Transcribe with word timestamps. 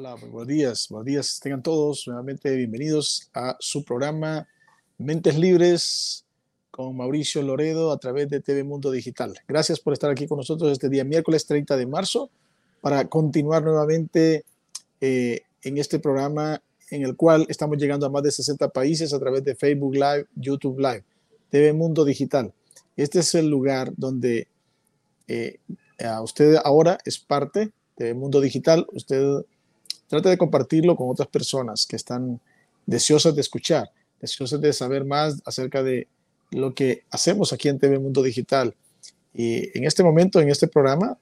Hola, 0.00 0.14
buenos 0.14 0.46
días, 0.46 0.86
buenos 0.90 1.06
días, 1.06 1.40
tengan 1.42 1.60
todos 1.60 2.06
nuevamente 2.06 2.54
bienvenidos 2.54 3.28
a 3.34 3.56
su 3.58 3.84
programa 3.84 4.46
Mentes 4.96 5.36
Libres 5.36 6.24
con 6.70 6.96
Mauricio 6.96 7.42
Loredo 7.42 7.90
a 7.90 7.98
través 7.98 8.30
de 8.30 8.38
TV 8.38 8.62
Mundo 8.62 8.92
Digital. 8.92 9.34
Gracias 9.48 9.80
por 9.80 9.94
estar 9.94 10.08
aquí 10.08 10.28
con 10.28 10.38
nosotros 10.38 10.70
este 10.70 10.88
día 10.88 11.02
miércoles 11.02 11.46
30 11.46 11.76
de 11.76 11.86
marzo 11.86 12.30
para 12.80 13.08
continuar 13.08 13.64
nuevamente 13.64 14.44
eh, 15.00 15.40
en 15.64 15.78
este 15.78 15.98
programa 15.98 16.62
en 16.92 17.02
el 17.02 17.16
cual 17.16 17.44
estamos 17.48 17.76
llegando 17.76 18.06
a 18.06 18.08
más 18.08 18.22
de 18.22 18.30
60 18.30 18.68
países 18.68 19.12
a 19.12 19.18
través 19.18 19.42
de 19.42 19.56
Facebook 19.56 19.94
Live, 19.94 20.26
YouTube 20.36 20.78
Live, 20.78 21.02
TV 21.50 21.72
Mundo 21.72 22.04
Digital. 22.04 22.52
Este 22.96 23.18
es 23.18 23.34
el 23.34 23.50
lugar 23.50 23.92
donde 23.96 24.46
eh, 25.26 25.58
usted 26.22 26.54
ahora 26.62 26.98
es 27.04 27.18
parte 27.18 27.72
de 27.96 28.14
Mundo 28.14 28.40
Digital, 28.40 28.86
usted 28.92 29.44
Trata 30.08 30.30
de 30.30 30.38
compartirlo 30.38 30.96
con 30.96 31.10
otras 31.10 31.28
personas 31.28 31.86
que 31.86 31.96
están 31.96 32.40
deseosas 32.86 33.34
de 33.34 33.42
escuchar, 33.42 33.90
deseosas 34.20 34.60
de 34.60 34.72
saber 34.72 35.04
más 35.04 35.40
acerca 35.44 35.82
de 35.82 36.08
lo 36.50 36.74
que 36.74 37.04
hacemos 37.10 37.52
aquí 37.52 37.68
en 37.68 37.78
TV 37.78 37.98
Mundo 37.98 38.22
Digital. 38.22 38.74
Y 39.34 39.76
en 39.76 39.84
este 39.84 40.02
momento, 40.02 40.40
en 40.40 40.48
este 40.48 40.66
programa 40.66 41.18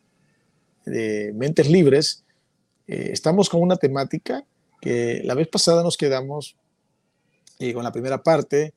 de 0.84 1.32
Mentes 1.34 1.68
Libres, 1.68 2.24
eh, 2.86 3.10
estamos 3.12 3.48
con 3.48 3.60
una 3.60 3.76
temática 3.76 4.44
que 4.80 5.20
la 5.24 5.34
vez 5.34 5.48
pasada 5.48 5.82
nos 5.82 5.96
quedamos 5.96 6.56
eh, 7.58 7.74
con 7.74 7.82
la 7.82 7.90
primera 7.90 8.22
parte 8.22 8.72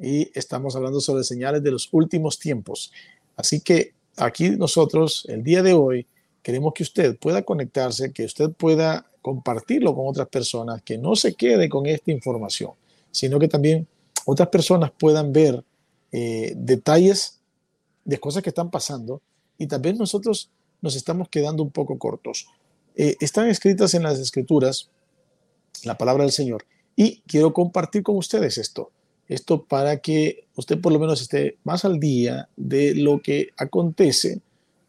y 0.00 0.30
estamos 0.36 0.74
hablando 0.74 1.00
sobre 1.00 1.22
señales 1.22 1.62
de 1.62 1.70
los 1.70 1.88
últimos 1.92 2.40
tiempos. 2.40 2.92
Así 3.36 3.60
que 3.60 3.94
aquí 4.16 4.50
nosotros, 4.50 5.24
el 5.28 5.44
día 5.44 5.62
de 5.62 5.74
hoy, 5.74 6.06
queremos 6.44 6.74
que 6.74 6.82
usted 6.82 7.16
pueda 7.16 7.42
conectarse, 7.42 8.12
que 8.12 8.26
usted 8.26 8.50
pueda 8.50 9.06
compartirlo 9.22 9.94
con 9.94 10.06
otras 10.06 10.28
personas, 10.28 10.82
que 10.82 10.98
no 10.98 11.16
se 11.16 11.34
quede 11.34 11.70
con 11.70 11.86
esta 11.86 12.12
información, 12.12 12.72
sino 13.10 13.38
que 13.38 13.48
también 13.48 13.88
otras 14.26 14.48
personas 14.48 14.92
puedan 14.96 15.32
ver 15.32 15.64
eh, 16.12 16.52
detalles 16.54 17.40
de 18.04 18.20
cosas 18.20 18.42
que 18.42 18.50
están 18.50 18.70
pasando 18.70 19.22
y 19.56 19.66
también 19.66 19.96
nosotros 19.96 20.50
nos 20.82 20.94
estamos 20.96 21.30
quedando 21.30 21.62
un 21.62 21.70
poco 21.70 21.98
cortos. 21.98 22.46
Eh, 22.94 23.16
están 23.20 23.48
escritas 23.48 23.94
en 23.94 24.02
las 24.02 24.18
escrituras 24.18 24.90
la 25.84 25.96
palabra 25.96 26.24
del 26.24 26.32
Señor 26.32 26.66
y 26.94 27.22
quiero 27.26 27.54
compartir 27.54 28.02
con 28.02 28.18
ustedes 28.18 28.58
esto, 28.58 28.90
esto 29.28 29.64
para 29.64 29.96
que 29.96 30.44
usted 30.56 30.78
por 30.78 30.92
lo 30.92 30.98
menos 30.98 31.22
esté 31.22 31.56
más 31.64 31.86
al 31.86 31.98
día 31.98 32.50
de 32.56 32.94
lo 32.94 33.22
que 33.22 33.48
acontece 33.56 34.42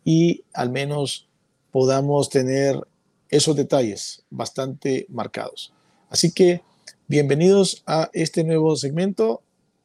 y 0.03 0.43
al 0.53 0.69
menos 0.69 1.29
podamos 1.75 2.29
tener 2.29 2.79
esos 3.27 3.53
detalles 3.53 4.23
bastante 4.29 5.05
marcados. 5.09 5.73
Así 6.09 6.31
que 6.31 6.61
bienvenidos 7.05 7.83
a 7.85 8.09
este 8.13 8.45
nuevo 8.45 8.77
segmento, 8.77 9.41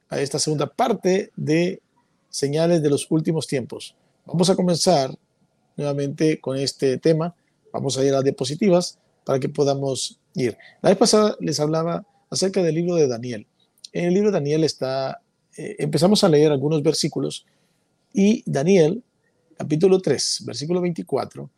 a 0.09 0.21
esta 0.21 0.39
segunda 0.39 0.69
parte 0.69 1.33
de 1.35 1.83
señales 2.29 2.81
de 2.81 2.91
los 2.91 3.11
últimos 3.11 3.49
tiempos. 3.49 3.97
Vamos 4.25 4.49
a 4.49 4.55
comenzar 4.55 5.13
nuevamente 5.77 6.41
con 6.41 6.57
este 6.57 6.97
tema. 6.99 7.35
Vamos 7.73 7.99
a 7.99 8.05
ir 8.05 8.13
a 8.13 8.19
las 8.19 8.25
diapositivas 8.25 8.97
para 9.25 9.41
que 9.41 9.49
podamos 9.49 10.21
ir. 10.37 10.57
La 10.83 10.91
vez 10.91 10.97
pasada 10.97 11.37
les 11.41 11.59
hablaba 11.59 12.07
acerca 12.31 12.63
del 12.63 12.77
libro 12.77 12.95
de 12.95 13.09
Daniel. 13.09 13.49
En 13.93 14.05
el 14.05 14.15
libro 14.15 14.31
de 14.31 14.39
Daniel 14.39 14.63
está, 14.63 15.23
eh, 15.57 15.75
empezamos 15.81 16.23
a 16.23 16.29
leer 16.29 16.53
algunos 16.53 16.85
versículos 16.85 17.47
y 18.13 18.45
Daniel, 18.47 19.03
capítulo 19.59 20.01
3, 20.01 20.45
versículo 20.47 20.81
24, 20.83 21.51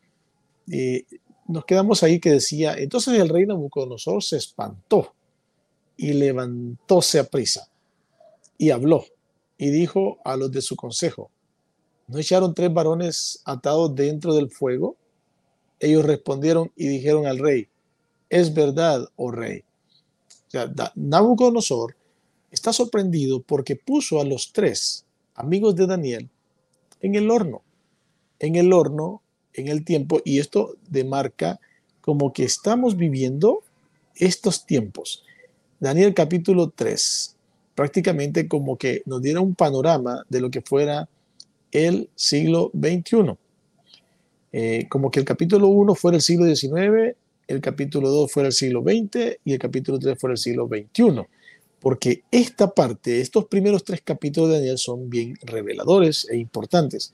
eh, 0.70 1.04
nos 1.48 1.64
quedamos 1.64 2.02
ahí 2.02 2.20
que 2.20 2.30
decía, 2.30 2.74
entonces 2.74 3.18
el 3.18 3.28
rey 3.28 3.46
Nabucodonosor 3.46 4.22
se 4.22 4.36
espantó 4.36 5.14
y 5.96 6.12
levantóse 6.12 7.18
a 7.18 7.24
prisa 7.24 7.68
y 8.58 8.70
habló 8.70 9.04
y 9.58 9.70
dijo 9.70 10.18
a 10.24 10.36
los 10.36 10.50
de 10.50 10.62
su 10.62 10.76
consejo, 10.76 11.30
¿no 12.08 12.18
echaron 12.18 12.54
tres 12.54 12.72
varones 12.72 13.40
atados 13.44 13.94
dentro 13.94 14.34
del 14.34 14.50
fuego? 14.50 14.96
Ellos 15.78 16.04
respondieron 16.04 16.70
y 16.76 16.88
dijeron 16.88 17.26
al 17.26 17.38
rey, 17.38 17.68
es 18.28 18.54
verdad, 18.54 19.08
oh 19.16 19.30
rey. 19.30 19.64
O 20.46 20.50
sea, 20.50 20.72
Nabucodonosor 20.94 21.96
está 22.50 22.72
sorprendido 22.72 23.42
porque 23.42 23.76
puso 23.76 24.20
a 24.20 24.24
los 24.24 24.52
tres 24.52 25.06
amigos 25.34 25.74
de 25.74 25.86
Daniel 25.86 26.30
en 27.00 27.14
el 27.14 27.30
horno. 27.30 27.62
En 28.38 28.56
el 28.56 28.72
horno 28.72 29.21
en 29.54 29.68
el 29.68 29.84
tiempo 29.84 30.20
y 30.24 30.38
esto 30.38 30.76
demarca 30.88 31.60
como 32.00 32.32
que 32.32 32.44
estamos 32.44 32.96
viviendo 32.96 33.62
estos 34.16 34.66
tiempos. 34.66 35.24
Daniel 35.80 36.14
capítulo 36.14 36.72
3, 36.74 37.36
prácticamente 37.74 38.48
como 38.48 38.76
que 38.76 39.02
nos 39.06 39.22
diera 39.22 39.40
un 39.40 39.54
panorama 39.54 40.24
de 40.28 40.40
lo 40.40 40.50
que 40.50 40.60
fuera 40.60 41.08
el 41.72 42.08
siglo 42.14 42.70
XXI. 42.74 43.36
Eh, 44.52 44.86
como 44.88 45.10
que 45.10 45.20
el 45.20 45.24
capítulo 45.24 45.68
1 45.68 45.94
fuera 45.94 46.16
el 46.16 46.22
siglo 46.22 46.44
XIX, 46.54 47.16
el 47.48 47.60
capítulo 47.60 48.10
2 48.10 48.30
fuera 48.30 48.48
el 48.48 48.52
siglo 48.52 48.82
XX 48.82 49.38
y 49.44 49.52
el 49.54 49.58
capítulo 49.58 49.98
3 49.98 50.18
fuera 50.18 50.34
el 50.34 50.38
siglo 50.38 50.68
XXI. 50.68 51.26
Porque 51.80 52.22
esta 52.30 52.72
parte, 52.72 53.20
estos 53.20 53.46
primeros 53.46 53.82
tres 53.82 54.02
capítulos 54.02 54.50
de 54.50 54.56
Daniel 54.56 54.78
son 54.78 55.10
bien 55.10 55.36
reveladores 55.42 56.28
e 56.30 56.36
importantes. 56.36 57.12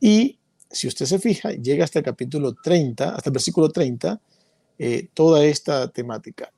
Y 0.00 0.38
si 0.72 0.88
usted 0.88 1.06
se 1.06 1.18
fija, 1.18 1.50
llega 1.50 1.84
hasta 1.84 2.00
el 2.00 2.04
capítulo 2.04 2.54
30, 2.54 3.14
hasta 3.14 3.30
el 3.30 3.34
versículo 3.34 3.68
30, 3.68 4.20
eh, 4.78 5.08
toda 5.14 5.44
esta 5.44 5.88
temática. 5.88 6.52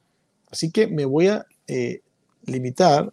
Así 0.51 0.71
que 0.71 0.87
me 0.87 1.05
voy 1.05 1.27
a 1.27 1.45
eh, 1.67 2.01
limitar 2.47 3.13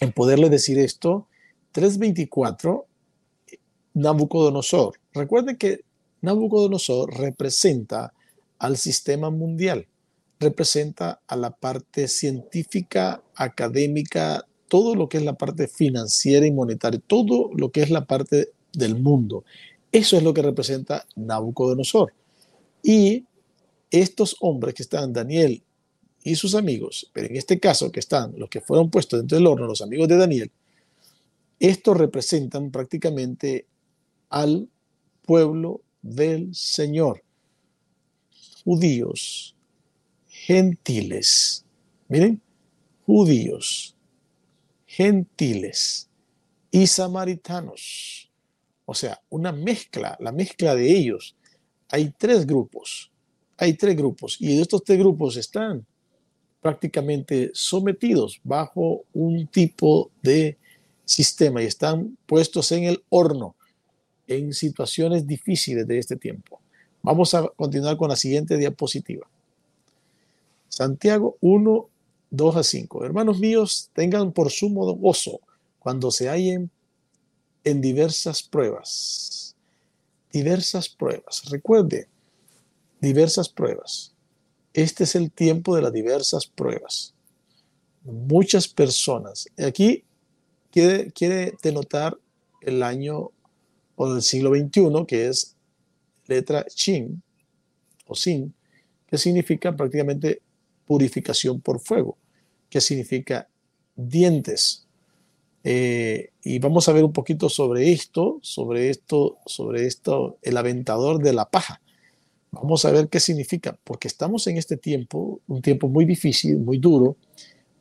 en 0.00 0.12
poderle 0.12 0.48
decir 0.48 0.78
esto. 0.78 1.26
324, 1.72 2.86
Nabucodonosor. 3.94 4.98
Recuerden 5.12 5.56
que 5.56 5.80
Nabucodonosor 6.22 7.18
representa 7.18 8.12
al 8.58 8.76
sistema 8.76 9.30
mundial, 9.30 9.86
representa 10.40 11.20
a 11.26 11.36
la 11.36 11.50
parte 11.50 12.08
científica, 12.08 13.22
académica, 13.34 14.44
todo 14.68 14.94
lo 14.94 15.08
que 15.08 15.18
es 15.18 15.24
la 15.24 15.34
parte 15.34 15.68
financiera 15.68 16.46
y 16.46 16.52
monetaria, 16.52 17.00
todo 17.06 17.50
lo 17.54 17.70
que 17.70 17.82
es 17.82 17.90
la 17.90 18.04
parte 18.04 18.52
del 18.72 18.96
mundo. 18.96 19.44
Eso 19.90 20.16
es 20.16 20.22
lo 20.22 20.34
que 20.34 20.42
representa 20.42 21.06
Nabucodonosor. 21.16 22.12
Y 22.82 23.24
estos 23.90 24.36
hombres 24.40 24.74
que 24.74 24.82
están, 24.82 25.12
Daniel 25.12 25.62
y 26.22 26.34
sus 26.34 26.54
amigos, 26.54 27.10
pero 27.12 27.28
en 27.28 27.36
este 27.36 27.58
caso 27.58 27.90
que 27.90 28.00
están 28.00 28.34
los 28.36 28.50
que 28.50 28.60
fueron 28.60 28.90
puestos 28.90 29.20
dentro 29.20 29.38
del 29.38 29.46
horno, 29.46 29.66
los 29.66 29.80
amigos 29.80 30.08
de 30.08 30.16
Daniel, 30.16 30.50
estos 31.58 31.96
representan 31.96 32.70
prácticamente 32.70 33.66
al 34.28 34.68
pueblo 35.24 35.80
del 36.02 36.54
Señor. 36.54 37.22
Judíos, 38.64 39.56
gentiles. 40.28 41.64
Miren, 42.08 42.40
judíos, 43.06 43.96
gentiles 44.86 46.08
y 46.70 46.86
samaritanos 46.86 48.27
o 48.90 48.94
sea, 48.94 49.20
una 49.28 49.52
mezcla, 49.52 50.16
la 50.18 50.32
mezcla 50.32 50.74
de 50.74 50.90
ellos. 50.90 51.36
Hay 51.90 52.10
tres 52.16 52.46
grupos, 52.46 53.10
hay 53.58 53.74
tres 53.74 53.94
grupos 53.94 54.38
y 54.40 54.58
estos 54.58 54.82
tres 54.82 54.98
grupos 54.98 55.36
están 55.36 55.84
prácticamente 56.62 57.50
sometidos 57.52 58.40
bajo 58.42 59.04
un 59.12 59.46
tipo 59.48 60.10
de 60.22 60.56
sistema 61.04 61.62
y 61.62 61.66
están 61.66 62.16
puestos 62.24 62.72
en 62.72 62.84
el 62.84 63.04
horno 63.10 63.56
en 64.26 64.54
situaciones 64.54 65.26
difíciles 65.26 65.86
de 65.86 65.98
este 65.98 66.16
tiempo. 66.16 66.58
Vamos 67.02 67.34
a 67.34 67.46
continuar 67.46 67.98
con 67.98 68.08
la 68.08 68.16
siguiente 68.16 68.56
diapositiva. 68.56 69.28
Santiago 70.70 71.36
1, 71.42 71.88
2 72.30 72.56
a 72.56 72.62
5. 72.62 73.04
Hermanos 73.04 73.38
míos, 73.38 73.90
tengan 73.92 74.32
por 74.32 74.50
sumo 74.50 74.90
gozo 74.94 75.40
cuando 75.78 76.10
se 76.10 76.30
hallen 76.30 76.70
en 77.64 77.80
diversas 77.80 78.42
pruebas. 78.42 79.56
Diversas 80.32 80.88
pruebas. 80.88 81.42
Recuerde, 81.50 82.08
diversas 83.00 83.48
pruebas. 83.48 84.14
Este 84.72 85.04
es 85.04 85.14
el 85.14 85.30
tiempo 85.30 85.74
de 85.74 85.82
las 85.82 85.92
diversas 85.92 86.46
pruebas. 86.46 87.14
Muchas 88.04 88.68
personas. 88.68 89.48
Aquí 89.58 90.04
quiere, 90.70 91.54
denotar 91.62 92.18
el 92.62 92.82
año 92.82 93.30
o 93.96 94.12
del 94.12 94.22
siglo 94.22 94.50
XXI, 94.50 95.06
que 95.06 95.28
es 95.28 95.56
letra 96.26 96.64
Shin 96.74 97.22
o 98.06 98.14
Sin, 98.14 98.54
que 99.06 99.18
significa 99.18 99.74
prácticamente 99.74 100.42
purificación 100.86 101.60
por 101.60 101.80
fuego, 101.80 102.16
que 102.70 102.80
significa 102.80 103.48
dientes. 103.96 104.86
Eh, 105.64 106.30
y 106.42 106.58
vamos 106.58 106.88
a 106.88 106.92
ver 106.92 107.04
un 107.04 107.12
poquito 107.12 107.48
sobre 107.48 107.92
esto, 107.92 108.38
sobre 108.42 108.90
esto, 108.90 109.38
sobre 109.46 109.86
esto, 109.86 110.38
el 110.42 110.56
aventador 110.56 111.22
de 111.22 111.32
la 111.32 111.50
paja. 111.50 111.80
Vamos 112.50 112.84
a 112.84 112.90
ver 112.90 113.08
qué 113.08 113.20
significa, 113.20 113.78
porque 113.84 114.08
estamos 114.08 114.46
en 114.46 114.56
este 114.56 114.76
tiempo, 114.76 115.40
un 115.46 115.60
tiempo 115.60 115.88
muy 115.88 116.04
difícil, 116.04 116.58
muy 116.58 116.78
duro 116.78 117.16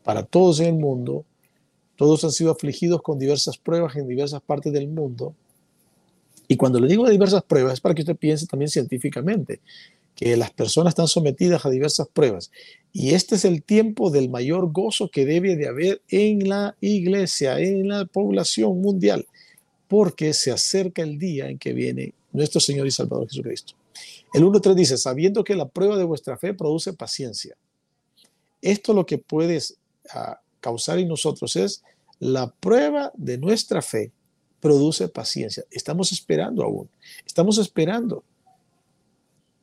para 0.03 0.23
todos 0.23 0.59
en 0.59 0.67
el 0.67 0.73
mundo. 0.73 1.25
Todos 1.95 2.23
han 2.23 2.31
sido 2.31 2.51
afligidos 2.51 3.01
con 3.01 3.17
diversas 3.17 3.57
pruebas 3.57 3.95
en 3.95 4.07
diversas 4.07 4.41
partes 4.41 4.73
del 4.73 4.87
mundo. 4.87 5.33
Y 6.47 6.55
cuando 6.55 6.79
le 6.79 6.87
digo 6.87 7.09
diversas 7.09 7.43
pruebas 7.43 7.73
es 7.73 7.81
para 7.81 7.95
que 7.95 8.01
usted 8.01 8.15
piense 8.15 8.45
también 8.47 8.69
científicamente, 8.69 9.59
que 10.15 10.35
las 10.37 10.51
personas 10.51 10.91
están 10.91 11.07
sometidas 11.07 11.65
a 11.65 11.69
diversas 11.69 12.07
pruebas. 12.07 12.51
Y 12.99 13.13
este 13.13 13.35
es 13.35 13.45
el 13.45 13.61
tiempo 13.61 14.09
del 14.09 14.27
mayor 14.27 14.71
gozo 14.71 15.11
que 15.11 15.23
debe 15.23 15.55
de 15.55 15.67
haber 15.67 16.01
en 16.09 16.49
la 16.49 16.75
iglesia, 16.81 17.59
en 17.59 17.87
la 17.87 18.05
población 18.05 18.81
mundial, 18.81 19.27
porque 19.87 20.33
se 20.33 20.51
acerca 20.51 21.03
el 21.03 21.19
día 21.19 21.47
en 21.47 21.59
que 21.59 21.73
viene 21.73 22.15
nuestro 22.31 22.59
Señor 22.59 22.87
y 22.87 22.91
Salvador 22.91 23.29
Jesucristo. 23.29 23.75
El 24.33 24.45
1.3 24.45 24.73
dice, 24.73 24.97
sabiendo 24.97 25.43
que 25.43 25.55
la 25.55 25.67
prueba 25.67 25.95
de 25.95 26.05
vuestra 26.05 26.39
fe 26.39 26.55
produce 26.55 26.91
paciencia. 26.91 27.55
Esto 28.63 28.95
lo 28.95 29.05
que 29.05 29.19
puede 29.19 29.61
ah, 30.09 30.41
causar 30.59 30.97
en 30.97 31.07
nosotros 31.07 31.55
es 31.55 31.83
la 32.17 32.49
prueba 32.49 33.11
de 33.15 33.37
nuestra 33.37 33.83
fe 33.83 34.11
produce 34.59 35.07
paciencia. 35.07 35.63
Estamos 35.69 36.11
esperando 36.11 36.63
aún. 36.63 36.89
Estamos 37.27 37.59
esperando. 37.59 38.23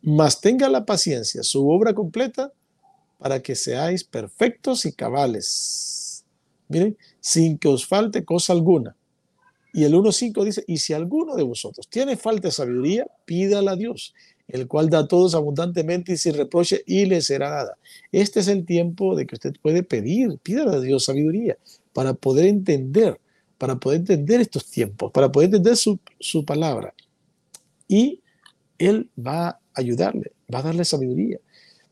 Mas 0.03 0.41
tenga 0.41 0.69
la 0.69 0.87
paciencia, 0.87 1.43
su 1.43 1.69
obra 1.69 1.93
completa, 1.95 2.53
para 3.19 3.41
que 3.41 3.55
seáis 3.55 4.05
perfectos 4.05 4.87
y 4.87 4.93
cabales. 4.93 6.25
Miren, 6.69 6.97
sin 7.21 7.59
que 7.59 7.69
os 7.69 7.87
falte 7.87 8.25
cosa 8.25 8.53
alguna. 8.53 8.97
Y 9.73 9.85
el 9.85 9.95
1.5 9.95 10.45
dice, 10.45 10.65
y 10.67 10.79
si 10.79 10.93
alguno 10.93 11.35
de 11.35 11.43
vosotros 11.43 11.89
tiene 11.89 12.17
falta 12.17 12.49
de 12.49 12.53
sabiduría, 12.53 13.07
pídala 13.25 13.73
a 13.73 13.77
Dios, 13.77 14.15
el 14.47 14.69
cual 14.69 14.89
da 14.89 15.01
a 15.01 15.09
todos 15.09 15.35
abundantemente 15.35 16.13
y 16.13 16.17
sin 16.17 16.35
reproche 16.35 16.83
y 16.87 17.07
le 17.07 17.21
será 17.21 17.51
dada. 17.51 17.79
Este 18.13 18.41
es 18.41 18.49
el 18.49 18.65
tiempo 18.65 19.17
de 19.17 19.27
que 19.27 19.35
usted 19.35 19.55
puede 19.61 19.83
pedir, 19.83 20.39
pídale 20.43 20.77
a 20.77 20.81
Dios 20.81 21.05
sabiduría 21.05 21.59
para 21.93 22.15
poder 22.15 22.47
entender 22.47 23.19
para 23.59 23.77
poder 23.77 24.01
entender 24.01 24.41
estos 24.41 24.67
tiempos, 24.67 25.13
para 25.13 25.31
poder 25.31 25.47
entender 25.47 25.77
su, 25.77 25.99
su 26.21 26.45
palabra. 26.45 26.93
Y 27.89 28.21
Él 28.79 29.09
va 29.19 29.49
a 29.49 29.61
ayudarle, 29.75 30.33
va 30.53 30.59
a 30.59 30.63
darle 30.63 30.85
sabiduría. 30.85 31.39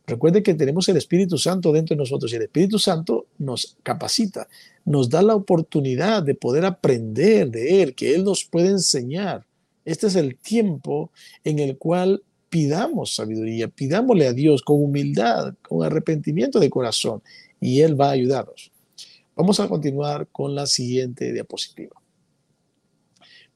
Recuerde 0.06 0.42
que 0.42 0.54
tenemos 0.54 0.88
el 0.88 0.96
Espíritu 0.96 1.38
Santo 1.38 1.72
dentro 1.72 1.94
de 1.94 2.00
nosotros 2.00 2.32
y 2.32 2.36
el 2.36 2.42
Espíritu 2.42 2.78
Santo 2.78 3.26
nos 3.38 3.76
capacita, 3.82 4.48
nos 4.84 5.08
da 5.08 5.22
la 5.22 5.36
oportunidad 5.36 6.22
de 6.22 6.34
poder 6.34 6.64
aprender 6.64 7.50
de 7.50 7.82
Él, 7.82 7.94
que 7.94 8.14
Él 8.14 8.24
nos 8.24 8.44
puede 8.44 8.68
enseñar. 8.68 9.46
Este 9.84 10.08
es 10.08 10.16
el 10.16 10.36
tiempo 10.36 11.10
en 11.44 11.60
el 11.60 11.78
cual 11.78 12.22
pidamos 12.48 13.14
sabiduría, 13.14 13.68
pidámosle 13.68 14.26
a 14.26 14.32
Dios 14.32 14.62
con 14.62 14.82
humildad, 14.82 15.54
con 15.62 15.84
arrepentimiento 15.84 16.58
de 16.58 16.68
corazón, 16.68 17.22
y 17.60 17.80
Él 17.80 17.98
va 17.98 18.08
a 18.08 18.12
ayudarnos. 18.12 18.72
Vamos 19.36 19.60
a 19.60 19.68
continuar 19.68 20.28
con 20.30 20.54
la 20.54 20.66
siguiente 20.66 21.32
diapositiva. 21.32 21.96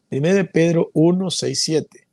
Primero 0.09 0.37
de 0.37 0.45
Pedro 0.45 0.91
1, 0.95 1.31
6, 1.31 1.61
7. 1.61 2.06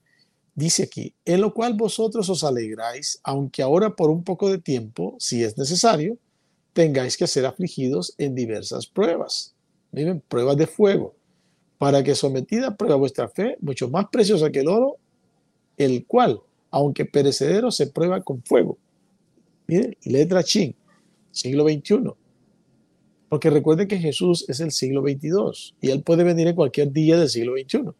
Dice 0.55 0.83
aquí, 0.83 1.15
en 1.25 1.41
lo 1.41 1.53
cual 1.53 1.73
vosotros 1.73 2.29
os 2.29 2.43
alegráis, 2.43 3.19
aunque 3.23 3.63
ahora 3.63 3.95
por 3.95 4.11
un 4.11 4.23
poco 4.23 4.51
de 4.51 4.59
tiempo, 4.59 5.15
si 5.19 5.43
es 5.43 5.57
necesario, 5.57 6.17
tengáis 6.73 7.17
que 7.17 7.25
ser 7.25 7.45
afligidos 7.45 8.13
en 8.19 8.35
diversas 8.35 8.85
pruebas. 8.85 9.55
Miren, 9.91 10.21
pruebas 10.27 10.57
de 10.57 10.67
fuego, 10.67 11.15
para 11.79 12.03
que 12.03 12.13
sometida 12.13 12.67
a 12.67 12.75
prueba 12.75 12.95
vuestra 12.95 13.27
fe, 13.27 13.57
mucho 13.61 13.89
más 13.89 14.05
preciosa 14.11 14.51
que 14.51 14.59
el 14.59 14.67
oro, 14.67 14.97
el 15.77 16.05
cual, 16.05 16.39
aunque 16.69 17.05
perecedero, 17.05 17.71
se 17.71 17.87
prueba 17.87 18.21
con 18.21 18.43
fuego. 18.43 18.77
Miren, 19.65 19.97
letra 20.03 20.43
chin, 20.43 20.75
siglo 21.31 21.63
XXI. 21.63 22.11
Porque 23.27 23.49
recuerden 23.49 23.87
que 23.87 23.97
Jesús 23.97 24.45
es 24.47 24.59
el 24.59 24.71
siglo 24.71 25.01
22 25.01 25.75
y 25.81 25.89
Él 25.89 26.03
puede 26.03 26.23
venir 26.23 26.47
en 26.47 26.55
cualquier 26.55 26.91
día 26.91 27.17
del 27.17 27.29
siglo 27.29 27.53
21. 27.53 27.95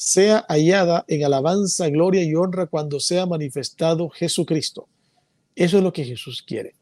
Sea 0.00 0.46
hallada 0.48 1.04
en 1.08 1.24
alabanza, 1.24 1.88
gloria 1.88 2.22
y 2.22 2.32
honra 2.32 2.66
cuando 2.66 3.00
sea 3.00 3.26
manifestado 3.26 4.08
Jesucristo. 4.08 4.86
Eso 5.56 5.78
es 5.78 5.82
lo 5.82 5.92
que 5.92 6.04
Jesús 6.04 6.40
quiere. 6.40 6.76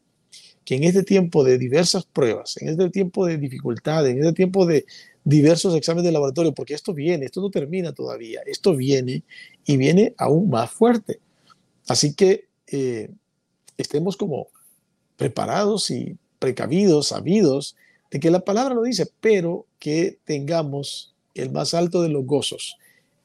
Que 0.63 0.75
en 0.75 0.83
este 0.83 1.01
tiempo 1.01 1.43
de 1.43 1.57
diversas 1.57 2.05
pruebas, 2.05 2.57
en 2.57 2.69
este 2.69 2.91
tiempo 2.91 3.25
de 3.25 3.39
dificultades, 3.39 4.11
en 4.11 4.19
este 4.19 4.33
tiempo 4.33 4.67
de 4.67 4.85
diversos 5.23 5.73
exámenes 5.73 6.05
de 6.05 6.11
laboratorio, 6.11 6.53
porque 6.53 6.75
esto 6.75 6.93
viene, 6.93 7.25
esto 7.25 7.41
no 7.41 7.49
termina 7.49 7.91
todavía, 7.91 8.41
esto 8.45 8.75
viene 8.75 9.23
y 9.65 9.77
viene 9.77 10.13
aún 10.19 10.51
más 10.51 10.69
fuerte. 10.69 11.19
Así 11.87 12.13
que 12.13 12.45
eh, 12.67 13.09
estemos 13.79 14.15
como 14.15 14.49
preparados 15.15 15.89
y 15.89 16.17
precavidos, 16.37 17.07
sabidos 17.07 17.75
de 18.11 18.19
que 18.19 18.29
la 18.29 18.41
palabra 18.41 18.75
lo 18.75 18.83
dice, 18.83 19.09
pero 19.21 19.65
que 19.79 20.19
tengamos 20.23 21.15
el 21.33 21.49
más 21.51 21.73
alto 21.73 22.03
de 22.03 22.09
los 22.09 22.27
gozos. 22.27 22.77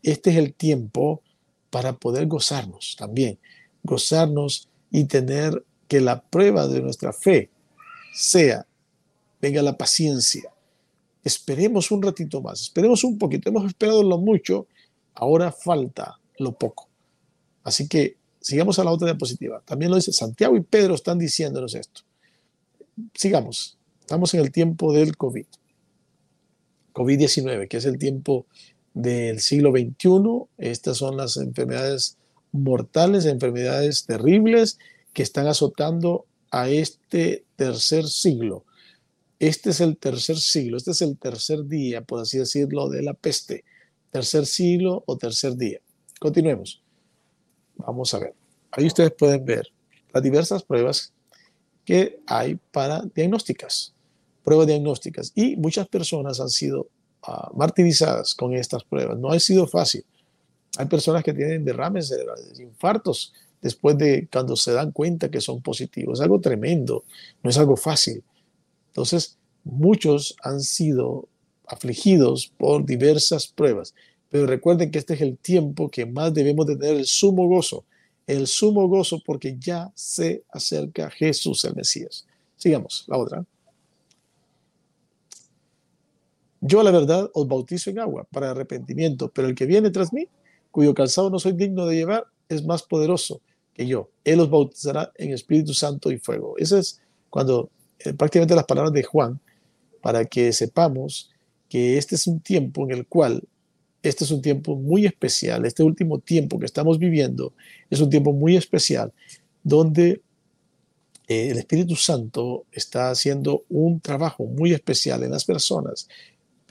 Este 0.02 0.30
es 0.30 0.36
el 0.36 0.54
tiempo 0.54 1.22
para 1.70 1.94
poder 1.94 2.26
gozarnos 2.26 2.96
también, 2.98 3.38
gozarnos 3.82 4.68
y 4.90 5.04
tener 5.04 5.64
que 5.88 6.00
la 6.00 6.22
prueba 6.22 6.66
de 6.66 6.80
nuestra 6.80 7.12
fe 7.12 7.50
sea, 8.14 8.66
venga 9.40 9.62
la 9.62 9.76
paciencia. 9.76 10.50
Esperemos 11.24 11.90
un 11.90 12.02
ratito 12.02 12.40
más, 12.40 12.60
esperemos 12.62 13.04
un 13.04 13.18
poquito, 13.18 13.48
hemos 13.48 13.66
esperado 13.66 14.02
lo 14.02 14.18
mucho, 14.18 14.66
ahora 15.14 15.52
falta 15.52 16.18
lo 16.38 16.52
poco. 16.52 16.88
Así 17.62 17.86
que 17.88 18.16
sigamos 18.40 18.78
a 18.78 18.84
la 18.84 18.90
otra 18.90 19.06
diapositiva. 19.06 19.62
También 19.64 19.90
lo 19.90 19.96
dice 19.96 20.12
Santiago 20.12 20.56
y 20.56 20.62
Pedro 20.62 20.94
están 20.94 21.18
diciéndonos 21.18 21.74
esto 21.74 22.02
sigamos. 23.14 23.78
Estamos 24.00 24.34
en 24.34 24.40
el 24.40 24.52
tiempo 24.52 24.92
del 24.92 25.16
COVID. 25.16 25.46
COVID-19, 26.92 27.68
que 27.68 27.78
es 27.78 27.84
el 27.84 27.98
tiempo 27.98 28.46
del 28.94 29.40
siglo 29.40 29.72
XXI. 29.72 30.48
Estas 30.58 30.98
son 30.98 31.16
las 31.16 31.36
enfermedades 31.36 32.16
mortales, 32.52 33.24
enfermedades 33.26 34.04
terribles 34.04 34.78
que 35.12 35.22
están 35.22 35.46
azotando 35.46 36.26
a 36.50 36.68
este 36.68 37.44
tercer 37.56 38.06
siglo. 38.06 38.64
Este 39.38 39.70
es 39.70 39.80
el 39.80 39.96
tercer 39.96 40.38
siglo, 40.38 40.76
este 40.76 40.92
es 40.92 41.02
el 41.02 41.18
tercer 41.18 41.66
día, 41.66 42.02
por 42.02 42.20
así 42.20 42.38
decirlo, 42.38 42.88
de 42.88 43.02
la 43.02 43.14
peste. 43.14 43.64
Tercer 44.10 44.46
siglo 44.46 45.02
o 45.06 45.16
tercer 45.16 45.56
día. 45.56 45.80
Continuemos. 46.20 46.82
Vamos 47.76 48.14
a 48.14 48.20
ver. 48.20 48.34
Ahí 48.70 48.86
ustedes 48.86 49.12
pueden 49.12 49.44
ver 49.44 49.66
las 50.12 50.22
diversas 50.22 50.62
pruebas 50.62 51.12
que 51.84 52.20
hay 52.26 52.58
para 52.70 53.02
diagnósticas, 53.14 53.94
pruebas 54.44 54.66
diagnósticas. 54.66 55.32
Y 55.34 55.56
muchas 55.56 55.88
personas 55.88 56.38
han 56.38 56.50
sido 56.50 56.88
martirizadas 57.54 58.34
con 58.34 58.54
estas 58.54 58.84
pruebas. 58.84 59.18
No 59.18 59.30
ha 59.30 59.38
sido 59.40 59.66
fácil. 59.66 60.04
Hay 60.78 60.86
personas 60.86 61.22
que 61.22 61.32
tienen 61.32 61.64
derrames 61.64 62.08
cerebrales, 62.08 62.58
infartos, 62.58 63.32
después 63.60 63.96
de 63.98 64.28
cuando 64.32 64.56
se 64.56 64.72
dan 64.72 64.90
cuenta 64.90 65.30
que 65.30 65.40
son 65.40 65.60
positivos. 65.60 66.18
Es 66.18 66.22
algo 66.22 66.40
tremendo, 66.40 67.04
no 67.42 67.50
es 67.50 67.58
algo 67.58 67.76
fácil. 67.76 68.22
Entonces, 68.88 69.38
muchos 69.64 70.36
han 70.42 70.60
sido 70.60 71.28
afligidos 71.66 72.52
por 72.58 72.84
diversas 72.84 73.46
pruebas. 73.46 73.94
Pero 74.30 74.46
recuerden 74.46 74.90
que 74.90 74.98
este 74.98 75.14
es 75.14 75.20
el 75.20 75.36
tiempo 75.36 75.90
que 75.90 76.06
más 76.06 76.32
debemos 76.32 76.66
de 76.66 76.76
tener 76.76 76.96
el 76.96 77.06
sumo 77.06 77.46
gozo 77.46 77.84
el 78.26 78.46
sumo 78.46 78.88
gozo 78.88 79.20
porque 79.24 79.56
ya 79.58 79.90
se 79.94 80.44
acerca 80.50 81.10
Jesús 81.10 81.64
el 81.64 81.74
Mesías. 81.74 82.26
Sigamos, 82.56 83.04
la 83.08 83.18
otra. 83.18 83.44
Yo 86.64 86.84
la 86.84 86.92
verdad 86.92 87.28
os 87.34 87.48
bautizo 87.48 87.90
en 87.90 87.98
agua 87.98 88.24
para 88.30 88.52
arrepentimiento, 88.52 89.28
pero 89.34 89.48
el 89.48 89.54
que 89.56 89.66
viene 89.66 89.90
tras 89.90 90.12
mí, 90.12 90.28
cuyo 90.70 90.94
calzado 90.94 91.28
no 91.28 91.40
soy 91.40 91.52
digno 91.52 91.86
de 91.86 91.96
llevar, 91.96 92.26
es 92.48 92.64
más 92.64 92.84
poderoso 92.84 93.40
que 93.74 93.84
yo. 93.84 94.10
Él 94.24 94.38
los 94.38 94.48
bautizará 94.48 95.10
en 95.16 95.32
Espíritu 95.32 95.74
Santo 95.74 96.12
y 96.12 96.18
fuego. 96.18 96.54
Eso 96.58 96.78
es 96.78 97.00
cuando 97.30 97.68
eh, 97.98 98.14
prácticamente 98.14 98.54
las 98.54 98.64
palabras 98.64 98.92
de 98.92 99.02
Juan, 99.02 99.40
para 100.00 100.24
que 100.24 100.52
sepamos 100.52 101.32
que 101.68 101.98
este 101.98 102.14
es 102.14 102.28
un 102.28 102.38
tiempo 102.38 102.84
en 102.84 102.92
el 102.92 103.06
cual, 103.08 103.42
este 104.00 104.22
es 104.22 104.30
un 104.30 104.40
tiempo 104.40 104.76
muy 104.76 105.04
especial, 105.04 105.64
este 105.66 105.82
último 105.82 106.20
tiempo 106.20 106.60
que 106.60 106.66
estamos 106.66 106.98
viviendo 106.98 107.54
es 107.90 108.00
un 108.00 108.08
tiempo 108.08 108.32
muy 108.32 108.56
especial, 108.56 109.12
donde 109.64 110.22
eh, 111.26 111.50
el 111.50 111.58
Espíritu 111.58 111.96
Santo 111.96 112.66
está 112.70 113.10
haciendo 113.10 113.64
un 113.68 114.00
trabajo 114.00 114.44
muy 114.44 114.72
especial 114.72 115.22
en 115.22 115.30
las 115.30 115.44
personas, 115.44 116.08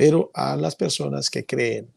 pero 0.02 0.32
a 0.34 0.56
las 0.56 0.76
personas 0.76 1.30
que 1.30 1.46
creen. 1.46 1.88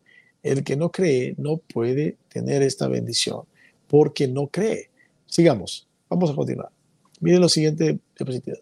El 0.43 0.63
que 0.63 0.77
no 0.77 0.93
cree 0.93 1.35
no 1.39 1.57
puede 1.57 2.19
tener 2.29 2.61
esta 2.61 2.87
bendición 2.87 3.45
porque 3.89 4.29
no 4.29 4.49
cree. 4.49 4.91
Sigamos, 5.25 5.89
vamos 6.11 6.31
a 6.31 6.35
continuar. 6.35 6.69
Miren 7.21 7.41
lo 7.41 7.49
siguiente 7.49 7.99
diapositiva. 8.15 8.59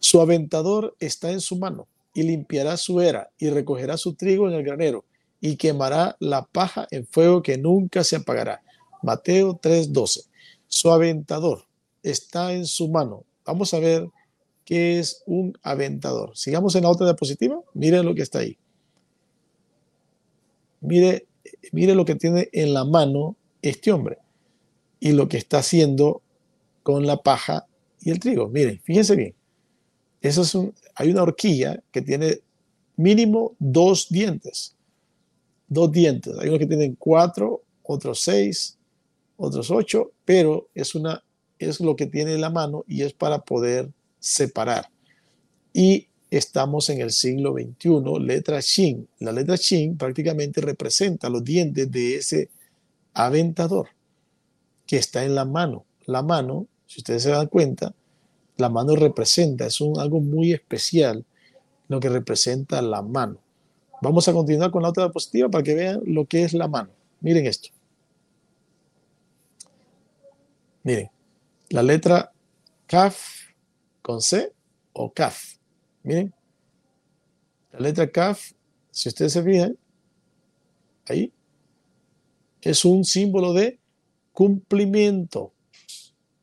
Su 0.00 0.20
aventador 0.20 0.96
está 0.98 1.30
en 1.30 1.40
su 1.40 1.58
mano 1.58 1.86
y 2.12 2.24
limpiará 2.24 2.76
su 2.76 3.00
era 3.00 3.30
y 3.38 3.50
recogerá 3.50 3.96
su 3.96 4.14
trigo 4.14 4.48
en 4.48 4.54
el 4.54 4.64
granero 4.64 5.04
y 5.40 5.54
quemará 5.54 6.16
la 6.18 6.44
paja 6.44 6.88
en 6.90 7.06
fuego 7.06 7.40
que 7.40 7.58
nunca 7.58 8.02
se 8.02 8.16
apagará. 8.16 8.64
Mateo 9.00 9.60
3:12. 9.62 10.24
Su 10.66 10.90
aventador 10.90 11.66
está 12.02 12.52
en 12.52 12.66
su 12.66 12.88
mano. 12.88 13.22
Vamos 13.44 13.74
a 13.74 13.78
ver 13.78 14.08
qué 14.64 14.98
es 14.98 15.22
un 15.24 15.56
aventador. 15.62 16.36
Sigamos 16.36 16.74
en 16.74 16.82
la 16.82 16.90
otra 16.90 17.06
diapositiva. 17.06 17.60
Miren 17.74 18.04
lo 18.04 18.16
que 18.16 18.22
está 18.22 18.40
ahí. 18.40 18.58
Mire, 20.82 21.26
mire 21.72 21.94
lo 21.94 22.04
que 22.04 22.14
tiene 22.14 22.48
en 22.52 22.74
la 22.74 22.84
mano 22.84 23.36
este 23.62 23.92
hombre 23.92 24.18
y 25.00 25.12
lo 25.12 25.28
que 25.28 25.38
está 25.38 25.58
haciendo 25.58 26.22
con 26.82 27.06
la 27.06 27.22
paja 27.22 27.66
y 28.00 28.10
el 28.10 28.18
trigo. 28.18 28.48
Miren, 28.48 28.80
fíjense 28.80 29.16
bien. 29.16 29.34
Eso 30.20 30.42
es 30.42 30.54
un, 30.54 30.74
hay 30.94 31.10
una 31.10 31.22
horquilla 31.22 31.82
que 31.90 32.02
tiene 32.02 32.40
mínimo 32.96 33.54
dos 33.58 34.08
dientes. 34.08 34.76
Dos 35.68 35.90
dientes. 35.90 36.36
Hay 36.38 36.48
unos 36.48 36.58
que 36.58 36.66
tienen 36.66 36.96
cuatro, 36.96 37.62
otros 37.82 38.20
seis, 38.20 38.78
otros 39.36 39.70
ocho, 39.70 40.12
pero 40.24 40.68
es, 40.74 40.94
una, 40.94 41.22
es 41.58 41.80
lo 41.80 41.96
que 41.96 42.06
tiene 42.06 42.36
la 42.38 42.50
mano 42.50 42.84
y 42.86 43.02
es 43.02 43.12
para 43.12 43.40
poder 43.40 43.90
separar. 44.18 44.88
Y 45.72 46.08
estamos 46.32 46.88
en 46.88 47.02
el 47.02 47.10
siglo 47.10 47.52
XXI, 47.52 48.18
letra 48.20 48.58
Shin. 48.60 49.06
La 49.18 49.32
letra 49.32 49.56
Shin 49.56 49.98
prácticamente 49.98 50.62
representa 50.62 51.28
los 51.28 51.44
dientes 51.44 51.90
de 51.92 52.16
ese 52.16 52.48
aventador 53.12 53.88
que 54.86 54.96
está 54.96 55.24
en 55.24 55.34
la 55.34 55.44
mano. 55.44 55.84
La 56.06 56.22
mano, 56.22 56.66
si 56.86 57.00
ustedes 57.00 57.24
se 57.24 57.30
dan 57.30 57.48
cuenta, 57.48 57.94
la 58.56 58.70
mano 58.70 58.96
representa, 58.96 59.66
es 59.66 59.78
un, 59.82 60.00
algo 60.00 60.20
muy 60.20 60.52
especial 60.54 61.22
lo 61.88 62.00
que 62.00 62.08
representa 62.08 62.80
la 62.80 63.02
mano. 63.02 63.38
Vamos 64.00 64.26
a 64.26 64.32
continuar 64.32 64.70
con 64.70 64.82
la 64.82 64.88
otra 64.88 65.04
diapositiva 65.04 65.50
para 65.50 65.62
que 65.62 65.74
vean 65.74 66.00
lo 66.06 66.24
que 66.24 66.44
es 66.44 66.54
la 66.54 66.66
mano. 66.66 66.88
Miren 67.20 67.46
esto. 67.46 67.68
Miren, 70.82 71.10
la 71.68 71.82
letra 71.82 72.32
CAF 72.86 73.18
con 74.00 74.22
C 74.22 74.50
o 74.94 75.12
CAF. 75.12 75.61
Miren, 76.02 76.32
la 77.72 77.80
letra 77.80 78.10
CAF, 78.10 78.52
si 78.90 79.08
ustedes 79.08 79.32
se 79.32 79.42
fijan, 79.42 79.76
ahí, 81.06 81.32
es 82.60 82.84
un 82.84 83.04
símbolo 83.04 83.52
de 83.52 83.78
cumplimiento 84.32 85.52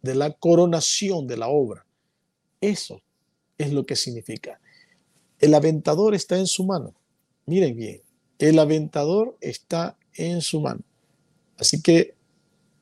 de 0.01 0.15
la 0.15 0.31
coronación 0.31 1.27
de 1.27 1.37
la 1.37 1.47
obra. 1.47 1.85
Eso 2.61 3.01
es 3.57 3.71
lo 3.73 3.85
que 3.85 3.95
significa. 3.95 4.59
El 5.39 5.53
aventador 5.53 6.15
está 6.15 6.37
en 6.37 6.47
su 6.47 6.65
mano. 6.65 6.93
Miren 7.45 7.75
bien, 7.75 8.01
el 8.37 8.59
aventador 8.59 9.37
está 9.41 9.97
en 10.13 10.41
su 10.41 10.61
mano. 10.61 10.81
Así 11.57 11.81
que 11.81 12.15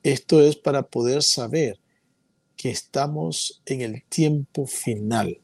esto 0.03 0.41
es 0.41 0.55
para 0.55 0.83
poder 0.83 1.23
saber 1.23 1.79
que 2.55 2.69
estamos 2.69 3.61
en 3.65 3.81
el 3.81 4.03
tiempo 4.03 4.65
final. 4.65 5.39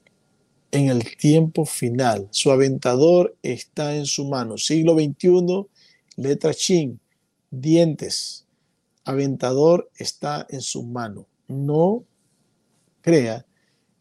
En 0.73 0.89
el 0.89 1.15
tiempo 1.17 1.65
final. 1.65 2.27
Su 2.31 2.51
aventador 2.51 3.37
está 3.43 3.95
en 3.95 4.07
su 4.07 4.25
mano. 4.25 4.57
Siglo 4.57 4.95
XXI, 4.95 5.67
letra 6.15 6.51
chin, 6.51 6.99
dientes. 7.51 8.47
Aventador 9.05 9.91
está 9.95 10.47
en 10.49 10.61
su 10.61 10.81
mano. 10.81 11.27
No 11.47 12.03
crea 13.01 13.45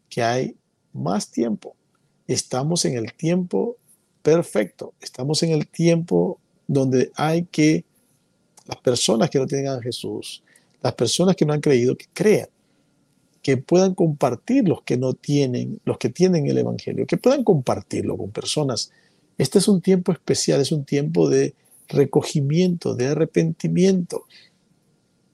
que 0.08 0.22
hay 0.22 0.56
más 0.94 1.30
tiempo. 1.30 1.76
Estamos 2.26 2.86
en 2.86 2.96
el 2.96 3.12
tiempo 3.12 3.76
perfecto. 4.22 4.94
Estamos 4.98 5.42
en 5.42 5.50
el 5.50 5.68
tiempo 5.68 6.40
donde 6.66 7.12
hay 7.16 7.44
que 7.44 7.84
las 8.64 8.78
personas 8.78 9.28
que 9.28 9.38
no 9.38 9.46
tienen 9.46 9.68
a 9.68 9.82
Jesús, 9.82 10.42
las 10.80 10.94
personas 10.94 11.36
que 11.36 11.44
no 11.44 11.52
han 11.52 11.60
creído, 11.60 11.98
que 11.98 12.06
crean, 12.14 12.48
que 13.42 13.56
puedan 13.56 13.94
compartir 13.94 14.68
los 14.68 14.82
que 14.82 14.96
no 14.96 15.14
tienen, 15.14 15.80
los 15.84 15.98
que 15.98 16.08
tienen 16.08 16.46
el 16.46 16.58
Evangelio, 16.58 17.06
que 17.06 17.16
puedan 17.16 17.44
compartirlo 17.44 18.16
con 18.16 18.30
personas. 18.30 18.92
Este 19.38 19.58
es 19.58 19.68
un 19.68 19.80
tiempo 19.80 20.12
especial, 20.12 20.60
es 20.60 20.72
un 20.72 20.84
tiempo 20.84 21.28
de 21.28 21.54
recogimiento, 21.88 22.94
de 22.94 23.08
arrepentimiento, 23.08 24.26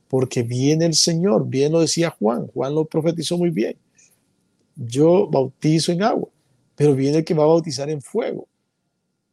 porque 0.08 0.42
viene 0.42 0.86
el 0.86 0.94
Señor, 0.94 1.46
bien 1.48 1.72
lo 1.72 1.80
decía 1.80 2.10
Juan, 2.18 2.46
Juan 2.48 2.74
lo 2.74 2.86
profetizó 2.86 3.36
muy 3.36 3.50
bien 3.50 3.76
yo 4.78 5.26
bautizo 5.26 5.92
en 5.92 6.02
agua, 6.02 6.28
pero 6.76 6.94
viene 6.94 7.18
el 7.18 7.24
que 7.24 7.34
va 7.34 7.44
a 7.44 7.48
bautizar 7.48 7.90
en 7.90 8.00
fuego. 8.00 8.48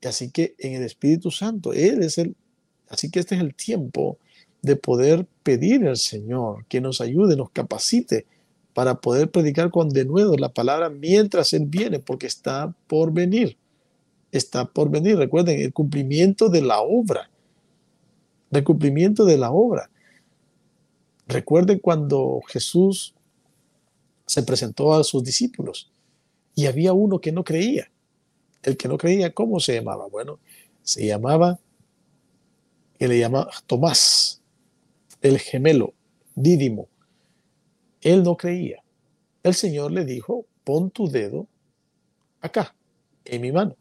Así 0.03 0.32
que 0.32 0.55
en 0.58 0.74
el 0.74 0.84
Espíritu 0.84 1.32
Santo, 1.32 1.72
Él 1.72 2.03
es 2.03 2.17
el, 2.17 2.36
así 2.89 3.10
que 3.10 3.20
este 3.20 3.36
es 3.36 3.41
el 3.41 3.53
tiempo 3.53 4.17
de 4.62 4.75
poder 4.75 5.27
pedir 5.44 5.88
al 5.88 5.98
Señor 5.98 6.65
que 6.67 6.82
nos 6.82 7.00
ayude, 7.00 7.36
nos 7.36 7.51
capacite 7.51 8.25
para 8.75 8.96
poder 9.00 9.32
predicar 9.32 9.72
con 9.72 9.88
denuedo 9.88 10.36
la 10.36 10.50
palabra 10.50 10.89
mientras 10.89 11.53
Él 11.53 11.65
viene, 11.65 12.00
porque 12.00 12.27
está 12.27 12.75
por 12.88 13.13
venir. 13.13 13.58
Está 14.34 14.65
por 14.65 14.89
venir. 14.89 15.17
Recuerden, 15.17 15.62
el 15.62 15.72
cumplimiento 15.72 16.50
de 16.50 16.62
la 16.62 16.82
obra. 16.82 17.29
El 18.51 18.65
cumplimiento 18.65 19.24
de 19.24 19.38
la 19.38 19.50
obra. 19.50 19.89
Recuerden 21.25 21.79
cuando 21.79 22.41
Jesús 22.50 23.15
se 24.25 24.44
presentó 24.44 24.94
a 24.94 25.05
sus 25.05 25.24
discípulos 25.24 25.89
y 26.53 26.65
había 26.65 26.91
uno 26.91 27.22
que 27.22 27.32
no 27.32 27.46
creía. 27.46 27.89
El 28.62 28.75
que 28.75 28.89
no 28.89 28.98
creía, 28.98 29.34
¿cómo 29.34 29.62
se 29.62 29.75
llamaba? 29.75 30.08
Bueno, 30.08 30.38
se 30.84 31.08
llamaba, 31.08 31.60
que 33.00 33.08
le 33.08 33.20
llamaba 33.20 33.50
Tomás, 33.67 34.41
el 35.22 35.39
gemelo, 35.39 35.94
Dídimo. 36.36 36.89
Él 38.05 38.24
no 38.24 38.38
creía. 38.38 38.81
El 39.43 39.53
Señor 39.53 39.91
le 39.91 40.05
dijo, 40.05 40.45
pon 40.63 40.89
tu 40.91 41.09
dedo 41.09 41.47
acá, 42.39 42.74
en 43.25 43.41
mi 43.41 43.51
mano, 43.51 43.75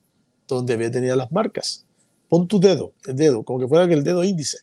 donde 0.48 0.74
había 0.74 0.90
tenido 0.90 1.14
las 1.14 1.30
marcas. 1.30 1.86
Pon 2.28 2.48
tu 2.48 2.58
dedo, 2.58 2.92
el 3.06 3.14
dedo, 3.14 3.44
como 3.44 3.60
que 3.60 3.68
fuera 3.68 3.84
el 3.84 4.02
dedo 4.02 4.24
índice. 4.24 4.58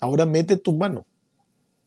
Ahora 0.00 0.26
mete 0.26 0.56
tu 0.56 0.72
mano. 0.72 1.06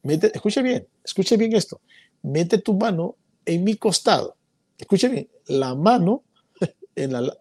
Mete, 0.03 0.31
escuche 0.33 0.61
bien, 0.61 0.87
escuche 1.03 1.35
bien 1.35 1.53
esto 1.53 1.81
mete 2.21 2.57
tu 2.57 2.73
mano 2.73 3.15
en 3.45 3.63
mi 3.63 3.75
costado. 3.75 4.35
Escuchen 4.77 5.11
bien, 5.11 5.29
la 5.47 5.75
mano 5.75 6.23
en 6.95 7.13
la, 7.13 7.37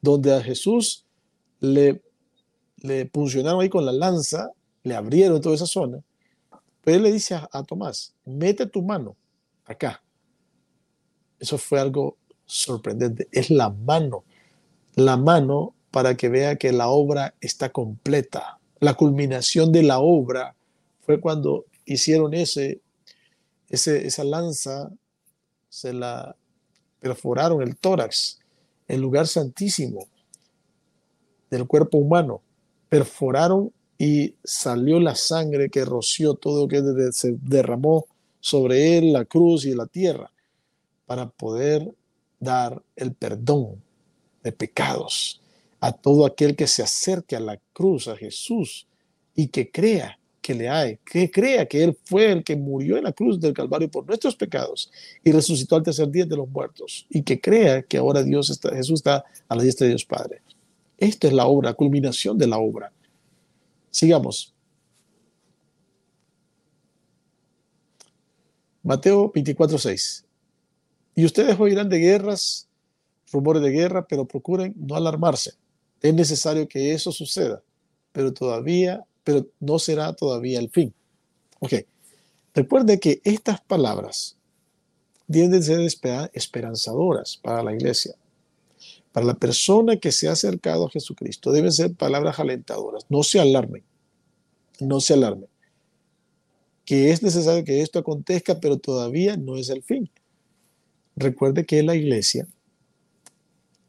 donde 0.00 0.34
a 0.34 0.42
Jesús 0.42 1.06
le, 1.60 2.02
le 2.78 3.08
funcionaron 3.12 3.62
ahí 3.62 3.68
con 3.68 3.86
la 3.86 3.92
lanza, 3.92 4.50
le 4.82 4.94
abrieron 4.94 5.40
toda 5.40 5.54
esa 5.54 5.66
zona. 5.66 5.98
Pero 6.82 6.96
él 6.96 7.02
le 7.02 7.12
dice 7.12 7.34
a, 7.34 7.62
Tomás, 7.62 8.14
mete 8.24 8.66
tu 8.66 8.82
mano 8.82 9.16
acá. 9.64 10.02
Eso 11.38 11.58
fue 11.58 11.80
algo 11.80 12.16
sorprendente. 12.44 13.28
Es 13.32 13.50
la 13.50 13.70
mano, 13.70 14.24
la 14.94 15.16
mano 15.16 15.74
para 15.90 16.16
que 16.16 16.28
vea 16.28 16.56
que 16.56 16.72
la 16.72 16.88
obra 16.88 17.34
está 17.40 17.70
completa. 17.70 18.58
La 18.80 18.94
culminación 18.94 19.72
de 19.72 19.82
la 19.82 20.00
obra 20.00 20.56
fue 21.00 21.20
cuando 21.20 21.66
hicieron 21.84 22.34
ese 22.34 22.80
esa 23.72 24.24
lanza 24.24 24.90
se 25.68 25.94
la 25.94 26.36
perforaron 27.00 27.62
el 27.62 27.76
tórax, 27.76 28.38
el 28.86 29.00
lugar 29.00 29.26
santísimo 29.26 30.06
del 31.50 31.66
cuerpo 31.66 31.98
humano. 31.98 32.42
Perforaron 32.90 33.72
y 34.04 34.34
salió 34.42 34.98
la 34.98 35.14
sangre 35.14 35.70
que 35.70 35.84
roció 35.84 36.34
todo 36.34 36.62
lo 36.62 36.68
que 36.68 37.12
se 37.12 37.36
derramó 37.40 38.06
sobre 38.40 38.98
él, 38.98 39.12
la 39.12 39.24
cruz 39.24 39.64
y 39.64 39.76
la 39.76 39.86
tierra, 39.86 40.28
para 41.06 41.30
poder 41.30 41.88
dar 42.40 42.82
el 42.96 43.12
perdón 43.12 43.80
de 44.42 44.50
pecados 44.50 45.40
a 45.78 45.92
todo 45.92 46.26
aquel 46.26 46.56
que 46.56 46.66
se 46.66 46.82
acerque 46.82 47.36
a 47.36 47.40
la 47.40 47.60
cruz, 47.72 48.08
a 48.08 48.16
Jesús, 48.16 48.88
y 49.36 49.46
que 49.46 49.70
crea 49.70 50.18
que 50.40 50.54
le 50.54 50.68
hay, 50.68 50.98
que 51.04 51.30
crea 51.30 51.66
que 51.66 51.84
Él 51.84 51.96
fue 52.04 52.32
el 52.32 52.42
que 52.42 52.56
murió 52.56 52.96
en 52.96 53.04
la 53.04 53.12
cruz 53.12 53.38
del 53.38 53.52
Calvario 53.52 53.88
por 53.88 54.04
nuestros 54.04 54.34
pecados 54.34 54.90
y 55.22 55.30
resucitó 55.30 55.76
al 55.76 55.84
tercer 55.84 56.10
día 56.10 56.24
de 56.24 56.36
los 56.36 56.48
muertos, 56.48 57.06
y 57.08 57.22
que 57.22 57.40
crea 57.40 57.82
que 57.82 57.98
ahora 57.98 58.24
Dios 58.24 58.50
está, 58.50 58.74
Jesús 58.74 58.98
está 58.98 59.24
a 59.46 59.54
la 59.54 59.62
diestra 59.62 59.84
de 59.84 59.90
Dios 59.90 60.04
Padre. 60.04 60.42
Esta 60.98 61.28
es 61.28 61.32
la 61.32 61.46
obra, 61.46 61.74
culminación 61.74 62.36
de 62.36 62.48
la 62.48 62.58
obra. 62.58 62.90
Sigamos. 63.92 64.52
Mateo 68.82 69.30
24, 69.32 69.78
6. 69.78 70.24
Y 71.14 71.24
ustedes 71.24 71.60
oirán 71.60 71.88
de 71.88 71.98
guerras, 71.98 72.68
rumores 73.30 73.62
de 73.62 73.70
guerra, 73.70 74.04
pero 74.08 74.26
procuren 74.26 74.74
no 74.76 74.96
alarmarse. 74.96 75.52
Es 76.00 76.12
necesario 76.12 76.66
que 76.66 76.92
eso 76.92 77.12
suceda, 77.12 77.62
pero 78.10 78.32
todavía 78.32 79.06
pero 79.24 79.46
no 79.60 79.78
será 79.78 80.12
todavía 80.12 80.58
el 80.58 80.70
fin. 80.70 80.92
Ok, 81.60 81.74
recuerde 82.54 82.98
que 82.98 83.20
estas 83.24 83.60
palabras 83.60 84.36
tienden 85.30 85.60
a 85.60 85.62
ser 85.62 86.30
esperanzadoras 86.32 87.38
para 87.42 87.62
la 87.62 87.72
iglesia. 87.72 88.14
Para 89.12 89.26
la 89.26 89.34
persona 89.34 89.96
que 89.96 90.10
se 90.10 90.28
ha 90.28 90.32
acercado 90.32 90.86
a 90.86 90.90
Jesucristo 90.90 91.52
deben 91.52 91.72
ser 91.72 91.94
palabras 91.94 92.38
alentadoras. 92.38 93.04
No 93.08 93.22
se 93.22 93.40
alarmen, 93.40 93.84
no 94.80 95.00
se 95.00 95.14
alarmen. 95.14 95.48
Que 96.84 97.10
es 97.10 97.22
necesario 97.22 97.64
que 97.64 97.82
esto 97.82 97.98
acontezca, 97.98 98.58
pero 98.58 98.78
todavía 98.78 99.36
no 99.36 99.56
es 99.56 99.68
el 99.68 99.82
fin. 99.82 100.10
Recuerde 101.14 101.66
que 101.66 101.82
la 101.82 101.94
iglesia, 101.94 102.48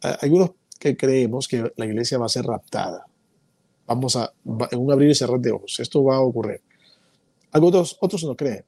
hay 0.01 0.30
unos 0.30 0.51
que 0.80 0.98
creemos 0.98 1.48
que 1.48 1.72
la 1.77 1.86
iglesia 1.86 2.18
va 2.18 2.25
a 2.25 2.30
ser 2.30 2.46
raptada 2.46 3.06
vamos 3.86 4.15
a, 4.15 4.34
en 4.72 4.80
un 4.80 4.92
abrir 4.92 5.10
y 5.10 5.15
cerrar 5.15 5.39
de 5.39 5.51
ojos, 5.51 5.80
esto 5.80 6.03
va 6.03 6.18
a 6.18 6.22
ocurrir. 6.22 6.62
Algunos 7.51 7.98
otros 8.00 8.24
no 8.24 8.36
creen. 8.36 8.66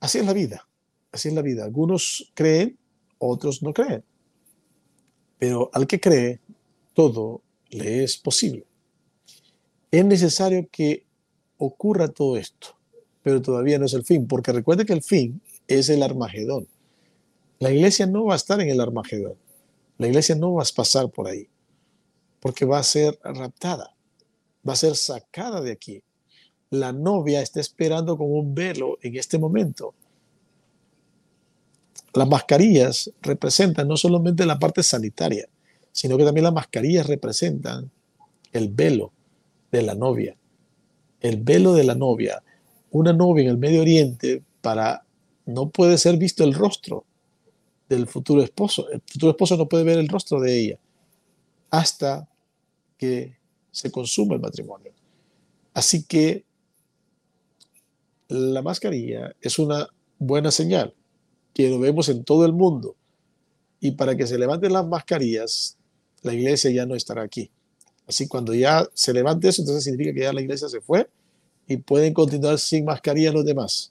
Así 0.00 0.18
es 0.18 0.26
la 0.26 0.32
vida, 0.32 0.66
así 1.12 1.28
es 1.28 1.34
la 1.34 1.42
vida. 1.42 1.64
Algunos 1.64 2.30
creen, 2.34 2.78
otros 3.18 3.62
no 3.62 3.72
creen. 3.72 4.04
Pero 5.38 5.70
al 5.72 5.86
que 5.86 6.00
cree, 6.00 6.40
todo 6.94 7.42
le 7.70 8.04
es 8.04 8.16
posible. 8.16 8.64
Es 9.90 10.04
necesario 10.04 10.68
que 10.70 11.04
ocurra 11.58 12.08
todo 12.08 12.36
esto, 12.36 12.68
pero 13.22 13.40
todavía 13.40 13.78
no 13.78 13.86
es 13.86 13.94
el 13.94 14.04
fin, 14.04 14.26
porque 14.26 14.52
recuerde 14.52 14.84
que 14.84 14.92
el 14.92 15.02
fin 15.02 15.40
es 15.68 15.88
el 15.88 16.02
Armagedón. 16.02 16.68
La 17.58 17.70
iglesia 17.70 18.06
no 18.06 18.24
va 18.24 18.34
a 18.34 18.36
estar 18.36 18.60
en 18.60 18.68
el 18.68 18.80
Armagedón. 18.80 19.34
La 19.98 20.08
iglesia 20.08 20.34
no 20.34 20.54
va 20.54 20.62
a 20.62 20.66
pasar 20.74 21.10
por 21.10 21.26
ahí 21.26 21.48
porque 22.46 22.64
va 22.64 22.78
a 22.78 22.84
ser 22.84 23.18
raptada, 23.24 23.92
va 24.66 24.74
a 24.74 24.76
ser 24.76 24.94
sacada 24.94 25.60
de 25.60 25.72
aquí. 25.72 26.02
La 26.70 26.92
novia 26.92 27.42
está 27.42 27.58
esperando 27.58 28.16
con 28.16 28.30
un 28.30 28.54
velo 28.54 28.98
en 29.02 29.16
este 29.16 29.36
momento. 29.36 29.94
Las 32.14 32.28
mascarillas 32.28 33.10
representan 33.22 33.88
no 33.88 33.96
solamente 33.96 34.46
la 34.46 34.58
parte 34.58 34.82
sanitaria, 34.82 35.48
sino 35.92 36.16
que 36.16 36.24
también 36.24 36.44
las 36.44 36.52
mascarillas 36.52 37.06
representan 37.06 37.90
el 38.52 38.68
velo 38.68 39.12
de 39.70 39.82
la 39.82 39.94
novia. 39.94 40.36
El 41.20 41.42
velo 41.42 41.74
de 41.74 41.84
la 41.84 41.94
novia. 41.94 42.42
Una 42.90 43.12
novia 43.12 43.44
en 43.44 43.50
el 43.50 43.58
Medio 43.58 43.82
Oriente 43.82 44.42
para 44.60 45.04
no 45.44 45.68
puede 45.70 45.98
ser 45.98 46.16
visto 46.16 46.44
el 46.44 46.54
rostro 46.54 47.04
del 47.88 48.06
futuro 48.06 48.42
esposo. 48.42 48.88
El 48.90 49.02
futuro 49.02 49.30
esposo 49.30 49.56
no 49.56 49.68
puede 49.68 49.84
ver 49.84 49.98
el 49.98 50.08
rostro 50.08 50.40
de 50.40 50.58
ella 50.58 50.78
hasta 51.70 52.28
que 52.96 53.36
se 53.70 53.90
consuma 53.90 54.34
el 54.34 54.40
matrimonio. 54.40 54.92
Así 55.74 56.04
que 56.04 56.44
la 58.28 58.62
mascarilla 58.62 59.34
es 59.40 59.58
una 59.58 59.88
buena 60.18 60.50
señal 60.50 60.94
que 61.56 61.70
lo 61.70 61.78
vemos 61.78 62.10
en 62.10 62.22
todo 62.22 62.44
el 62.44 62.52
mundo. 62.52 62.96
Y 63.80 63.92
para 63.92 64.14
que 64.14 64.26
se 64.26 64.36
levanten 64.36 64.74
las 64.74 64.86
mascarillas, 64.86 65.78
la 66.20 66.34
iglesia 66.34 66.70
ya 66.70 66.84
no 66.84 66.94
estará 66.94 67.22
aquí. 67.22 67.50
Así 68.06 68.28
cuando 68.28 68.52
ya 68.52 68.86
se 68.92 69.14
levante 69.14 69.48
eso, 69.48 69.62
entonces 69.62 69.84
significa 69.84 70.12
que 70.12 70.20
ya 70.20 70.34
la 70.34 70.42
iglesia 70.42 70.68
se 70.68 70.82
fue 70.82 71.08
y 71.66 71.78
pueden 71.78 72.12
continuar 72.12 72.58
sin 72.58 72.84
mascarilla 72.84 73.32
los 73.32 73.46
demás. 73.46 73.90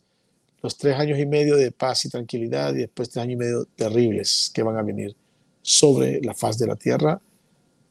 Los 0.62 0.78
tres 0.78 0.96
años 1.00 1.18
y 1.18 1.26
medio 1.26 1.56
de 1.56 1.72
paz 1.72 2.06
y 2.06 2.10
tranquilidad 2.10 2.76
y 2.76 2.82
después 2.82 3.10
tres 3.10 3.24
años 3.24 3.34
y 3.34 3.38
medio 3.38 3.66
terribles 3.76 4.52
que 4.54 4.62
van 4.62 4.78
a 4.78 4.84
venir 4.84 5.16
sobre 5.64 6.22
la 6.22 6.36
faz 6.36 6.60
de 6.60 6.68
la 6.68 6.76
tierra. 6.76 7.20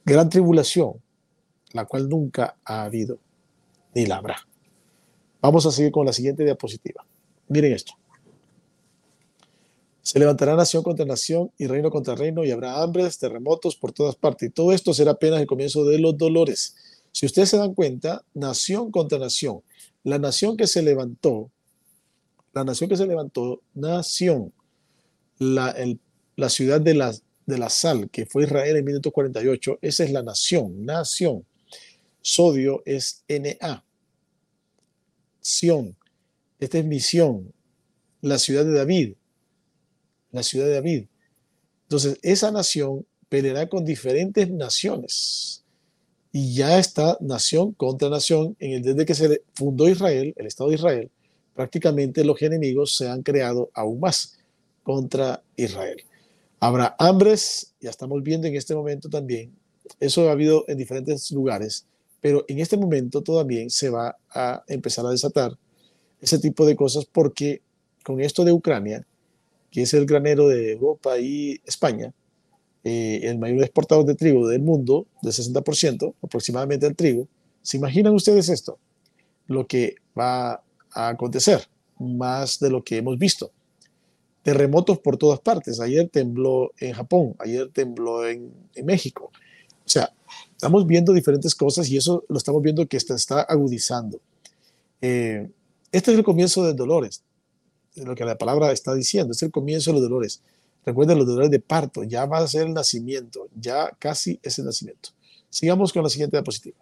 Gran 0.04 0.28
tribulación, 0.28 1.02
la 1.72 1.84
cual 1.84 2.08
nunca 2.08 2.56
ha 2.64 2.84
habido 2.84 3.18
ni 3.92 4.06
la 4.06 4.18
habrá. 4.18 4.36
Vamos 5.40 5.66
a 5.66 5.72
seguir 5.72 5.90
con 5.90 6.06
la 6.06 6.12
siguiente 6.12 6.44
diapositiva. 6.44 7.04
Miren 7.48 7.72
esto. 7.72 7.94
Se 10.04 10.18
levantará 10.18 10.54
nación 10.54 10.82
contra 10.82 11.06
nación 11.06 11.50
y 11.56 11.66
reino 11.66 11.90
contra 11.90 12.14
reino 12.14 12.44
y 12.44 12.50
habrá 12.50 12.82
hambres, 12.82 13.18
terremotos 13.18 13.74
por 13.74 13.92
todas 13.92 14.16
partes. 14.16 14.50
Y 14.50 14.52
todo 14.52 14.72
esto 14.72 14.92
será 14.92 15.12
apenas 15.12 15.40
el 15.40 15.46
comienzo 15.46 15.86
de 15.86 15.98
los 15.98 16.18
dolores. 16.18 16.76
Si 17.10 17.24
ustedes 17.24 17.48
se 17.48 17.56
dan 17.56 17.72
cuenta, 17.72 18.22
nación 18.34 18.90
contra 18.90 19.18
nación. 19.18 19.62
La 20.02 20.18
nación 20.18 20.58
que 20.58 20.66
se 20.66 20.82
levantó, 20.82 21.50
la 22.52 22.64
nación 22.64 22.90
que 22.90 22.98
se 22.98 23.06
levantó, 23.06 23.62
nación, 23.72 24.52
la, 25.38 25.74
la 26.36 26.48
ciudad 26.50 26.82
de 26.82 26.92
la, 26.92 27.14
de 27.46 27.58
la 27.58 27.70
sal, 27.70 28.10
que 28.10 28.26
fue 28.26 28.44
Israel 28.44 28.76
en 28.76 28.84
1948, 28.84 29.78
esa 29.80 30.04
es 30.04 30.12
la 30.12 30.22
nación, 30.22 30.84
nación. 30.84 31.46
Sodio 32.20 32.82
es 32.84 33.24
Na. 33.28 33.82
Sión. 35.40 35.96
Esta 36.60 36.78
es 36.78 36.84
misión. 36.84 37.54
La 38.20 38.38
ciudad 38.38 38.66
de 38.66 38.72
David. 38.72 39.14
La 40.34 40.42
ciudad 40.42 40.66
de 40.66 40.74
David. 40.74 41.06
Entonces, 41.84 42.18
esa 42.22 42.50
nación 42.50 43.06
peleará 43.28 43.68
con 43.68 43.84
diferentes 43.84 44.50
naciones. 44.50 45.64
Y 46.32 46.54
ya 46.54 46.78
está 46.78 47.16
nación 47.20 47.72
contra 47.72 48.10
nación. 48.10 48.56
En 48.58 48.72
el, 48.72 48.82
desde 48.82 49.06
que 49.06 49.14
se 49.14 49.42
fundó 49.54 49.88
Israel, 49.88 50.34
el 50.36 50.46
Estado 50.46 50.70
de 50.70 50.74
Israel, 50.74 51.10
prácticamente 51.54 52.24
los 52.24 52.42
enemigos 52.42 52.96
se 52.96 53.08
han 53.08 53.22
creado 53.22 53.70
aún 53.74 54.00
más 54.00 54.36
contra 54.82 55.40
Israel. 55.56 56.02
Habrá 56.58 56.96
hambres, 56.98 57.72
ya 57.80 57.90
estamos 57.90 58.20
viendo 58.24 58.48
en 58.48 58.56
este 58.56 58.74
momento 58.74 59.08
también, 59.08 59.54
eso 60.00 60.28
ha 60.28 60.32
habido 60.32 60.64
en 60.66 60.78
diferentes 60.78 61.30
lugares, 61.30 61.86
pero 62.20 62.44
en 62.48 62.58
este 62.58 62.76
momento 62.76 63.22
todavía 63.22 63.64
se 63.68 63.90
va 63.90 64.16
a 64.30 64.64
empezar 64.66 65.06
a 65.06 65.10
desatar 65.10 65.56
ese 66.20 66.38
tipo 66.38 66.66
de 66.66 66.74
cosas 66.74 67.04
porque 67.04 67.62
con 68.02 68.20
esto 68.20 68.44
de 68.44 68.52
Ucrania, 68.52 69.06
que 69.74 69.82
es 69.82 69.92
el 69.92 70.06
granero 70.06 70.46
de 70.46 70.70
Europa 70.70 71.18
y 71.18 71.60
España, 71.66 72.12
eh, 72.84 73.22
el 73.24 73.40
mayor 73.40 73.60
exportador 73.60 74.04
de 74.04 74.14
trigo 74.14 74.46
del 74.46 74.62
mundo, 74.62 75.08
del 75.20 75.32
60% 75.32 76.14
aproximadamente 76.22 76.86
del 76.86 76.94
trigo, 76.94 77.26
¿se 77.60 77.78
imaginan 77.78 78.14
ustedes 78.14 78.48
esto? 78.48 78.78
Lo 79.48 79.66
que 79.66 79.96
va 80.16 80.62
a 80.92 81.08
acontecer, 81.08 81.66
más 81.98 82.60
de 82.60 82.70
lo 82.70 82.84
que 82.84 82.98
hemos 82.98 83.18
visto. 83.18 83.50
Terremotos 84.44 85.00
por 85.00 85.16
todas 85.16 85.40
partes. 85.40 85.80
Ayer 85.80 86.08
tembló 86.08 86.70
en 86.78 86.92
Japón, 86.92 87.34
ayer 87.40 87.68
tembló 87.72 88.28
en, 88.28 88.52
México. 88.84 89.32
O 89.84 89.88
sea, 89.88 90.14
estamos 90.52 90.86
viendo 90.86 91.12
diferentes 91.12 91.52
cosas 91.52 91.88
y 91.90 91.96
eso 91.96 92.22
lo 92.28 92.38
estamos 92.38 92.62
viendo 92.62 92.86
que 92.86 92.96
está, 92.96 93.16
está 93.16 93.40
agudizando. 93.40 94.20
Eh, 95.00 95.50
este 95.90 96.12
es 96.12 96.18
el 96.18 96.22
comienzo 96.22 96.64
de 96.64 96.74
dolores, 96.74 97.24
lo 97.96 98.14
que 98.14 98.24
la 98.24 98.36
palabra 98.36 98.72
está 98.72 98.94
diciendo, 98.94 99.32
es 99.32 99.42
el 99.42 99.50
comienzo 99.50 99.90
de 99.90 100.00
los 100.00 100.02
dolores. 100.02 100.40
Recuerden 100.84 101.18
los 101.18 101.26
dolores 101.26 101.50
de 101.50 101.60
parto, 101.60 102.02
ya 102.04 102.26
va 102.26 102.38
a 102.38 102.46
ser 102.46 102.66
el 102.66 102.74
nacimiento, 102.74 103.48
ya 103.58 103.90
casi 103.98 104.38
es 104.42 104.58
el 104.58 104.66
nacimiento. 104.66 105.10
Sigamos 105.48 105.92
con 105.92 106.02
la 106.02 106.08
siguiente 106.08 106.36
diapositiva. 106.36 106.76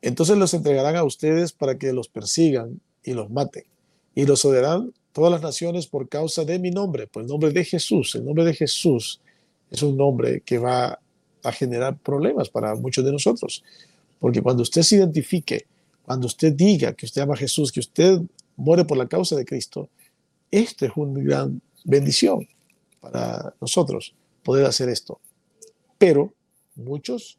Entonces 0.00 0.36
los 0.36 0.52
entregarán 0.54 0.96
a 0.96 1.04
ustedes 1.04 1.52
para 1.52 1.78
que 1.78 1.92
los 1.92 2.08
persigan 2.08 2.80
y 3.04 3.12
los 3.12 3.30
maten, 3.30 3.64
y 4.14 4.26
los 4.26 4.44
odiarán 4.44 4.92
todas 5.12 5.30
las 5.30 5.42
naciones 5.42 5.86
por 5.86 6.08
causa 6.08 6.44
de 6.44 6.58
mi 6.58 6.70
nombre, 6.70 7.06
por 7.06 7.22
el 7.22 7.28
nombre 7.28 7.52
de 7.52 7.64
Jesús, 7.64 8.14
el 8.16 8.24
nombre 8.24 8.44
de 8.44 8.54
Jesús 8.54 9.20
es 9.72 9.82
un 9.82 9.96
nombre 9.96 10.42
que 10.42 10.58
va 10.58 11.00
a 11.42 11.52
generar 11.52 11.96
problemas 11.98 12.50
para 12.50 12.74
muchos 12.74 13.04
de 13.04 13.10
nosotros. 13.10 13.64
Porque 14.20 14.42
cuando 14.42 14.62
usted 14.62 14.82
se 14.82 14.96
identifique, 14.96 15.66
cuando 16.04 16.26
usted 16.26 16.52
diga 16.52 16.92
que 16.92 17.06
usted 17.06 17.22
ama 17.22 17.34
a 17.34 17.38
Jesús, 17.38 17.72
que 17.72 17.80
usted 17.80 18.20
muere 18.56 18.84
por 18.84 18.96
la 18.98 19.06
causa 19.06 19.36
de 19.36 19.44
Cristo, 19.44 19.88
esto 20.50 20.84
es 20.84 20.92
una 20.96 21.22
gran 21.22 21.60
bendición 21.84 22.46
para 23.00 23.54
nosotros 23.60 24.14
poder 24.42 24.66
hacer 24.66 24.88
esto. 24.88 25.20
Pero 25.98 26.32
muchos 26.74 27.38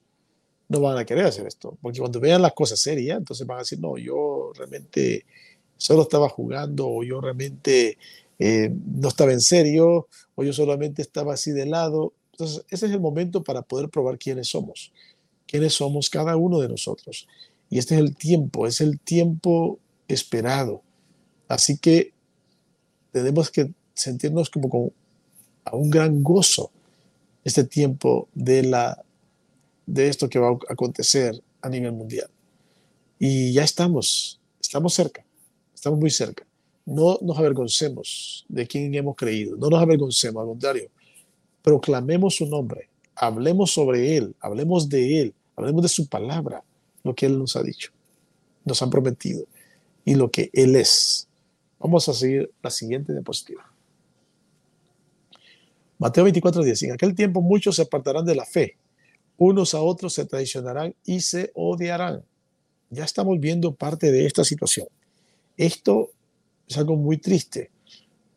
no 0.70 0.80
van 0.80 0.98
a 0.98 1.06
querer 1.06 1.26
hacer 1.26 1.46
esto, 1.46 1.78
porque 1.82 2.00
cuando 2.00 2.20
vean 2.20 2.42
las 2.42 2.54
cosas 2.54 2.80
serias, 2.80 3.18
entonces 3.18 3.46
van 3.46 3.58
a 3.58 3.62
decir, 3.62 3.80
no, 3.80 3.98
yo 3.98 4.52
realmente 4.56 5.26
solo 5.78 6.04
estaba 6.04 6.30
jugando 6.30 6.88
o 6.88 7.04
yo 7.04 7.20
realmente 7.22 7.98
eh, 8.40 8.72
no 8.96 9.10
estaba 9.10 9.34
en 9.34 9.42
serio 9.42 10.08
o 10.36 10.44
yo 10.44 10.54
solamente 10.54 11.02
estaba 11.02 11.34
así 11.34 11.52
de 11.52 11.66
lado. 11.66 12.14
Entonces, 12.32 12.66
ese 12.70 12.88
es 12.88 12.92
el 12.94 13.00
momento 13.00 13.44
para 13.44 13.62
poder 13.62 13.90
probar 13.90 14.18
quiénes 14.18 14.48
somos. 14.48 14.92
quiénes 15.46 15.74
somos 15.74 16.10
cada 16.10 16.36
uno 16.36 16.60
de 16.60 16.70
nosotros. 16.70 17.28
Y 17.74 17.80
este 17.80 17.96
es 17.96 18.02
el 18.02 18.16
tiempo, 18.16 18.68
es 18.68 18.82
el 18.82 19.00
tiempo 19.00 19.80
esperado. 20.08 20.84
Así 21.48 21.80
que 21.80 22.14
tenemos 23.12 23.50
que 23.50 23.72
sentirnos 23.96 24.52
como 24.52 24.70
con 24.70 24.92
un 25.72 25.90
gran 25.90 26.22
gozo 26.22 26.70
este 27.44 27.64
tiempo 27.64 28.28
de, 28.36 28.62
la, 28.62 29.04
de 29.88 30.08
esto 30.08 30.30
que 30.30 30.38
va 30.38 30.50
a 30.50 30.58
acontecer 30.70 31.42
a 31.64 31.70
nivel 31.70 31.94
mundial. 31.94 32.30
Y 33.18 33.54
ya 33.54 33.64
estamos, 33.64 34.40
estamos 34.62 34.94
cerca, 34.94 35.26
estamos 35.74 36.00
muy 36.00 36.12
cerca. 36.12 36.46
No 36.86 37.18
nos 37.24 37.40
avergoncemos 37.40 38.46
de 38.50 38.68
quien 38.68 38.94
hemos 38.94 39.16
creído, 39.16 39.58
no 39.58 39.72
nos 39.72 39.82
avergoncemos, 39.82 40.42
al 40.42 40.48
contrario, 40.50 40.92
proclamemos 41.64 42.36
su 42.36 42.46
nombre, 42.46 42.88
hablemos 43.16 43.72
sobre 43.72 44.16
él, 44.16 44.36
hablemos 44.42 44.88
de 44.90 45.22
él, 45.22 45.34
hablemos 45.56 45.82
de 45.82 45.90
su 45.90 46.06
palabra, 46.06 46.64
lo 47.04 47.14
que 47.16 47.26
él 47.26 47.38
nos 47.38 47.56
ha 47.56 47.64
dicho, 47.64 47.92
nos 48.66 48.82
han 48.82 48.90
prometido 48.90 49.46
y 50.06 50.16
lo 50.16 50.32
que 50.32 50.50
él 50.54 50.76
es. 50.76 51.28
Vamos 51.80 52.08
a 52.10 52.14
seguir 52.14 52.52
la 52.62 52.70
siguiente 52.70 53.14
diapositiva. 53.14 53.70
Mateo 55.98 56.26
24:10. 56.26 56.84
En 56.84 56.92
aquel 56.94 57.16
tiempo 57.16 57.42
muchos 57.42 57.76
se 57.76 57.84
apartarán 57.84 58.26
de 58.26 58.36
la 58.36 58.46
fe, 58.46 58.78
unos 59.38 59.74
a 59.74 59.82
otros 59.82 60.14
se 60.14 60.26
traicionarán 60.26 60.96
y 61.06 61.22
se 61.22 61.52
odiarán. 61.54 62.24
Ya 62.90 63.04
estamos 63.04 63.40
viendo 63.40 63.74
parte 63.74 64.12
de 64.12 64.26
esta 64.26 64.44
situación. 64.44 64.88
Esto 65.58 66.12
es 66.68 66.78
algo 66.78 66.96
muy 66.96 67.18
triste, 67.18 67.72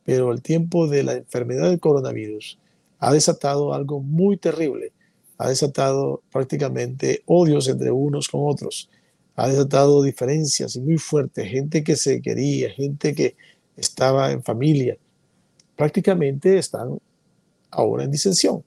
pero 0.05 0.33
el 0.33 0.43
tiempo 0.43 0.87
de 0.87 1.03
la 1.03 1.13
enfermedad 1.15 1.69
del 1.69 1.81
coronavirus 1.81 2.59
ha 2.99 3.13
desatado 3.13 3.75
algo 3.75 4.01
muy 4.01 4.37
terrible. 4.37 4.93
Ha 5.39 5.49
desatado 5.49 6.23
prácticamente 6.33 7.23
odios 7.27 7.69
entre 7.69 7.91
unos 7.91 8.29
con 8.29 8.43
otros. 8.45 8.89
Ha 9.35 9.49
desatado 9.49 10.03
diferencias 10.03 10.77
muy 10.79 10.97
fuertes. 10.97 11.49
Gente 11.49 11.85
que 11.85 11.97
se 11.97 12.23
quería, 12.23 12.71
gente 12.71 13.15
que 13.15 13.37
estaba 13.77 14.33
en 14.33 14.43
familia. 14.43 14.97
Prácticamente 15.77 16.59
están 16.59 16.99
ahora 17.71 18.05
en 18.05 18.11
disensión 18.11 18.65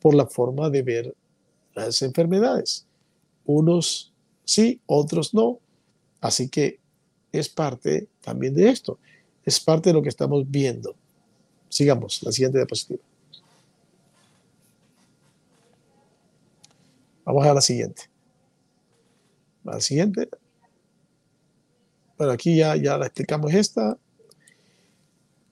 por 0.00 0.14
la 0.14 0.26
forma 0.26 0.68
de 0.70 0.82
ver 0.82 1.14
las 1.74 2.02
enfermedades. 2.02 2.86
Unos 3.44 4.12
sí, 4.44 4.80
otros 4.86 5.34
no. 5.34 5.60
Así 6.20 6.48
que 6.48 6.80
es 7.30 7.48
parte 7.48 8.08
también 8.20 8.54
de 8.54 8.68
esto. 8.68 8.98
Es 9.44 9.60
parte 9.60 9.90
de 9.90 9.94
lo 9.94 10.02
que 10.02 10.08
estamos 10.08 10.50
viendo. 10.50 10.96
Sigamos, 11.68 12.22
la 12.22 12.32
siguiente 12.32 12.58
diapositiva. 12.58 13.07
Vamos 17.28 17.46
a 17.46 17.52
la 17.52 17.60
siguiente. 17.60 18.04
La 19.62 19.78
siguiente. 19.82 20.30
Bueno, 22.16 22.32
aquí 22.32 22.56
ya, 22.56 22.74
ya 22.74 22.96
la 22.96 23.04
explicamos 23.04 23.52
esta. 23.52 23.98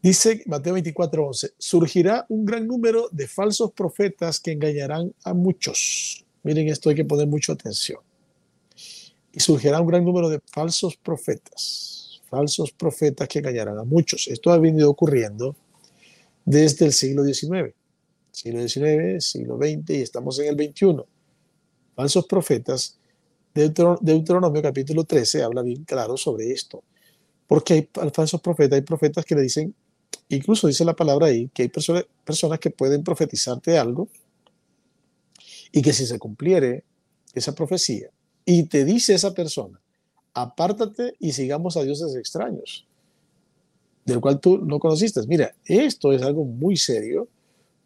Dice 0.00 0.42
Mateo 0.46 0.72
24, 0.72 1.26
11, 1.26 1.52
surgirá 1.58 2.24
un 2.30 2.46
gran 2.46 2.66
número 2.66 3.10
de 3.12 3.28
falsos 3.28 3.72
profetas 3.72 4.40
que 4.40 4.52
engañarán 4.52 5.14
a 5.22 5.34
muchos. 5.34 6.24
Miren, 6.44 6.66
esto 6.68 6.88
hay 6.88 6.96
que 6.96 7.04
poner 7.04 7.26
mucha 7.26 7.52
atención. 7.52 8.00
Y 9.30 9.40
surgirá 9.40 9.78
un 9.78 9.88
gran 9.88 10.02
número 10.02 10.30
de 10.30 10.40
falsos 10.50 10.96
profetas, 10.96 12.22
falsos 12.30 12.72
profetas 12.72 13.28
que 13.28 13.40
engañarán 13.40 13.78
a 13.78 13.84
muchos. 13.84 14.28
Esto 14.28 14.50
ha 14.50 14.56
venido 14.56 14.88
ocurriendo 14.88 15.54
desde 16.42 16.86
el 16.86 16.94
siglo 16.94 17.22
XIX, 17.22 17.74
siglo 18.30 18.66
XIX, 18.66 19.22
siglo 19.22 19.58
XX 19.58 19.90
y 19.90 20.00
estamos 20.00 20.38
en 20.38 20.58
el 20.58 20.70
XXI. 20.70 21.15
Falsos 21.96 22.26
profetas, 22.26 22.98
Deuteronomio 23.52 24.62
capítulo 24.62 25.02
13 25.02 25.42
habla 25.42 25.62
bien 25.62 25.82
claro 25.84 26.16
sobre 26.16 26.52
esto. 26.52 26.84
Porque 27.48 27.74
hay 27.74 28.10
falsos 28.12 28.40
profetas, 28.40 28.76
hay 28.76 28.82
profetas 28.82 29.24
que 29.24 29.34
le 29.34 29.42
dicen 29.42 29.74
Incluso 30.28 30.66
dice 30.66 30.84
la 30.84 30.96
palabra 30.96 31.26
ahí 31.26 31.48
que 31.48 31.62
hay 31.62 31.68
personas, 31.68 32.04
personas 32.24 32.58
que 32.58 32.70
pueden 32.70 33.04
profetizarte 33.04 33.78
algo 33.78 34.08
y 35.70 35.82
que 35.82 35.92
si 35.92 36.06
se 36.06 36.18
cumpliere 36.18 36.84
esa 37.34 37.54
profecía 37.54 38.10
y 38.44 38.64
te 38.64 38.84
dice 38.84 39.14
esa 39.14 39.34
persona, 39.34 39.80
apártate 40.34 41.14
y 41.18 41.32
sigamos 41.32 41.76
a 41.76 41.82
dioses 41.82 42.14
extraños, 42.16 42.86
del 44.04 44.20
cual 44.20 44.40
tú 44.40 44.58
no 44.58 44.78
conociste. 44.78 45.20
Mira, 45.26 45.54
esto 45.64 46.12
es 46.12 46.22
algo 46.22 46.44
muy 46.44 46.76
serio, 46.76 47.28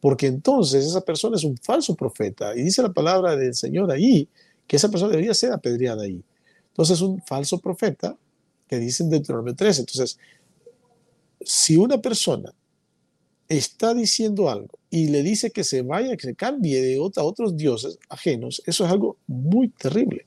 porque 0.00 0.26
entonces 0.26 0.84
esa 0.84 1.00
persona 1.02 1.36
es 1.36 1.44
un 1.44 1.56
falso 1.58 1.94
profeta 1.94 2.56
y 2.56 2.62
dice 2.62 2.82
la 2.82 2.92
palabra 2.92 3.36
del 3.36 3.54
Señor 3.54 3.90
ahí 3.90 4.28
que 4.66 4.76
esa 4.76 4.88
persona 4.88 5.10
debería 5.10 5.34
ser 5.34 5.52
apedreada 5.52 6.04
ahí. 6.04 6.22
Entonces, 6.68 7.00
un 7.00 7.20
falso 7.22 7.58
profeta 7.58 8.16
que 8.68 8.78
dice 8.78 9.02
en 9.02 9.10
Deuteronomio 9.10 9.54
13. 9.54 9.80
Entonces, 9.80 10.18
si 11.40 11.76
una 11.76 12.00
persona 12.00 12.54
está 13.48 13.92
diciendo 13.94 14.48
algo 14.48 14.78
y 14.88 15.08
le 15.08 15.24
dice 15.24 15.50
que 15.50 15.64
se 15.64 15.82
vaya, 15.82 16.16
que 16.16 16.28
se 16.28 16.34
cambie 16.36 16.80
de 16.80 16.96
a 16.96 17.22
otros 17.24 17.56
dioses 17.56 17.98
ajenos, 18.08 18.62
eso 18.64 18.84
es 18.84 18.92
algo 18.92 19.16
muy 19.26 19.68
terrible. 19.68 20.24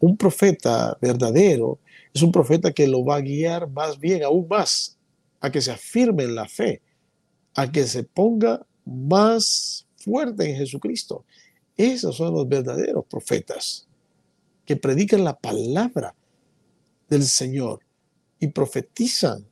Un 0.00 0.18
profeta 0.18 0.98
verdadero 1.00 1.78
es 2.12 2.20
un 2.20 2.30
profeta 2.30 2.72
que 2.72 2.86
lo 2.86 3.04
va 3.04 3.16
a 3.16 3.22
guiar 3.22 3.70
más 3.70 3.98
bien, 3.98 4.22
aún 4.22 4.46
más, 4.48 4.98
a 5.40 5.50
que 5.50 5.62
se 5.62 5.72
afirme 5.72 6.24
en 6.24 6.34
la 6.34 6.46
fe, 6.46 6.82
a 7.54 7.70
que 7.70 7.84
se 7.86 8.04
ponga 8.04 8.66
más 8.84 9.86
fuerte 9.96 10.50
en 10.50 10.56
Jesucristo. 10.56 11.24
Esos 11.76 12.16
son 12.16 12.34
los 12.34 12.48
verdaderos 12.48 13.04
profetas 13.06 13.86
que 14.64 14.76
predican 14.76 15.24
la 15.24 15.36
palabra 15.36 16.14
del 17.08 17.24
Señor 17.24 17.80
y 18.38 18.48
profetizan 18.48 19.46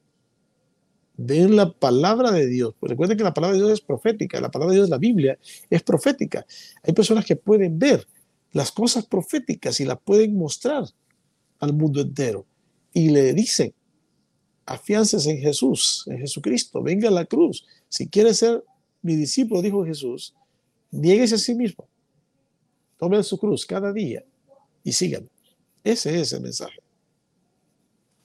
ven 1.16 1.56
la 1.56 1.70
palabra 1.70 2.30
de 2.30 2.46
Dios. 2.46 2.74
Pues 2.78 2.90
recuerden 2.90 3.16
que 3.16 3.24
la 3.24 3.34
palabra 3.34 3.56
de 3.56 3.62
Dios 3.62 3.72
es 3.72 3.80
profética, 3.80 4.40
la 4.40 4.50
palabra 4.50 4.72
de 4.72 4.78
Dios, 4.78 4.88
la 4.88 4.98
Biblia, 4.98 5.38
es 5.70 5.82
profética. 5.82 6.46
Hay 6.82 6.92
personas 6.92 7.24
que 7.24 7.36
pueden 7.36 7.78
ver 7.78 8.06
las 8.52 8.72
cosas 8.72 9.06
proféticas 9.06 9.80
y 9.80 9.84
las 9.84 10.00
pueden 10.00 10.36
mostrar 10.36 10.84
al 11.58 11.72
mundo 11.72 12.00
entero. 12.00 12.46
Y 12.92 13.10
le 13.10 13.32
dicen, 13.32 13.72
afiances 14.66 15.26
en 15.26 15.38
Jesús, 15.38 16.04
en 16.08 16.18
Jesucristo, 16.18 16.82
venga 16.82 17.08
a 17.08 17.12
la 17.12 17.24
cruz. 17.24 17.66
Si 17.92 18.08
quiere 18.08 18.32
ser 18.32 18.64
mi 19.02 19.16
discípulo, 19.16 19.60
dijo 19.60 19.84
Jesús, 19.84 20.34
nieguese 20.90 21.34
a 21.34 21.38
sí 21.38 21.54
mismo. 21.54 21.86
Tome 22.98 23.22
su 23.22 23.36
cruz 23.36 23.66
cada 23.66 23.92
día 23.92 24.24
y 24.82 24.92
síganme. 24.94 25.28
Ese 25.84 26.18
es 26.18 26.32
el 26.32 26.40
mensaje. 26.40 26.78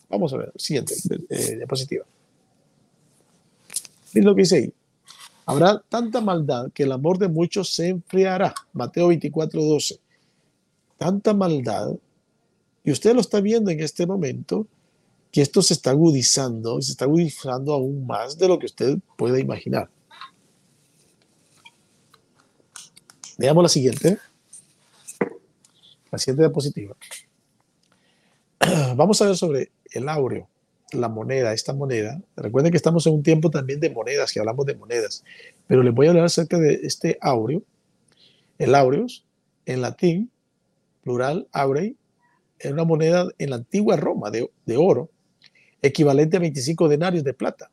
Vamos 0.07 0.31
a 0.31 0.37
ver, 0.37 0.53
siguiente 0.55 0.95
eh, 1.29 1.57
diapositiva. 1.57 2.05
Miren 4.13 4.29
lo 4.29 4.35
que 4.35 4.43
dice 4.43 4.55
ahí. 4.55 4.73
Habrá 5.45 5.83
tanta 5.89 6.21
maldad 6.21 6.71
que 6.71 6.83
el 6.83 6.93
amor 6.93 7.17
de 7.17 7.27
muchos 7.27 7.73
se 7.73 7.89
enfriará. 7.89 8.55
Mateo 8.71 9.09
24, 9.09 9.61
12. 9.61 9.99
Tanta 10.97 11.33
maldad. 11.33 11.93
Y 12.85 12.91
usted 12.91 13.13
lo 13.13 13.19
está 13.19 13.41
viendo 13.41 13.69
en 13.69 13.81
este 13.81 14.07
momento, 14.07 14.65
que 15.31 15.41
esto 15.41 15.61
se 15.61 15.73
está 15.73 15.91
agudizando, 15.91 16.81
se 16.81 16.91
está 16.91 17.05
agudizando 17.05 17.73
aún 17.73 18.05
más 18.05 18.37
de 18.37 18.47
lo 18.47 18.57
que 18.57 18.65
usted 18.65 18.97
puede 19.17 19.39
imaginar. 19.39 19.89
Veamos 23.37 23.63
la 23.63 23.69
siguiente. 23.69 24.17
La 26.11 26.17
siguiente 26.17 26.43
diapositiva. 26.43 26.95
Vamos 28.95 29.21
a 29.21 29.25
ver 29.25 29.37
sobre 29.37 29.71
el 29.91 30.09
áureo 30.09 30.49
la 30.91 31.09
moneda, 31.09 31.53
esta 31.53 31.73
moneda. 31.73 32.21
Recuerden 32.35 32.71
que 32.71 32.77
estamos 32.77 33.05
en 33.07 33.13
un 33.13 33.23
tiempo 33.23 33.49
también 33.49 33.79
de 33.79 33.89
monedas, 33.89 34.31
que 34.31 34.39
hablamos 34.39 34.65
de 34.65 34.75
monedas, 34.75 35.23
pero 35.67 35.83
les 35.83 35.93
voy 35.93 36.07
a 36.07 36.11
hablar 36.11 36.25
acerca 36.25 36.57
de 36.57 36.79
este 36.83 37.17
aureo. 37.21 37.63
El 38.57 38.73
aureus, 38.73 39.25
en 39.65 39.81
latín, 39.81 40.31
plural, 41.03 41.47
aurei, 41.51 41.95
es 42.59 42.71
una 42.71 42.85
moneda 42.85 43.27
en 43.37 43.51
la 43.51 43.57
antigua 43.57 43.97
Roma 43.97 44.31
de, 44.31 44.49
de 44.65 44.77
oro, 44.77 45.09
equivalente 45.81 46.37
a 46.37 46.39
25 46.39 46.87
denarios 46.87 47.23
de 47.23 47.33
plata. 47.33 47.69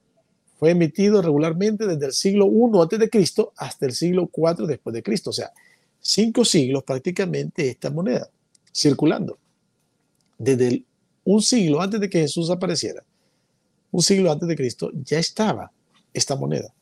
Fue 0.59 0.71
emitido 0.71 1.21
regularmente 1.21 1.87
desde 1.87 2.07
el 2.07 2.12
siglo 2.12 2.47
I 2.47 2.81
antes 2.81 2.99
de 2.99 3.11
Cristo 3.11 3.53
hasta 3.57 3.87
el 3.87 3.93
siglo 3.93 4.31
IV 4.35 4.67
después 4.67 4.95
de 4.95 5.03
Cristo, 5.03 5.31
o 5.31 5.33
sea, 5.33 5.53
cinco 6.01 6.45
siglos 6.45 6.85
prácticamente 6.85 7.69
esta 7.69 7.90
moneda 7.90 8.29
circulando. 8.73 9.38
Desde 10.38 10.69
el 10.69 10.87
un 11.25 11.43
siglo 11.43 11.81
antes 11.81 12.01
de 12.01 12.09
que 12.09 12.21
Jesús 12.21 12.51
apareciera, 12.51 13.03
un 13.90 14.03
siglo 14.03 14.31
antes 14.31 14.49
de 14.49 14.57
Cristo, 14.57 14.90
ya 14.93 15.19
estaba 15.19 15.73
esta 16.12 16.37
moneda. 16.37 16.73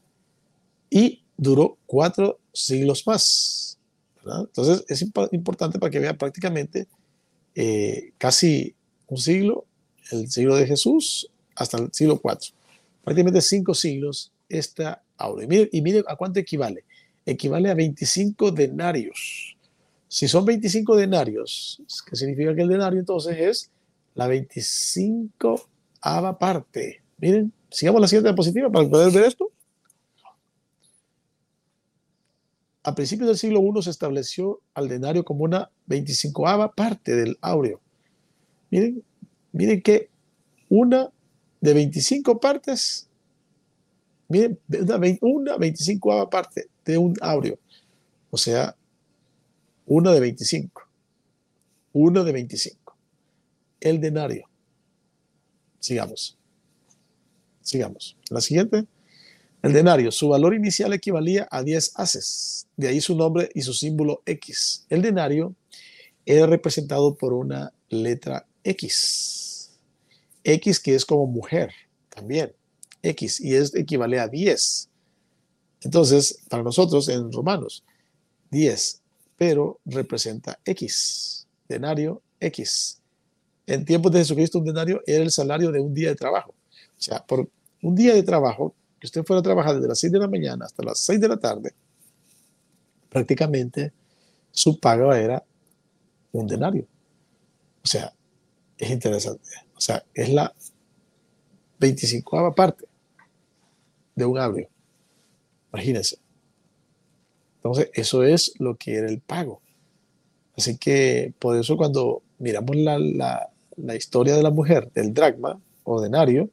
Y 0.91 1.23
duró 1.37 1.79
cuatro 1.87 2.41
siglos 2.53 3.07
más. 3.07 3.79
Entonces 4.25 4.85
es 4.89 5.03
importante 5.33 5.79
para 5.79 5.91
que 5.91 5.99
vea 5.99 6.17
prácticamente 6.17 6.87
eh, 7.55 8.13
casi 8.19 8.75
un 9.07 9.19
siglo, 9.19 9.65
el 10.11 10.31
siglo 10.31 10.57
de 10.57 10.67
Jesús, 10.67 11.31
hasta 11.57 11.79
el 11.79 11.91
siglo 11.93 12.21
IV. 12.23 12.39
Prácticamente 13.05 13.41
cinco 13.41 13.75
siglos 13.75 14.33
esta 14.49 15.03
aura. 15.17 15.45
Y 15.45 15.83
mire, 15.83 16.05
a 16.07 16.17
cuánto 16.17 16.41
equivale. 16.41 16.85
Equivale 17.25 17.71
a 17.71 17.75
25 17.75 18.51
denarios. 18.51 19.57
Si 20.09 20.29
son 20.29 20.45
25 20.45 20.97
denarios, 20.97 21.83
¿qué 22.09 22.17
significa 22.17 22.55
que 22.55 22.63
el 22.63 22.69
denario 22.69 23.01
entonces 23.01 23.39
es 23.39 23.71
la 24.15 24.27
25 24.27 25.69
ava 26.03 26.39
parte? 26.39 27.03
Miren, 27.19 27.53
sigamos 27.71 28.01
la 28.01 28.09
siguiente 28.09 28.29
diapositiva 28.29 28.71
para 28.71 28.89
poder 28.89 29.13
ver 29.13 29.25
esto. 29.25 29.51
A 32.83 32.95
principios 32.95 33.29
del 33.29 33.39
siglo 33.39 33.63
I 33.63 33.83
se 33.83 33.91
estableció 33.91 34.61
al 34.75 34.89
denario 34.89 35.25
como 35.25 35.45
una 35.45 35.71
25ava 35.89 36.75
parte 36.75 37.15
del 37.15 37.39
áureo. 37.41 37.81
Miren, 38.71 39.05
miren 39.53 39.83
que 39.83 40.09
una 40.69 41.11
de 41.61 41.75
25 41.75 42.41
partes, 42.41 43.09
miren, 44.29 44.59
una, 44.69 45.19
una 45.21 45.57
25 45.57 46.31
parte 46.31 46.69
de 46.85 46.99
un 46.99 47.15
áureo. 47.21 47.59
O 48.31 48.39
sea, 48.39 48.77
una 49.87 50.13
de 50.13 50.21
25. 50.21 50.83
Una 51.93 52.25
de 52.25 52.33
25. 52.33 52.97
El 53.81 54.01
denario. 54.01 54.49
Sigamos. 55.79 56.39
Sigamos. 57.61 58.17
La 58.31 58.41
siguiente. 58.41 58.87
El 59.63 59.73
denario, 59.73 60.11
su 60.11 60.29
valor 60.29 60.55
inicial 60.55 60.93
equivalía 60.93 61.47
a 61.49 61.63
10 61.63 61.93
haces, 61.95 62.67
de 62.77 62.89
ahí 62.89 63.01
su 63.01 63.15
nombre 63.15 63.49
y 63.55 63.63
su 63.63 63.73
símbolo 63.73 64.23
X. 64.27 64.87
El 64.89 65.03
denario 65.03 65.55
era 66.27 66.47
representado 66.47 67.15
por 67.15 67.33
una 67.33 67.73
letra 67.89 68.45
X. 68.65 69.73
X 70.45 70.81
que 70.81 70.95
es 70.95 71.05
como 71.05 71.27
mujer 71.27 71.73
también. 72.09 72.53
X 73.03 73.41
y 73.41 73.55
es 73.55 73.75
equivale 73.75 74.21
a 74.21 74.29
10. 74.29 74.89
Entonces, 75.83 76.41
para 76.49 76.63
nosotros 76.63 77.09
en 77.09 77.33
Romanos, 77.33 77.83
10, 78.51 79.01
pero 79.37 79.81
representa 79.85 80.59
X. 80.65 81.47
Denario 81.69 82.23
X. 82.39 83.01
En 83.67 83.85
tiempos 83.85 84.13
de 84.13 84.19
Jesucristo, 84.19 84.59
un 84.59 84.65
denario 84.65 85.03
era 85.07 85.23
el 85.23 85.31
salario 85.31 85.71
de 85.73 85.81
un 85.81 85.95
día 85.95 86.11
de 86.11 86.17
trabajo. 86.17 86.55
O 86.99 87.03
sea, 87.03 87.25
por 87.25 87.49
un 87.83 87.95
día 87.95 88.15
de 88.15 88.23
trabajo 88.23 88.75
que 89.01 89.07
usted 89.07 89.25
fuera 89.25 89.41
a 89.41 89.43
trabajar 89.43 89.75
desde 89.75 89.89
las 89.89 89.99
6 89.99 90.13
de 90.13 90.19
la 90.19 90.29
mañana 90.29 90.67
hasta 90.67 90.85
las 90.85 90.99
6 90.99 91.21
de 91.21 91.29
la 91.29 91.37
tarde, 91.37 91.73
prácticamente 93.09 93.93
su 94.51 94.79
paga 94.79 95.19
era 95.19 95.43
un 96.33 96.47
denario. 96.47 96.87
O 97.83 97.87
sea, 97.87 98.13
es 98.79 98.91
interesante. 98.91 99.49
O 99.77 99.81
sea, 99.81 100.05
es 100.15 100.29
la 100.29 100.55
25 101.79 102.55
parte 102.55 102.85
de 104.15 104.25
un 104.25 104.39
abril. 104.39 104.69
Imagínense. 105.73 106.19
Entonces, 107.57 107.91
eso 107.95 108.23
es 108.25 108.53
lo 108.59 108.77
que 108.77 108.95
era 108.95 109.09
el 109.09 109.21
pago. 109.21 109.61
Así 110.57 110.77
que 110.77 111.33
por 111.39 111.57
eso 111.57 111.77
cuando 111.77 112.23
miramos 112.39 112.77
la, 112.77 112.99
la, 113.77 113.97
historia 113.97 114.37
de 114.37 114.43
la 114.43 114.51
mujer, 114.51 114.91
del 114.93 115.15
dragma 115.15 115.59
o 115.85 116.01
denario, 116.01 116.51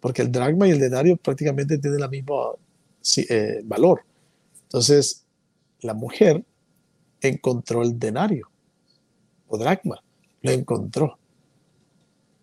porque 0.00 0.22
el 0.22 0.32
dragma 0.32 0.66
y 0.66 0.70
el 0.70 0.80
denario 0.80 1.16
prácticamente 1.16 1.78
tienen 1.78 2.02
el 2.02 2.10
mismo 2.10 2.58
eh, 3.28 3.60
valor. 3.64 4.02
Entonces, 4.64 5.24
la 5.80 5.94
mujer 5.94 6.44
encontró 7.20 7.82
el 7.82 7.98
denario 7.98 8.50
o 9.48 9.58
dragma, 9.58 10.02
lo 10.42 10.50
encontró. 10.50 11.18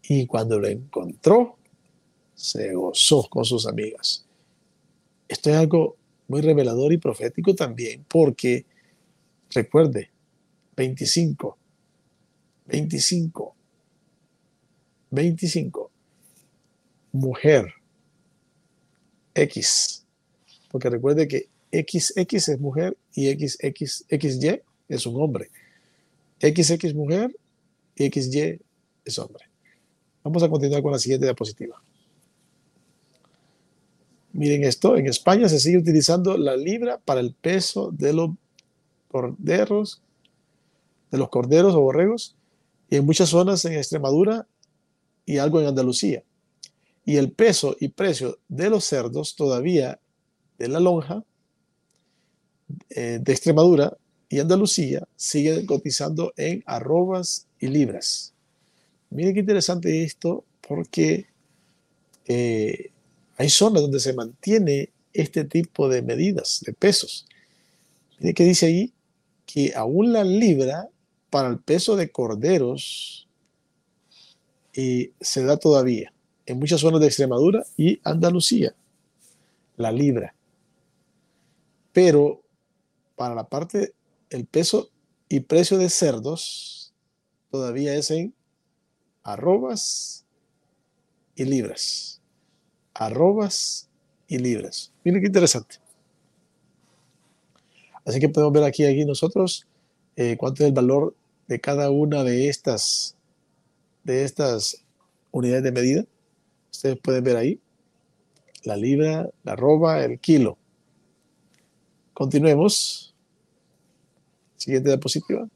Y 0.08 0.27
cuando 0.27 0.60
lo 0.60 0.67
encontró, 0.67 1.58
se 2.34 2.73
gozó 2.73 3.27
con 3.29 3.45
sus 3.45 3.65
amigas. 3.67 4.25
Esto 5.27 5.49
es 5.49 5.55
algo 5.55 5.95
muy 6.27 6.41
revelador 6.41 6.91
y 6.93 6.97
profético 6.97 7.55
también, 7.55 8.05
porque 8.08 8.65
recuerde, 9.51 10.10
25, 10.75 11.58
25, 12.67 13.55
25 15.12 15.91
mujer 17.12 17.73
X. 19.34 20.05
Porque 20.69 20.89
recuerde 20.89 21.27
que 21.27 21.47
XX 21.71 22.49
es 22.49 22.60
mujer 22.60 22.97
y 23.13 23.31
XX, 23.31 23.58
XY 24.10 24.62
es 24.89 25.05
un 25.05 25.21
hombre. 25.21 25.49
XX 26.41 26.93
mujer 26.93 27.36
XY 27.95 28.60
es 29.05 29.19
hombre. 29.19 29.45
Vamos 30.23 30.43
a 30.43 30.49
continuar 30.49 30.81
con 30.81 30.91
la 30.91 30.99
siguiente 30.99 31.25
diapositiva. 31.25 31.81
Miren 34.34 34.63
esto, 34.63 34.97
en 34.97 35.08
España 35.08 35.47
se 35.47 35.60
sigue 35.60 35.77
utilizando 35.77 36.38
la 36.38 36.58
libra 36.58 36.97
para 36.97 37.21
el 37.21 37.34
peso 37.34 37.91
de 37.91 38.12
los 38.12 38.31
corderos, 39.08 40.01
de 41.12 41.17
los 41.17 41.29
corderos 41.29 41.73
o 41.73 41.81
borregos, 41.81 42.36
y 42.89 42.97
en 42.97 43.05
muchas 43.05 43.29
zonas 43.29 43.63
en 43.65 43.73
Extremadura 43.73 44.47
y 45.25 45.38
algo 45.38 45.62
en 45.62 45.67
Andalucía 45.67 46.23
y 47.05 47.17
el 47.17 47.31
peso 47.31 47.77
y 47.79 47.89
precio 47.89 48.39
de 48.47 48.69
los 48.69 48.84
cerdos 48.84 49.36
todavía 49.36 49.99
de 50.58 50.67
la 50.67 50.79
lonja 50.79 51.23
eh, 52.89 53.19
de 53.21 53.31
Extremadura 53.31 53.95
y 54.29 54.39
Andalucía 54.39 55.07
siguen 55.15 55.65
cotizando 55.65 56.33
en 56.38 56.63
arrobas 56.65 57.47
y 57.59 57.67
libras. 57.67 58.33
Miren 59.09 59.33
qué 59.33 59.41
interesante 59.41 60.03
esto 60.03 60.43
porque 60.67 61.27
eh, 62.25 62.91
hay 63.38 63.49
zonas 63.49 63.81
donde 63.81 63.99
se 63.99 64.13
mantiene 64.13 64.89
este 65.13 65.45
tipo 65.45 65.88
de 65.88 66.01
medidas, 66.01 66.61
de 66.65 66.73
pesos. 66.73 67.25
Miren 68.19 68.33
que 68.33 68.43
dice 68.45 68.65
ahí 68.65 68.93
que 69.45 69.73
aún 69.75 70.11
la 70.11 70.23
libra 70.23 70.89
para 71.29 71.49
el 71.49 71.59
peso 71.59 71.95
de 71.95 72.09
corderos 72.09 73.27
eh, 74.73 75.11
se 75.21 75.43
da 75.43 75.57
todavía 75.57 76.11
en 76.45 76.59
muchas 76.59 76.81
zonas 76.81 76.99
de 76.99 77.07
Extremadura 77.07 77.63
y 77.77 77.99
Andalucía, 78.03 78.75
la 79.77 79.91
libra. 79.91 80.35
Pero 81.91 82.41
para 83.15 83.35
la 83.35 83.47
parte, 83.47 83.93
el 84.36 84.45
peso 84.45 84.89
y 85.30 85.39
precio 85.39 85.78
de 85.78 85.89
cerdos 85.89 86.93
todavía 87.50 87.95
es 87.95 88.12
en 88.12 88.34
arrobas 89.24 90.26
y 91.36 91.45
libras. 91.45 92.21
Arrobas 92.93 93.89
y 94.28 94.38
libras. 94.39 94.91
Miren 95.04 95.21
qué 95.21 95.28
interesante. 95.28 95.78
Así 98.04 98.19
que 98.19 98.30
podemos 98.30 98.54
ver 98.54 98.65
aquí, 98.65 98.86
aquí 98.86 99.06
nosotros 99.06 99.65
eh, 100.17 100.36
cuánto 100.38 100.63
es 100.63 100.67
el 100.67 100.76
valor 100.76 101.15
de 101.48 101.62
cada 101.62 101.89
una 101.89 102.24
de 102.24 102.50
estas, 102.50 103.15
de 104.04 104.26
estas 104.26 104.84
unidades 105.32 105.63
de 105.63 105.71
medida. 105.71 106.06
Ustedes 106.71 107.00
pueden 107.00 107.24
ver 107.24 107.38
ahí 107.38 107.60
la 108.63 108.76
libra, 108.76 109.30
la 109.43 109.54
arroba, 109.54 110.04
el 110.04 110.19
kilo. 110.19 110.58
Continuemos. 112.13 113.14
Siguiente 114.65 114.89
diapositiva. 114.89 115.47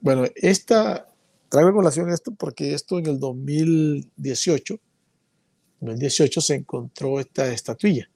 Bueno, 0.00 0.24
esta, 0.34 1.06
traigo 1.50 1.74
colación 1.74 2.08
esto 2.08 2.32
porque 2.34 2.72
esto 2.72 2.98
en 2.98 3.04
el 3.04 3.20
2018, 3.20 4.74
en 5.82 5.88
el 5.88 5.94
2018 5.96 6.40
se 6.40 6.54
encontró 6.54 7.20
esta 7.20 7.52
estatuilla. 7.52 8.08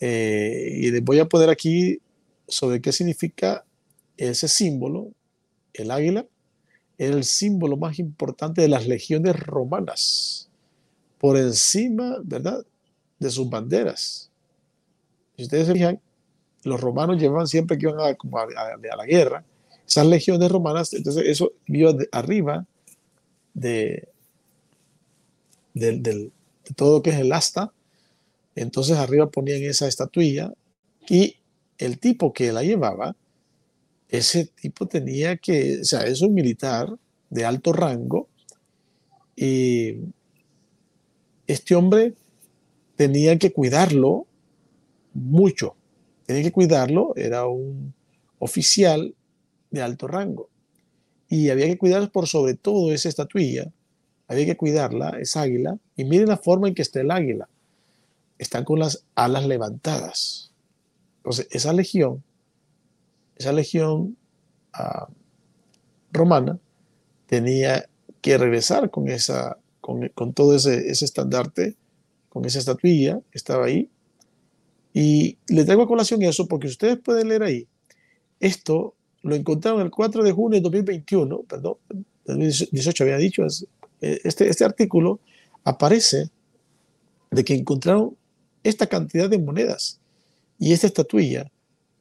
Eh, 0.00 0.78
y 0.80 0.90
les 0.90 1.04
voy 1.04 1.20
a 1.20 1.28
poner 1.28 1.48
aquí 1.48 2.00
sobre 2.48 2.80
qué 2.80 2.90
significa 2.90 3.64
ese 4.16 4.48
símbolo, 4.48 5.12
el 5.74 5.92
águila, 5.92 6.26
el 6.98 7.22
símbolo 7.22 7.76
más 7.76 8.00
importante 8.00 8.62
de 8.62 8.68
las 8.68 8.88
legiones 8.88 9.38
romanas, 9.38 10.50
por 11.18 11.36
encima, 11.36 12.18
¿verdad?, 12.24 12.66
de 13.20 13.30
sus 13.30 13.48
banderas. 13.48 14.28
Si 15.36 15.44
ustedes 15.44 15.68
se 15.68 15.72
fijan, 15.72 16.00
los 16.66 16.80
romanos 16.80 17.20
llevaban 17.20 17.46
siempre 17.46 17.78
que 17.78 17.86
iban 17.86 18.00
a, 18.00 18.96
la 18.96 19.06
guerra, 19.06 19.44
esas 19.86 20.06
legiones 20.06 20.50
romanas, 20.50 20.92
entonces 20.92 21.24
eso 21.26 21.52
iba 21.66 21.94
arriba 22.12 22.66
de, 23.54 24.08
de 25.74 26.30
todo 26.74 26.98
lo 26.98 27.02
que 27.02 27.10
es 27.10 27.16
el 27.16 27.32
asta, 27.32 27.72
entonces 28.54 28.96
arriba 28.96 29.30
ponían 29.30 29.62
esa 29.62 29.86
estatuilla 29.86 30.52
y 31.08 31.36
el 31.78 31.98
tipo 31.98 32.32
que 32.32 32.52
la 32.52 32.62
llevaba 32.62 33.14
ese 34.08 34.46
tipo 34.46 34.86
tenía 34.86 35.36
que, 35.36 35.80
o 35.80 35.84
sea, 35.84 36.06
es 36.06 36.22
un 36.22 36.34
militar 36.34 36.96
de 37.30 37.44
alto 37.44 37.72
rango 37.72 38.28
y 39.34 39.96
este 41.46 41.74
hombre 41.74 42.14
tenía 42.96 43.38
que 43.38 43.52
cuidarlo 43.52 44.26
mucho, 45.12 45.75
tenía 46.26 46.42
que 46.42 46.52
cuidarlo, 46.52 47.14
era 47.16 47.46
un 47.46 47.94
oficial 48.38 49.14
de 49.70 49.82
alto 49.82 50.06
rango 50.06 50.50
y 51.28 51.50
había 51.50 51.66
que 51.66 51.78
cuidar 51.78 52.10
por 52.10 52.26
sobre 52.28 52.54
todo 52.54 52.92
esa 52.92 53.08
estatuilla, 53.08 53.72
había 54.28 54.46
que 54.46 54.56
cuidarla, 54.56 55.10
esa 55.20 55.42
águila, 55.42 55.78
y 55.96 56.04
miren 56.04 56.28
la 56.28 56.36
forma 56.36 56.68
en 56.68 56.74
que 56.74 56.82
está 56.82 57.00
el 57.00 57.10
águila, 57.10 57.48
están 58.38 58.64
con 58.64 58.78
las 58.78 59.04
alas 59.14 59.46
levantadas, 59.46 60.52
Entonces, 61.18 61.48
esa 61.50 61.72
legión, 61.72 62.22
esa 63.36 63.52
legión 63.52 64.16
ah, 64.72 65.08
romana 66.12 66.58
tenía 67.26 67.88
que 68.20 68.38
regresar 68.38 68.90
con, 68.90 69.08
esa, 69.08 69.58
con 69.80 70.32
todo 70.32 70.54
ese, 70.54 70.88
ese 70.88 71.04
estandarte, 71.04 71.76
con 72.28 72.44
esa 72.44 72.58
estatuilla 72.58 73.20
que 73.30 73.38
estaba 73.38 73.66
ahí. 73.66 73.90
Y 74.98 75.36
le 75.48 75.66
traigo 75.66 75.82
a 75.82 75.86
colación 75.86 76.22
eso 76.22 76.48
porque 76.48 76.68
ustedes 76.68 76.98
pueden 76.98 77.28
leer 77.28 77.42
ahí. 77.42 77.68
Esto 78.40 78.94
lo 79.20 79.34
encontraron 79.34 79.82
el 79.82 79.90
4 79.90 80.24
de 80.24 80.32
junio 80.32 80.58
de 80.58 80.62
2021, 80.62 81.42
perdón, 81.42 81.74
2018 82.24 83.04
había 83.04 83.18
dicho, 83.18 83.42
eh, 84.00 84.20
este, 84.24 84.48
este 84.48 84.64
artículo 84.64 85.20
aparece 85.64 86.30
de 87.30 87.44
que 87.44 87.52
encontraron 87.52 88.16
esta 88.64 88.86
cantidad 88.86 89.28
de 89.28 89.38
monedas 89.38 90.00
y 90.58 90.72
esta 90.72 90.86
estatuilla 90.86 91.52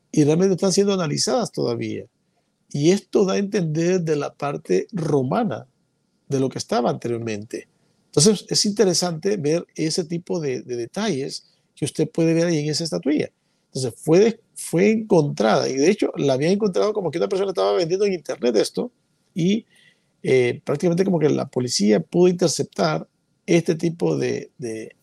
y 0.10 0.24
realmente 0.24 0.56
están 0.56 0.72
siendo 0.72 0.94
analizadas 0.94 1.52
todavía. 1.52 2.06
Y 2.72 2.92
esto 2.92 3.26
da 3.26 3.34
a 3.34 3.40
entender 3.40 4.04
de 4.04 4.16
la 4.16 4.34
parte 4.34 4.88
romana 4.94 5.68
de 6.30 6.40
lo 6.40 6.48
que 6.48 6.60
estaba 6.60 6.92
anteriormente. 6.92 7.68
Entonces 8.06 8.46
es 8.48 8.64
interesante 8.64 9.36
ver 9.36 9.68
ese 9.76 10.06
tipo 10.06 10.40
de, 10.40 10.62
detalles 10.62 11.52
que 11.76 11.86
usted 11.86 12.10
puede 12.10 12.34
ver 12.34 12.48
ahí 12.48 12.60
en 12.60 12.70
esa 12.70 12.84
estatuilla. 12.84 13.30
Entonces 13.68 13.94
fue, 14.02 14.40
fue 14.56 14.92
encontrada 14.92 15.68
y 15.70 15.76
de 15.76 15.90
hecho 15.90 16.12
la 16.16 16.34
había 16.34 16.50
encontrado 16.50 16.94
como 16.94 17.12
que 17.12 17.18
una 17.18 17.28
persona 17.28 17.52
estaba 17.52 17.74
vendiendo 17.74 18.06
en 18.06 18.14
internet 18.14 18.56
esto 18.56 18.92
y 19.34 19.66
eh, 20.24 20.62
prácticamente 20.64 21.04
como 21.04 21.20
que 21.20 21.30
la 21.30 21.48
policía 21.48 22.00
pudo 22.00 22.30
interceptar 22.30 23.08
este 23.46 23.76
tipo 23.76 24.18
de, 24.18 24.50
de, 24.58 24.96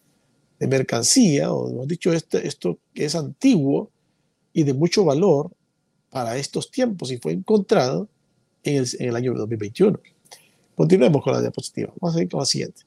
mercancía, 0.58 1.52
o 1.52 1.68
hemos 1.68 1.88
dicho, 1.88 2.12
este, 2.12 2.46
esto 2.46 2.78
que 2.94 3.04
es 3.04 3.14
antiguo 3.16 3.90
y 4.52 4.62
de 4.62 4.74
mucho 4.74 5.04
valor 5.04 5.50
para 6.08 6.36
estos 6.36 6.70
tiempos 6.70 7.10
y 7.10 7.18
fue 7.18 7.32
encontrado 7.32 8.08
en 8.62 8.76
el, 8.76 8.88
en 8.98 9.08
el 9.08 9.16
año 9.16 9.34
2021. 9.34 10.00
Continuemos 10.74 11.22
con 11.22 11.32
la 11.32 11.40
diapositiva. 11.40 11.92
Vamos 12.00 12.14
a 12.14 12.18
seguir 12.18 12.30
con 12.30 12.40
la 12.40 12.46
siguiente. 12.46 12.82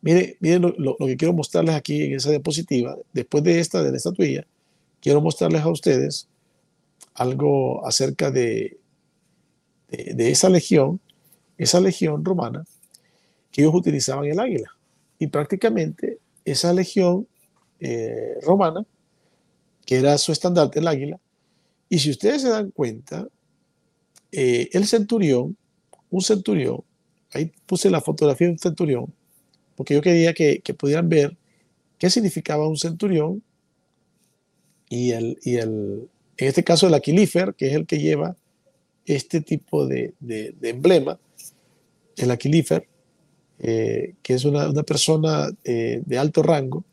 Miren, 0.00 0.36
miren 0.40 0.74
lo, 0.78 0.96
que 0.96 1.16
quiero 1.16 1.34
mostrarles 1.34 1.74
aquí 1.74 2.04
en 2.04 2.14
esa 2.14 2.30
diapositiva. 2.30 2.96
Después 3.12 3.42
de 3.44 3.60
esta, 3.60 3.82
de 3.82 3.90
la 3.90 3.96
estatuilla, 3.96 4.46
quiero 5.00 5.20
mostrarles 5.20 5.62
a 5.62 5.68
ustedes 5.68 6.28
algo 7.14 7.84
acerca 7.86 8.30
de, 8.30 8.78
de, 9.88 10.14
de 10.14 10.30
esa 10.30 10.48
legión, 10.48 11.00
esa 11.56 11.80
legión 11.80 12.24
romana, 12.24 12.64
que 13.50 13.62
ellos 13.62 13.74
utilizaban 13.74 14.24
el 14.26 14.38
águila. 14.38 14.70
Y 15.18 15.26
prácticamente 15.26 16.18
esa 16.44 16.72
legión 16.72 17.26
eh, 17.80 18.38
romana, 18.42 18.84
que 19.84 19.96
era 19.96 20.18
su 20.18 20.32
estandarte, 20.32 20.80
el 20.80 20.88
águila, 20.88 21.18
y 21.88 21.98
si 21.98 22.10
ustedes 22.10 22.42
se 22.42 22.50
dan 22.50 22.70
cuenta, 22.70 23.26
eh, 24.32 24.68
el 24.72 24.86
centurión, 24.86 25.56
un 26.10 26.20
centurión, 26.20 26.82
ahí 27.32 27.52
puse 27.66 27.90
la 27.90 28.00
fotografía 28.00 28.46
de 28.46 28.52
un 28.54 28.58
centurión, 28.58 29.12
porque 29.78 29.94
yo 29.94 30.02
quería 30.02 30.34
que, 30.34 30.60
pudieran 30.76 31.08
ver 31.08 31.36
qué 31.98 32.10
significaba 32.10 32.66
un 32.66 32.76
centurión 32.76 33.44
y, 34.88 35.12
el, 35.12 35.38
y 35.44 35.54
el, 35.54 36.08
en 36.36 36.48
este 36.48 36.64
caso 36.64 36.88
el 36.88 36.94
aquilífer, 36.94 37.54
que 37.54 37.68
es 37.68 37.74
el 37.74 37.86
que 37.86 38.00
lleva 38.00 38.36
este 39.06 39.40
tipo 39.40 39.86
de, 39.86 40.14
de, 40.18 40.52
emblema, 40.62 41.20
el 42.16 42.30
aquilífer, 42.32 42.88
eh, 43.60 44.14
que 44.20 44.34
es 44.34 44.44
una, 44.44 44.68
una 44.68 44.82
persona 44.82 45.48
eh, 45.62 46.02
de 46.04 46.18
alto 46.18 46.42
rango 46.42 46.84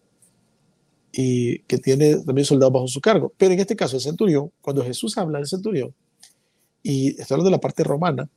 y 1.11 1.57
que 1.61 1.79
tiene 1.79 2.17
también 2.17 2.45
soldados 2.45 2.73
bajo 2.73 2.87
su 2.87 3.01
cargo. 3.01 3.33
Pero 3.35 3.53
en 3.53 3.59
este 3.61 3.75
caso 3.75 3.95
el 3.95 4.03
centurión, 4.03 4.51
cuando 4.61 4.85
Jesús 4.85 5.17
habla 5.17 5.39
del 5.39 5.47
centurión, 5.47 5.91
y 6.83 7.19
está 7.19 7.33
hablando 7.33 7.49
de 7.49 7.57
la 7.57 7.61
parte 7.61 7.83
romana, 7.83 8.29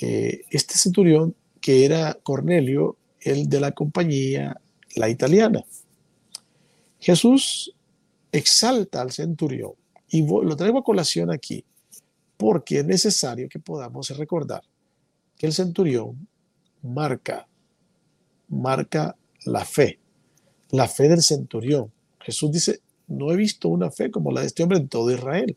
eh, 0.00 0.42
este 0.50 0.74
centurión 0.74 1.34
que 1.60 1.84
era 1.84 2.16
Cornelio, 2.22 2.98
el 3.24 3.48
de 3.48 3.60
la 3.60 3.72
compañía, 3.72 4.60
la 4.96 5.08
italiana. 5.08 5.64
Jesús 6.98 7.74
exalta 8.30 9.00
al 9.00 9.12
centurión 9.12 9.72
y 10.08 10.26
lo 10.26 10.56
traigo 10.56 10.78
a 10.78 10.84
colación 10.84 11.30
aquí 11.30 11.64
porque 12.36 12.80
es 12.80 12.84
necesario 12.84 13.48
que 13.48 13.58
podamos 13.58 14.10
recordar 14.16 14.62
que 15.36 15.46
el 15.46 15.52
centurión 15.52 16.28
marca, 16.82 17.46
marca 18.48 19.16
la 19.44 19.64
fe, 19.64 19.98
la 20.70 20.88
fe 20.88 21.08
del 21.08 21.22
centurión. 21.22 21.92
Jesús 22.20 22.50
dice, 22.50 22.80
no 23.08 23.30
he 23.30 23.36
visto 23.36 23.68
una 23.68 23.90
fe 23.90 24.10
como 24.10 24.32
la 24.32 24.40
de 24.40 24.48
este 24.48 24.62
hombre 24.62 24.78
en 24.78 24.88
todo 24.88 25.10
Israel. 25.10 25.56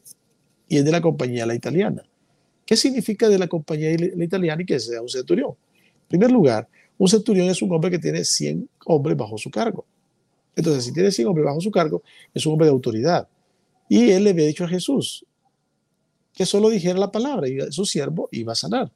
Y 0.68 0.78
es 0.78 0.86
de 0.86 0.92
la 0.92 1.02
compañía 1.02 1.46
la 1.46 1.56
italiana. 1.56 2.04
¿Qué 2.66 2.76
significa 2.76 3.30
de 3.30 3.38
la 3.38 3.48
compañía 3.48 3.96
la 3.98 4.24
italiana 4.24 4.62
y 4.62 4.66
que 4.66 4.80
sea 4.80 5.02
un 5.02 5.10
centurión? 5.10 5.52
En 6.04 6.08
primer 6.08 6.32
lugar, 6.32 6.68
un 6.98 7.08
centurión 7.08 7.48
es 7.50 7.62
un 7.62 7.72
hombre 7.72 7.92
que 7.92 8.00
tiene 8.00 8.24
100 8.24 8.70
hombres 8.86 9.18
bajo 9.18 9.38
su 9.38 9.50
cargo. 9.50 9.86
Entonces, 10.56 10.86
si 10.86 10.94
tiene 10.94 11.12
100 11.12 11.28
hombres 11.28 11.46
bajo 11.46 11.62
su 11.62 11.72
cargo, 11.72 12.02
es 12.34 12.46
un 12.46 12.54
hombre 12.54 12.68
de 12.68 12.72
autoridad. 12.72 13.28
Y 13.90 14.12
él 14.12 14.24
le 14.24 14.30
había 14.32 14.46
dicho 14.46 14.64
a 14.64 14.68
Jesús 14.68 15.26
que 16.34 16.46
solo 16.46 16.70
dijera 16.70 17.00
la 17.00 17.12
palabra 17.12 17.48
y 17.48 17.60
su 17.72 17.86
siervo 17.86 18.30
iba 18.32 18.54
a 18.54 18.56
sanar. 18.56 18.92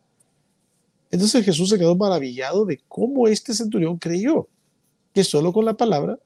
Entonces 1.12 1.44
Jesús 1.44 1.70
se 1.70 1.78
quedó 1.78 1.96
maravillado 1.96 2.66
de 2.66 2.82
cómo 2.88 3.28
este 3.28 3.54
centurión 3.54 3.98
creyó 3.98 4.48
que 5.14 5.24
solo 5.24 5.52
con 5.52 5.66
la 5.66 5.74
palabra 5.74 6.20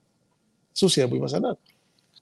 su 0.73 0.89
siervo 0.89 1.15
iba 1.15 1.27
a 1.27 1.29
sanar. 1.29 1.57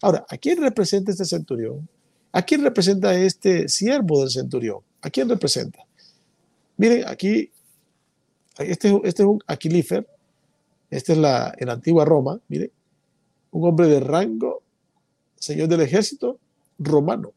Ahora, 0.01 0.25
¿a 0.29 0.37
quién 0.37 0.61
representa 0.61 1.11
este 1.11 1.25
centurión? 1.25 1.87
¿A 2.31 2.41
quién 2.41 2.63
representa 2.63 3.13
este 3.13 3.67
siervo 3.67 4.21
del 4.21 4.29
centurión? 4.29 4.79
¿A 5.01 5.09
quién 5.09 5.29
representa? 5.29 5.79
Miren, 6.77 7.07
aquí 7.07 7.51
este, 8.57 8.99
es 9.03 9.19
un 9.19 9.39
este 10.89 11.13
es 11.13 11.17
la, 11.17 11.53
en 11.57 11.67
la 11.67 11.73
antigua 11.73 12.03
Roma, 12.03 12.39
mire, 12.49 12.71
un 13.51 13.67
hombre 13.67 13.87
de 13.87 13.99
rango, 13.99 14.61
señor 15.37 15.69
del 15.69 15.81
ejército 15.81 16.37
romano, 16.77 17.33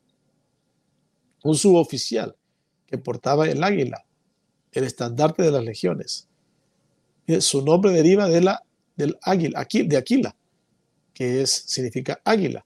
un 1.45 1.55
suboficial 1.55 2.35
que 2.87 2.99
portaba 2.99 3.49
el 3.49 3.63
águila, 3.63 4.05
el 4.73 4.85
estandarte 4.85 5.43
de 5.43 5.51
las 5.53 5.65
legiones. 5.65 6.29
su 7.41 7.63
nombre 7.63 7.93
deriva 7.93 8.29
de 8.29 8.41
la, 8.41 8.63
del 8.97 9.17
águila, 9.23 9.67
de 9.71 9.97
Aquila, 9.97 10.37
que 11.13 11.43
es, 11.43 11.51
significa 11.51 12.21
águila. 12.25 12.65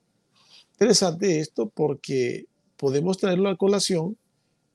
Interesante 0.72 1.40
esto 1.40 1.68
porque 1.68 2.46
podemos 2.76 3.18
traerlo 3.18 3.50
a 3.50 3.56
colación 3.56 4.16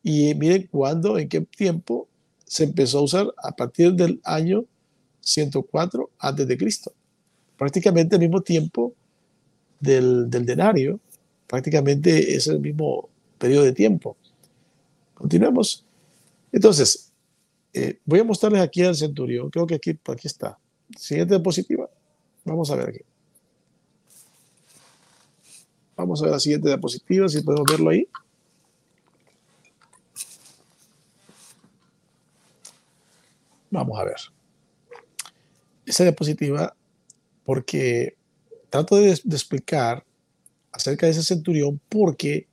y 0.04 0.36
miren 0.36 0.68
cuándo, 0.68 1.18
en 1.18 1.30
qué 1.30 1.42
tiempo 1.42 2.08
se 2.46 2.64
empezó 2.64 3.00
a 3.00 3.04
usar 3.04 3.28
a 3.42 3.52
partir 3.52 3.94
del 3.94 4.20
año 4.24 4.66
104 5.22 6.10
antes 6.20 6.48
de 6.48 6.58
Cristo. 6.58 6.94
Prácticamente 7.58 8.16
al 8.16 8.22
mismo 8.22 8.42
tiempo 8.42 8.94
del, 9.80 10.30
denario, 10.30 11.00
prácticamente 11.48 12.36
es 12.36 12.48
el 12.48 12.60
mismo 12.60 13.10
periodo 13.38 13.64
de 13.64 13.74
tiempo. 13.74 14.18
Continuemos. 15.14 15.86
Entonces, 16.52 17.12
eh, 17.74 18.00
voy 18.06 18.20
a 18.20 18.24
mostrarles 18.24 18.62
aquí 18.62 18.84
al 18.84 18.96
centurión. 18.96 19.50
Creo 19.50 19.66
que 19.66 19.76
aquí, 19.76 19.92
aquí 19.92 20.28
está. 20.28 20.58
Siguiente 20.98 21.36
diapositiva. 21.36 21.90
Vamos 22.46 22.70
a 22.72 22.76
ver 22.76 22.90
aquí. 22.90 23.00
Vamos 25.96 26.22
a 26.22 26.26
ver 26.26 26.34
la 26.34 26.40
siguiente 26.40 26.68
diapositiva, 26.68 27.28
si 27.30 27.42
podemos 27.42 27.66
verlo 27.70 27.90
ahí. 27.90 28.08
Vamos 33.74 34.00
a 34.00 34.04
ver. 34.04 34.16
Esa 35.84 36.04
diapositiva, 36.04 36.76
porque 37.44 38.16
trato 38.70 38.98
de, 38.98 39.10
explicar 39.10 40.06
acerca 40.72 41.08
de 41.08 41.14
ese 41.14 41.24
centurión, 41.24 41.82
porque 41.90 42.48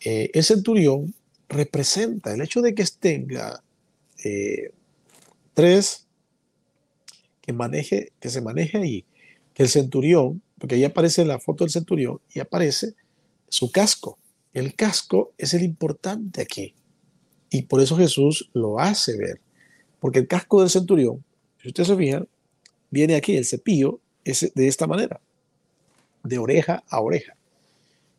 eh, 0.00 0.30
el 0.32 0.42
centurión 0.42 1.14
representa 1.50 2.32
el 2.32 2.40
hecho 2.40 2.62
de 2.62 2.74
que 2.74 2.84
tenga 2.98 3.62
eh, 4.24 4.72
tres, 5.52 6.06
que, 7.42 7.52
maneje, 7.52 8.12
que 8.18 8.30
se 8.30 8.40
maneje 8.40 8.78
ahí, 8.78 9.04
que 9.52 9.64
el 9.64 9.68
centurión, 9.68 10.40
porque 10.58 10.76
ahí 10.76 10.84
aparece 10.84 11.26
la 11.26 11.38
foto 11.38 11.64
del 11.64 11.70
centurión 11.70 12.22
y 12.32 12.40
aparece 12.40 12.94
su 13.50 13.70
casco. 13.70 14.18
El 14.54 14.74
casco 14.76 15.34
es 15.36 15.52
el 15.52 15.62
importante 15.62 16.40
aquí. 16.40 16.74
Y 17.50 17.62
por 17.62 17.82
eso 17.82 17.98
Jesús 17.98 18.48
lo 18.54 18.80
hace 18.80 19.18
ver. 19.18 19.40
Porque 20.02 20.18
el 20.18 20.26
casco 20.26 20.60
del 20.60 20.68
centurión, 20.68 21.24
si 21.58 21.68
ustedes 21.68 21.86
se 21.86 21.96
fijan, 21.96 22.26
viene 22.90 23.14
aquí, 23.14 23.36
el 23.36 23.44
cepillo 23.44 24.00
es 24.24 24.52
de 24.52 24.66
esta 24.66 24.88
manera, 24.88 25.20
de 26.24 26.38
oreja 26.38 26.82
a 26.88 27.00
oreja. 27.00 27.36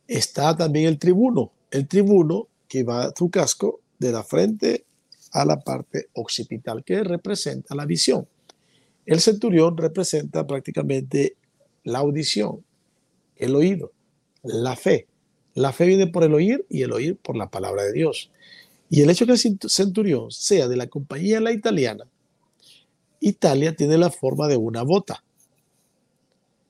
Está 0.07 0.55
también 0.55 0.87
el 0.87 0.97
tribuno, 0.97 1.51
el 1.71 1.85
tribuno 1.89 2.47
que 2.69 2.83
va 2.83 3.11
su 3.13 3.29
casco 3.29 3.81
de 3.99 4.13
la 4.13 4.23
frente 4.23 4.85
a 5.33 5.43
la 5.43 5.59
parte 5.59 6.07
occipital, 6.13 6.85
que 6.85 7.03
representa 7.03 7.75
la 7.75 7.85
visión. 7.85 8.29
El 9.05 9.19
centurión 9.19 9.75
representa 9.75 10.47
prácticamente 10.47 11.35
la 11.83 11.99
audición 11.99 12.63
el 13.35 13.57
oído, 13.57 13.91
la 14.41 14.77
fe. 14.77 15.07
La 15.53 15.73
fe 15.73 15.85
viene 15.85 16.07
por 16.07 16.23
el 16.23 16.33
oír 16.33 16.65
y 16.69 16.83
el 16.83 16.93
oír 16.93 17.17
por 17.17 17.35
la 17.35 17.49
palabra 17.49 17.83
de 17.83 17.91
Dios. 17.91 18.31
Y 18.89 19.01
el 19.01 19.09
hecho 19.09 19.25
que 19.25 19.31
el 19.33 19.59
centurión 19.69 20.31
sea 20.31 20.67
de 20.67 20.75
la 20.75 20.87
compañía 20.87 21.39
la 21.39 21.51
italiana, 21.51 22.05
Italia 23.19 23.75
tiene 23.75 23.97
la 23.97 24.11
forma 24.11 24.47
de 24.47 24.57
una 24.57 24.83
bota. 24.83 25.23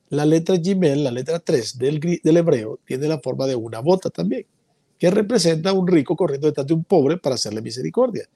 La 0.09 0.25
letra 0.25 0.57
Gimel, 0.57 1.03
la 1.03 1.11
letra 1.11 1.39
3 1.39 1.79
del, 1.79 2.37
hebreo, 2.37 2.79
tiene 2.85 3.07
la 3.07 3.19
forma 3.19 3.47
de 3.47 3.55
una 3.55 3.79
bota 3.79 4.11
también, 4.11 4.45
que 4.99 5.09
representa 5.09 5.71
a 5.71 5.73
un 5.73 5.87
rico 5.87 6.15
corriendo 6.15 6.47
detrás 6.47 6.67
de 6.67 6.75
un 6.75 6.83
pobre 6.83 7.17
para 7.17 7.35
hacerle 7.35 7.61
misericordia. 7.61 8.29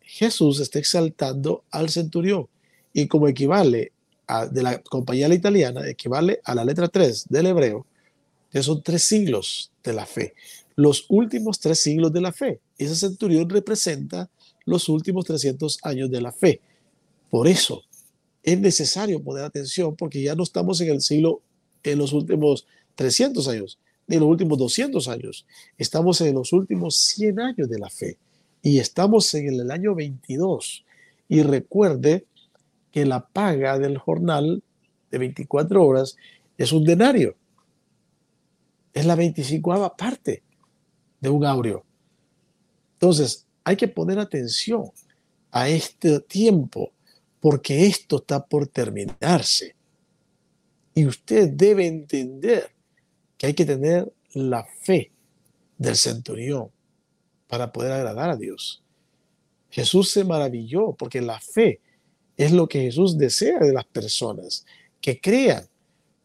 Jesús 0.00 0.58
está 0.58 0.80
exaltando 0.80 1.62
al 1.70 1.88
centurión 1.90 2.48
y 2.92 3.06
como 3.06 3.28
equivale 3.28 3.92
a, 4.26 4.46
de 4.46 4.62
la 4.62 4.82
compañía 4.82 5.28
la 5.28 5.34
italiana, 5.36 5.88
equivale 5.88 6.40
a 6.44 6.54
la 6.54 6.64
letra 6.64 6.88
3 6.88 7.26
del 7.28 7.46
hebreo, 7.46 7.86
que 8.50 8.62
son 8.62 8.82
tres 8.82 9.04
siglos 9.04 9.72
de 9.82 9.92
la 9.92 10.06
fe. 10.06 10.34
Los 10.76 11.06
últimos 11.08 11.60
tres 11.60 11.80
siglos 11.80 12.12
de 12.12 12.20
la 12.20 12.32
fe. 12.32 12.60
Ese 12.78 12.96
centurión 12.96 13.48
representa 13.48 14.30
los 14.64 14.88
últimos 14.88 15.24
300 15.24 15.78
años 15.82 16.10
de 16.10 16.20
la 16.20 16.32
fe. 16.32 16.60
Por 17.30 17.48
eso 17.48 17.82
es 18.42 18.58
necesario 18.60 19.22
poner 19.22 19.44
atención 19.44 19.96
porque 19.96 20.22
ya 20.22 20.34
no 20.34 20.42
estamos 20.42 20.80
en 20.80 20.90
el 20.90 21.00
siglo, 21.00 21.42
en 21.82 21.98
los 21.98 22.12
últimos 22.12 22.66
300 22.94 23.48
años, 23.48 23.78
ni 24.06 24.16
en 24.16 24.20
los 24.20 24.30
últimos 24.30 24.58
200 24.58 25.08
años. 25.08 25.46
Estamos 25.78 26.20
en 26.20 26.34
los 26.34 26.52
últimos 26.52 26.96
100 26.96 27.40
años 27.40 27.68
de 27.68 27.78
la 27.78 27.90
fe 27.90 28.18
y 28.62 28.78
estamos 28.78 29.32
en 29.34 29.60
el 29.60 29.70
año 29.70 29.94
22. 29.94 30.84
Y 31.28 31.42
recuerde 31.42 32.26
que 32.90 33.04
la 33.04 33.26
paga 33.26 33.78
del 33.78 33.98
jornal 33.98 34.62
de 35.10 35.18
24 35.18 35.84
horas 35.84 36.16
es 36.56 36.72
un 36.72 36.84
denario. 36.84 37.36
Es 38.92 39.06
la 39.06 39.16
25 39.16 39.94
parte 39.96 40.42
de 41.20 41.28
un 41.28 41.44
aureo. 41.44 41.83
Entonces, 43.04 43.46
hay 43.64 43.76
que 43.76 43.86
poner 43.86 44.18
atención 44.18 44.90
a 45.50 45.68
este 45.68 46.20
tiempo 46.20 46.90
porque 47.38 47.84
esto 47.84 48.16
está 48.16 48.42
por 48.42 48.66
terminarse. 48.66 49.76
Y 50.94 51.04
usted 51.04 51.50
debe 51.50 51.86
entender 51.86 52.70
que 53.36 53.48
hay 53.48 53.52
que 53.52 53.66
tener 53.66 54.10
la 54.32 54.64
fe 54.80 55.12
del 55.76 55.96
centurión 55.96 56.70
para 57.46 57.70
poder 57.70 57.92
agradar 57.92 58.30
a 58.30 58.36
Dios. 58.36 58.82
Jesús 59.68 60.10
se 60.10 60.24
maravilló 60.24 60.94
porque 60.94 61.20
la 61.20 61.38
fe 61.38 61.80
es 62.38 62.52
lo 62.52 62.66
que 62.66 62.84
Jesús 62.84 63.18
desea 63.18 63.58
de 63.58 63.74
las 63.74 63.84
personas, 63.84 64.64
que 65.02 65.20
crean, 65.20 65.66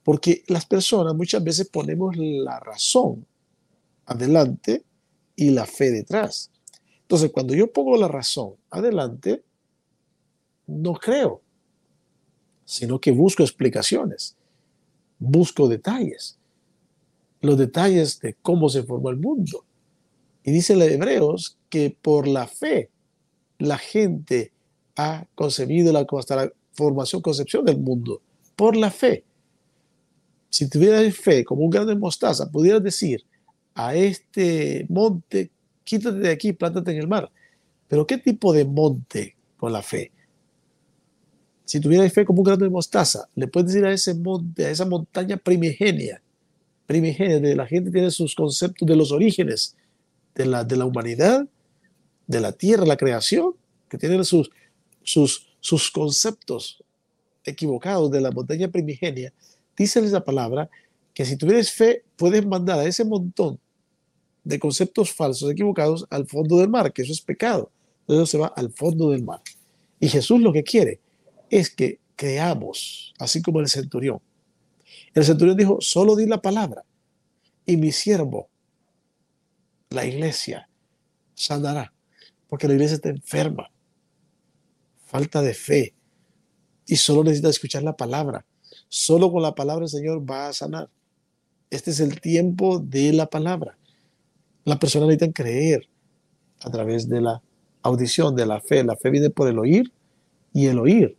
porque 0.01 0.45
las 0.47 0.65
personas 0.65 1.13
muchas 1.13 1.43
veces 1.43 1.67
ponemos 1.67 2.15
la 2.15 2.57
razón 2.61 3.25
adelante 4.05 4.85
y 5.35 5.49
la 5.49 5.65
fe 5.65 5.91
detrás. 5.91 6.49
Entonces, 7.09 7.31
cuando 7.31 7.55
yo 7.55 7.73
pongo 7.73 7.97
la 7.97 8.07
razón 8.07 8.53
adelante, 8.69 9.41
no 10.67 10.93
creo, 10.93 11.41
sino 12.65 13.01
que 13.01 13.09
busco 13.09 13.41
explicaciones, 13.41 14.35
busco 15.17 15.67
detalles, 15.67 16.37
los 17.41 17.57
detalles 17.57 18.19
de 18.19 18.35
cómo 18.43 18.69
se 18.69 18.83
formó 18.83 19.09
el 19.09 19.17
mundo. 19.17 19.65
Y 20.43 20.51
dice 20.51 20.73
el 20.73 20.83
Hebreos 20.83 21.57
que 21.67 21.97
por 21.99 22.27
la 22.27 22.45
fe 22.45 22.91
la 23.57 23.79
gente 23.79 24.51
ha 24.95 25.25
concebido 25.33 25.91
la, 25.91 26.05
hasta 26.15 26.35
la 26.35 26.53
formación, 26.73 27.23
concepción 27.23 27.65
del 27.65 27.79
mundo, 27.79 28.21
por 28.55 28.75
la 28.75 28.91
fe. 28.91 29.23
Si 30.51 30.69
tuvieras 30.69 31.15
fe 31.15 31.43
como 31.43 31.63
un 31.63 31.71
grano 31.71 31.87
de 31.87 31.95
mostaza, 31.95 32.51
pudieras 32.51 32.83
decir 32.83 33.25
a 33.73 33.95
este 33.95 34.85
monte, 34.89 35.49
quítate 35.89 36.19
de 36.19 36.29
aquí, 36.29 36.53
plántate 36.53 36.91
en 36.91 36.99
el 36.99 37.07
mar. 37.07 37.31
Pero 37.87 38.05
¿qué 38.05 38.19
tipo 38.19 38.53
de 38.53 38.63
monte 38.63 39.35
con 39.57 39.73
la 39.73 39.81
fe? 39.81 40.11
Si 41.65 41.79
tuvieras 41.79 42.13
fe 42.13 42.25
como 42.25 42.41
un 42.41 42.45
grano 42.45 42.63
de 42.63 42.69
mostaza, 42.69 43.27
le 43.35 43.47
puedes 43.47 43.69
decir 43.73 43.85
a 43.85 43.91
ese 43.91 44.13
monte, 44.13 44.65
a 44.65 44.69
esa 44.69 44.85
montaña 44.85 45.37
primigenia, 45.37 46.21
primigenia, 46.85 47.39
de 47.39 47.55
la 47.55 47.65
gente 47.65 47.89
tiene 47.89 48.11
sus 48.11 48.35
conceptos 48.35 48.87
de 48.87 48.95
los 48.95 49.11
orígenes 49.11 49.75
de 50.35 50.45
la, 50.45 50.63
de 50.63 50.77
la 50.77 50.85
humanidad, 50.85 51.47
de 52.27 52.39
la 52.39 52.51
tierra, 52.51 52.85
la 52.85 52.97
creación, 52.97 53.53
que 53.89 53.97
tienen 53.97 54.23
sus, 54.23 54.51
sus, 55.03 55.47
sus 55.59 55.89
conceptos 55.89 56.83
equivocados 57.43 58.11
de 58.11 58.21
la 58.21 58.31
montaña 58.31 58.67
primigenia, 58.67 59.33
dice 59.75 59.99
esa 59.99 60.23
palabra 60.23 60.69
que 61.15 61.25
si 61.25 61.35
tuvieras 61.35 61.71
fe, 61.71 62.03
puedes 62.15 62.45
mandar 62.45 62.79
a 62.79 62.85
ese 62.85 63.03
montón 63.03 63.59
de 64.49 64.59
conceptos 64.59 65.11
falsos, 65.13 65.49
equivocados, 65.49 66.05
al 66.09 66.27
fondo 66.27 66.57
del 66.57 66.69
mar, 66.69 66.91
que 66.91 67.03
eso 67.03 67.13
es 67.13 67.21
pecado. 67.21 67.71
Entonces 68.01 68.29
se 68.29 68.37
va 68.37 68.47
al 68.47 68.71
fondo 68.71 69.11
del 69.11 69.23
mar. 69.23 69.41
Y 69.99 70.09
Jesús 70.09 70.41
lo 70.41 70.51
que 70.51 70.63
quiere 70.63 70.99
es 71.49 71.69
que 71.69 71.99
creamos, 72.15 73.13
así 73.19 73.41
como 73.41 73.59
el 73.59 73.67
centurión. 73.67 74.19
El 75.13 75.23
centurión 75.23 75.57
dijo, 75.57 75.77
solo 75.79 76.15
di 76.15 76.25
la 76.25 76.41
palabra 76.41 76.83
y 77.65 77.77
mi 77.77 77.91
siervo, 77.91 78.49
la 79.89 80.05
iglesia, 80.05 80.69
sanará, 81.33 81.93
porque 82.47 82.67
la 82.67 82.73
iglesia 82.73 82.95
está 82.95 83.09
enferma 83.09 83.71
falta 85.09 85.41
de 85.41 85.53
fe. 85.53 85.95
Y 86.85 86.95
solo 86.95 87.23
necesita 87.23 87.49
escuchar 87.49 87.83
la 87.83 87.97
palabra. 87.97 88.45
Solo 88.87 89.31
con 89.31 89.41
la 89.41 89.55
palabra 89.55 89.85
el 89.85 89.89
Señor 89.89 90.29
va 90.29 90.47
a 90.47 90.53
sanar. 90.53 90.89
Este 91.69 91.91
es 91.91 91.99
el 91.99 92.21
tiempo 92.21 92.79
de 92.79 93.13
la 93.13 93.27
palabra. 93.27 93.77
La 94.69 94.77
persona 94.77 95.07
necesita 95.07 95.33
creer 95.33 95.89
a 96.61 96.69
través 96.69 97.09
de 97.09 97.21
la 97.21 97.41
audición, 97.81 98.35
de 98.35 98.45
la 98.45 98.61
fe. 98.61 98.83
La 98.83 98.95
fe 98.95 99.09
viene 99.09 99.29
por 99.29 99.47
el 99.47 99.57
oír 99.57 99.91
y 100.53 100.67
el 100.67 100.79
oír 100.79 101.17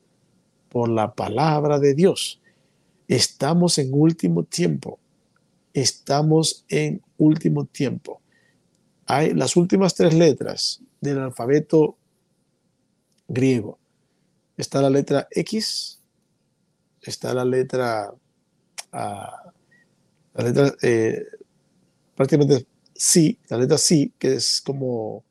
por 0.68 0.88
la 0.88 1.14
palabra 1.14 1.78
de 1.78 1.94
Dios. 1.94 2.40
Estamos 3.08 3.78
en 3.78 3.90
último 3.92 4.44
tiempo. 4.44 4.98
Estamos 5.72 6.64
en 6.68 7.02
último 7.18 7.64
tiempo. 7.64 8.20
Hay 9.06 9.34
las 9.34 9.56
últimas 9.56 9.94
tres 9.94 10.14
letras 10.14 10.80
del 11.00 11.18
alfabeto 11.18 11.96
griego 13.26 13.80
está 14.60 14.80
la 14.80 14.90
letra 14.90 15.26
X, 15.30 16.00
está 17.02 17.34
la 17.34 17.44
letra, 17.44 18.12
la 18.92 19.52
letra 20.34 20.74
eh, 20.82 21.24
prácticamente 22.14 22.66
sí, 23.00 23.38
la 23.48 23.56
letra 23.56 23.78
sí, 23.78 24.12
que 24.18 24.34
es 24.34 24.60
como 24.60 25.24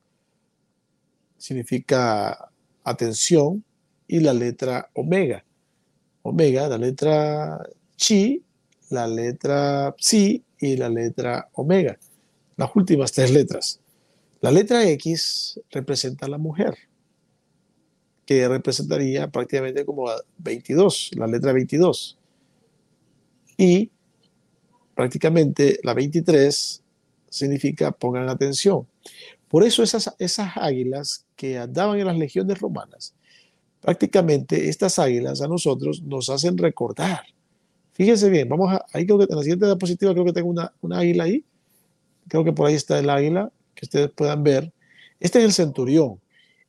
significa 1.38 2.52
atención, 2.84 3.64
y 4.08 4.22
la 4.22 4.34
letra 4.34 4.90
omega. 4.96 5.46
Omega, 6.24 6.68
la 6.68 6.80
letra 6.80 7.60
chi, 7.96 8.44
la 8.90 9.08
letra 9.08 9.96
psi 10.00 10.44
y 10.60 10.78
la 10.78 10.90
letra 10.90 11.48
omega. 11.54 11.98
Las 12.58 12.76
últimas 12.76 13.12
tres 13.12 13.32
letras. 13.32 13.80
La 14.42 14.50
letra 14.50 14.84
X 14.90 15.62
representa 15.70 16.26
a 16.26 16.30
la 16.30 16.40
mujer 16.40 16.76
que 18.26 18.48
representaría 18.48 19.28
prácticamente 19.28 19.86
como 19.86 20.08
22, 20.40 21.12
la 21.18 21.28
letra 21.28 21.54
22. 21.54 22.18
Y 23.58 23.92
prácticamente 24.96 25.80
la 25.84 25.94
23 25.94 26.84
significa 27.30 27.92
pongan 27.92 28.30
atención. 28.30 28.88
Por 29.48 29.64
eso 29.64 29.82
esas, 29.82 30.14
esas 30.20 30.56
águilas 30.56 31.26
que 31.36 31.58
andaban 31.58 32.00
en 32.00 32.08
las 32.08 32.18
legiones 32.18 32.60
romanas, 32.60 33.14
prácticamente 33.82 34.70
estas 34.70 35.00
águilas 35.00 35.42
a 35.42 35.48
nosotros 35.48 36.04
nos 36.04 36.30
hacen 36.30 36.58
recordar. 36.58 37.22
Fíjense 37.94 38.30
bien, 38.30 38.48
vamos 38.48 38.72
a, 38.72 38.86
ahí 38.94 39.06
creo 39.06 39.18
que 39.18 39.26
en 39.30 39.36
la 39.36 39.42
siguiente 39.42 39.66
diapositiva 39.66 40.14
creo 40.14 40.26
que 40.26 40.34
tengo 40.34 40.50
una, 40.50 40.72
una 40.82 41.00
águila 41.00 41.26
ahí. 41.26 41.44
Creo 42.28 42.44
que 42.44 42.54
por 42.54 42.68
ahí 42.68 42.76
está 42.76 43.00
el 43.00 43.10
águila, 43.10 43.52
que 43.74 43.86
ustedes 43.86 44.12
puedan 44.12 44.44
ver. 44.44 44.72
Este 45.20 45.40
es 45.40 45.46
el 45.46 45.54
centurión. 45.54 46.22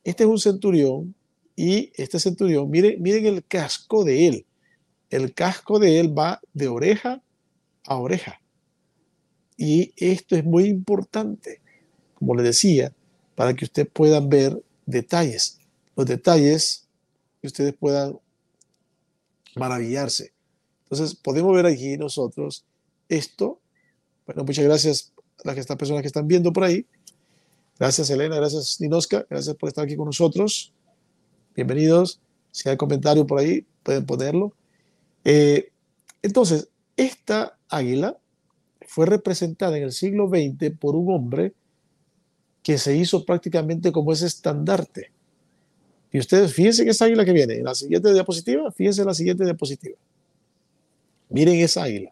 Este 0.03 0.23
es 0.23 0.29
un 0.29 0.39
centurión 0.39 1.15
y 1.55 1.91
este 1.95 2.19
centurión, 2.19 2.69
miren, 2.69 3.01
miren 3.01 3.27
el 3.27 3.45
casco 3.45 4.03
de 4.03 4.27
él. 4.27 4.45
El 5.09 5.33
casco 5.33 5.77
de 5.77 5.99
él 5.99 6.17
va 6.17 6.41
de 6.53 6.67
oreja 6.67 7.21
a 7.85 7.97
oreja. 7.97 8.40
Y 9.61 9.93
esto 9.95 10.35
es 10.35 10.43
muy 10.43 10.65
importante, 10.65 11.61
como 12.15 12.33
le 12.33 12.41
decía, 12.41 12.91
para 13.35 13.53
que 13.53 13.65
ustedes 13.65 13.87
puedan 13.93 14.27
ver 14.27 14.59
detalles. 14.87 15.59
Los 15.95 16.07
detalles 16.07 16.87
que 17.39 17.47
ustedes 17.47 17.75
puedan 17.75 18.17
maravillarse. 19.55 20.33
Entonces, 20.83 21.13
podemos 21.13 21.55
ver 21.55 21.67
aquí 21.67 21.95
nosotros 21.95 22.65
esto. 23.07 23.59
Bueno, 24.25 24.43
muchas 24.45 24.65
gracias 24.65 25.13
a 25.45 25.53
las 25.53 25.65
personas 25.67 26.01
que 26.01 26.07
están 26.07 26.27
viendo 26.27 26.51
por 26.51 26.63
ahí. 26.63 26.87
Gracias, 27.77 28.09
Elena. 28.09 28.37
Gracias, 28.37 28.81
Ninoska. 28.81 29.27
Gracias 29.29 29.55
por 29.57 29.69
estar 29.69 29.85
aquí 29.85 29.95
con 29.95 30.07
nosotros 30.07 30.73
bienvenidos. 31.55 32.19
Si 32.51 32.67
hay 32.67 32.77
comentario 32.77 33.27
por 33.27 33.39
ahí, 33.39 33.65
pueden 33.83 34.05
ponerlo. 34.05 34.53
Eh, 35.23 35.71
entonces, 36.23 36.69
esta 36.97 37.57
águila 37.69 38.17
fue 38.91 39.05
representada 39.05 39.77
en 39.77 39.83
el 39.83 39.93
siglo 39.93 40.27
XX 40.27 40.77
por 40.77 40.97
un 40.97 41.15
hombre 41.15 41.53
que 42.61 42.77
se 42.77 42.93
hizo 42.93 43.23
prácticamente 43.23 43.89
como 43.93 44.11
ese 44.11 44.27
estandarte. 44.27 45.13
Y 46.11 46.19
ustedes 46.19 46.53
fíjense 46.53 46.81
en 46.81 46.89
esa 46.89 47.05
águila 47.05 47.23
que 47.23 47.31
viene, 47.31 47.53
en 47.53 47.63
la 47.63 47.73
siguiente 47.73 48.11
diapositiva, 48.11 48.69
fíjense 48.69 48.99
en 48.99 49.07
la 49.07 49.13
siguiente 49.13 49.45
diapositiva. 49.45 49.97
Miren 51.29 51.61
esa 51.61 51.83
águila. 51.83 52.11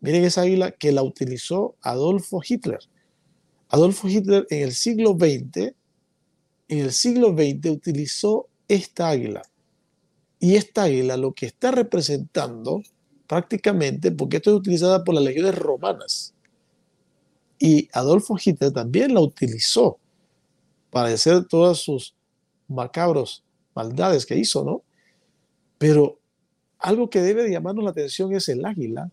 Miren 0.00 0.24
esa 0.24 0.40
águila 0.40 0.72
que 0.72 0.90
la 0.90 1.04
utilizó 1.04 1.76
Adolfo 1.80 2.42
Hitler. 2.44 2.80
Adolfo 3.68 4.08
Hitler 4.08 4.48
en 4.50 4.64
el 4.64 4.72
siglo 4.72 5.12
XX, 5.12 5.74
en 6.66 6.78
el 6.80 6.90
siglo 6.90 7.28
XX 7.28 7.70
utilizó 7.70 8.48
esta 8.66 9.10
águila. 9.10 9.42
Y 10.40 10.56
esta 10.56 10.82
águila 10.82 11.16
lo 11.16 11.34
que 11.34 11.46
está 11.46 11.70
representando 11.70 12.82
prácticamente, 13.26 14.12
porque 14.12 14.36
esto 14.36 14.50
es 14.50 14.56
utilizada 14.56 15.04
por 15.04 15.14
las 15.14 15.24
legiones 15.24 15.56
romanas, 15.56 16.34
y 17.58 17.88
Adolfo 17.92 18.36
Hitler 18.42 18.72
también 18.72 19.14
la 19.14 19.20
utilizó 19.20 19.98
para 20.90 21.08
hacer 21.08 21.44
todas 21.46 21.78
sus 21.78 22.14
macabros 22.68 23.42
maldades 23.74 24.26
que 24.26 24.36
hizo, 24.36 24.64
¿no? 24.64 24.82
Pero 25.78 26.18
algo 26.78 27.08
que 27.08 27.22
debe 27.22 27.50
llamarnos 27.50 27.84
la 27.84 27.90
atención 27.90 28.34
es 28.34 28.48
el 28.48 28.64
águila, 28.64 29.10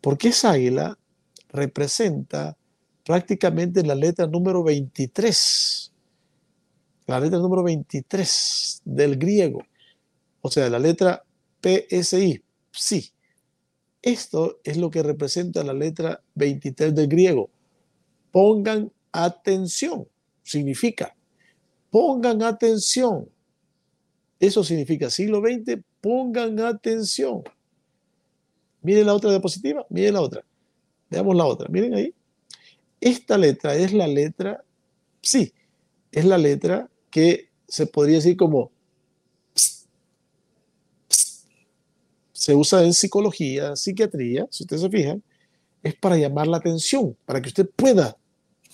porque 0.00 0.28
esa 0.28 0.52
águila 0.52 0.98
representa 1.48 2.56
prácticamente 3.04 3.82
la 3.82 3.94
letra 3.94 4.26
número 4.26 4.62
23, 4.62 5.92
la 7.06 7.20
letra 7.20 7.38
número 7.38 7.62
23 7.62 8.82
del 8.84 9.16
griego, 9.16 9.62
o 10.40 10.50
sea, 10.50 10.68
la 10.70 10.78
letra 10.78 11.24
PSI, 11.60 12.42
sí. 12.70 13.10
Esto 14.02 14.60
es 14.64 14.76
lo 14.76 14.90
que 14.90 15.02
representa 15.02 15.62
la 15.62 15.72
letra 15.72 16.20
23 16.34 16.94
del 16.94 17.06
griego. 17.06 17.50
Pongan 18.32 18.90
atención, 19.12 20.08
significa, 20.42 21.14
pongan 21.90 22.42
atención. 22.42 23.28
Eso 24.40 24.64
significa 24.64 25.08
siglo 25.08 25.40
XX, 25.40 25.80
pongan 26.00 26.58
atención. 26.58 27.44
Miren 28.82 29.06
la 29.06 29.14
otra 29.14 29.30
diapositiva, 29.30 29.86
miren 29.88 30.14
la 30.14 30.20
otra. 30.20 30.44
Veamos 31.08 31.36
la 31.36 31.44
otra, 31.44 31.68
miren 31.68 31.94
ahí. 31.94 32.12
Esta 33.00 33.38
letra 33.38 33.76
es 33.76 33.92
la 33.92 34.08
letra, 34.08 34.64
sí, 35.20 35.52
es 36.10 36.24
la 36.24 36.38
letra 36.38 36.90
que 37.10 37.50
se 37.68 37.86
podría 37.86 38.16
decir 38.16 38.36
como 38.36 38.72
se 42.42 42.56
usa 42.56 42.82
en 42.82 42.92
psicología, 42.92 43.76
psiquiatría, 43.76 44.48
si 44.50 44.64
ustedes 44.64 44.82
se 44.82 44.90
fijan, 44.90 45.22
es 45.80 45.94
para 45.94 46.16
llamar 46.16 46.48
la 46.48 46.56
atención, 46.56 47.16
para 47.24 47.40
que 47.40 47.46
usted 47.46 47.70
pueda 47.70 48.16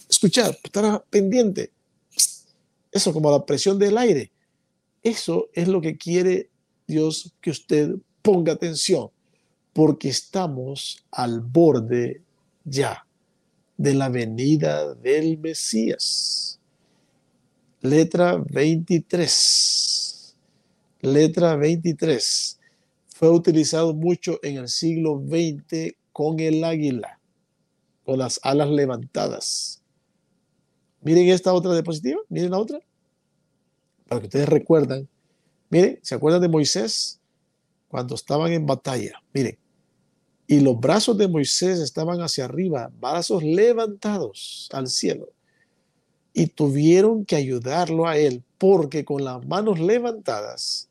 escuchar, 0.08 0.58
estar 0.64 1.04
pendiente. 1.10 1.70
Eso 2.90 3.12
como 3.12 3.30
la 3.30 3.44
presión 3.44 3.78
del 3.78 3.98
aire. 3.98 4.32
Eso 5.02 5.50
es 5.52 5.68
lo 5.68 5.82
que 5.82 5.98
quiere 5.98 6.48
Dios 6.86 7.34
que 7.42 7.50
usted 7.50 7.90
ponga 8.22 8.54
atención, 8.54 9.10
porque 9.74 10.08
estamos 10.08 11.04
al 11.10 11.40
borde 11.40 12.22
ya 12.64 13.04
de 13.76 13.92
la 13.92 14.08
venida 14.08 14.94
del 14.94 15.36
Mesías. 15.36 16.58
Letra 17.82 18.42
23. 18.48 20.36
Letra 21.02 21.54
23. 21.56 22.57
Fue 23.18 23.30
utilizado 23.30 23.94
mucho 23.94 24.38
en 24.44 24.58
el 24.58 24.68
siglo 24.68 25.20
XX 25.26 25.96
con 26.12 26.38
el 26.38 26.62
águila, 26.62 27.18
con 28.04 28.20
las 28.20 28.38
alas 28.44 28.70
levantadas. 28.70 29.82
Miren 31.00 31.26
esta 31.26 31.52
otra 31.52 31.72
diapositiva, 31.72 32.20
miren 32.28 32.52
la 32.52 32.58
otra, 32.58 32.78
para 34.06 34.20
que 34.20 34.28
ustedes 34.28 34.48
recuerdan. 34.48 35.08
Miren, 35.68 35.98
¿se 36.00 36.14
acuerdan 36.14 36.42
de 36.42 36.48
Moisés? 36.48 37.18
Cuando 37.88 38.14
estaban 38.14 38.52
en 38.52 38.66
batalla, 38.66 39.20
miren, 39.34 39.58
y 40.46 40.60
los 40.60 40.78
brazos 40.78 41.18
de 41.18 41.26
Moisés 41.26 41.80
estaban 41.80 42.20
hacia 42.20 42.44
arriba, 42.44 42.88
brazos 43.00 43.42
levantados 43.42 44.68
al 44.72 44.86
cielo. 44.86 45.28
Y 46.32 46.46
tuvieron 46.46 47.24
que 47.24 47.34
ayudarlo 47.34 48.06
a 48.06 48.16
él, 48.16 48.44
porque 48.58 49.04
con 49.04 49.24
las 49.24 49.44
manos 49.44 49.80
levantadas 49.80 50.88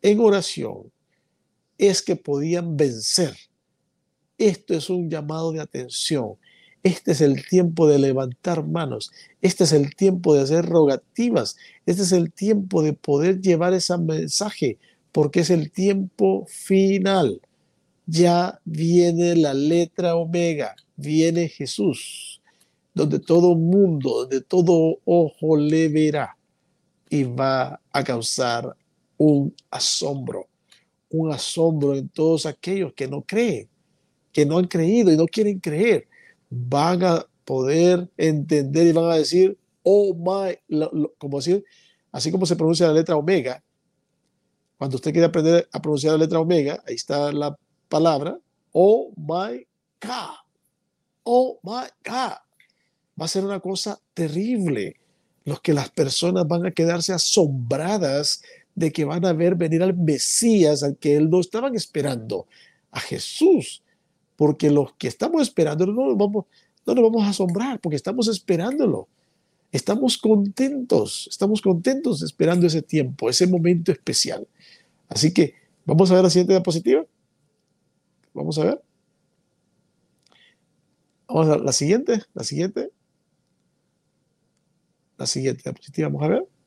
en 0.00 0.20
oración 0.20 0.90
es 1.88 2.02
que 2.02 2.16
podían 2.16 2.76
vencer. 2.76 3.36
Esto 4.38 4.74
es 4.74 4.90
un 4.90 5.10
llamado 5.10 5.52
de 5.52 5.60
atención. 5.60 6.34
Este 6.82 7.12
es 7.12 7.20
el 7.20 7.46
tiempo 7.46 7.86
de 7.86 7.98
levantar 7.98 8.66
manos. 8.66 9.10
Este 9.42 9.64
es 9.64 9.72
el 9.72 9.94
tiempo 9.94 10.34
de 10.34 10.42
hacer 10.42 10.64
rogativas. 10.66 11.56
Este 11.84 12.02
es 12.02 12.12
el 12.12 12.32
tiempo 12.32 12.82
de 12.82 12.94
poder 12.94 13.40
llevar 13.40 13.74
ese 13.74 13.96
mensaje, 13.98 14.78
porque 15.12 15.40
es 15.40 15.50
el 15.50 15.70
tiempo 15.70 16.46
final 16.48 17.40
ya 18.10 18.60
viene 18.64 19.36
la 19.36 19.54
letra 19.54 20.16
omega, 20.16 20.74
viene 20.96 21.48
Jesús, 21.48 22.40
donde 22.92 23.20
todo 23.20 23.54
mundo, 23.54 24.22
donde 24.22 24.40
todo 24.40 24.98
ojo 25.04 25.56
le 25.56 25.88
verá 25.88 26.36
y 27.08 27.22
va 27.22 27.80
a 27.92 28.04
causar 28.04 28.76
un 29.16 29.54
asombro, 29.70 30.48
un 31.10 31.32
asombro 31.32 31.94
en 31.94 32.08
todos 32.08 32.46
aquellos 32.46 32.92
que 32.94 33.08
no 33.08 33.22
creen, 33.22 33.68
que 34.32 34.46
no 34.46 34.58
han 34.58 34.66
creído 34.66 35.12
y 35.12 35.16
no 35.16 35.26
quieren 35.26 35.58
creer. 35.58 36.08
Van 36.48 37.02
a 37.04 37.26
poder 37.44 38.08
entender 38.16 38.86
y 38.86 38.92
van 38.92 39.10
a 39.10 39.16
decir, 39.16 39.58
oh 39.82 40.14
my, 40.14 40.56
como 41.18 41.38
decir, 41.38 41.64
así 42.12 42.30
como 42.30 42.46
se 42.46 42.56
pronuncia 42.56 42.86
la 42.86 42.94
letra 42.94 43.16
omega, 43.16 43.62
cuando 44.78 44.96
usted 44.96 45.12
quiere 45.12 45.26
aprender 45.26 45.68
a 45.72 45.82
pronunciar 45.82 46.12
la 46.12 46.20
letra 46.20 46.40
omega, 46.40 46.82
ahí 46.86 46.94
está 46.94 47.32
la 47.32 47.56
palabra, 47.88 48.38
oh 48.72 49.12
my 49.16 49.66
God, 50.00 50.36
oh 51.24 51.60
my 51.62 51.86
God. 52.04 52.38
Va 53.20 53.24
a 53.24 53.28
ser 53.28 53.44
una 53.44 53.60
cosa 53.60 54.00
terrible. 54.14 54.96
Los 55.44 55.60
que 55.60 55.74
las 55.74 55.90
personas 55.90 56.46
van 56.46 56.64
a 56.66 56.70
quedarse 56.70 57.12
asombradas 57.12 58.42
de 58.74 58.92
que 58.92 59.04
van 59.04 59.24
a 59.24 59.32
ver 59.32 59.54
venir 59.54 59.82
al 59.82 59.96
Mesías, 59.96 60.82
al 60.82 60.96
que 60.96 61.16
él 61.16 61.28
no 61.28 61.40
estaban 61.40 61.74
esperando, 61.74 62.46
a 62.90 63.00
Jesús. 63.00 63.82
Porque 64.36 64.70
los 64.70 64.94
que 64.94 65.08
estamos 65.08 65.42
esperando 65.42 65.86
no 65.86 66.06
nos 66.06 66.16
vamos, 66.16 66.46
no 66.86 66.94
nos 66.94 67.04
vamos 67.04 67.22
a 67.24 67.30
asombrar, 67.30 67.80
porque 67.80 67.96
estamos 67.96 68.28
esperándolo. 68.28 69.08
Estamos 69.72 70.18
contentos, 70.18 71.28
estamos 71.30 71.60
contentos 71.60 72.22
esperando 72.22 72.66
ese 72.66 72.82
tiempo, 72.82 73.30
ese 73.30 73.46
momento 73.46 73.92
especial. 73.92 74.48
Así 75.08 75.32
que 75.32 75.54
vamos 75.84 76.10
a 76.10 76.14
ver 76.14 76.24
la 76.24 76.30
siguiente 76.30 76.54
diapositiva. 76.54 77.04
Vamos 78.32 78.58
a 78.58 78.64
ver. 78.64 78.82
Vamos 81.28 81.46
a 81.46 81.50
ver 81.50 81.60
la 81.60 81.72
siguiente, 81.72 82.22
la 82.34 82.42
siguiente. 82.42 82.90
La 85.18 85.26
siguiente 85.26 85.62
diapositiva, 85.62 86.08
vamos 86.08 86.24
a 86.24 86.28
ver. 86.28 86.59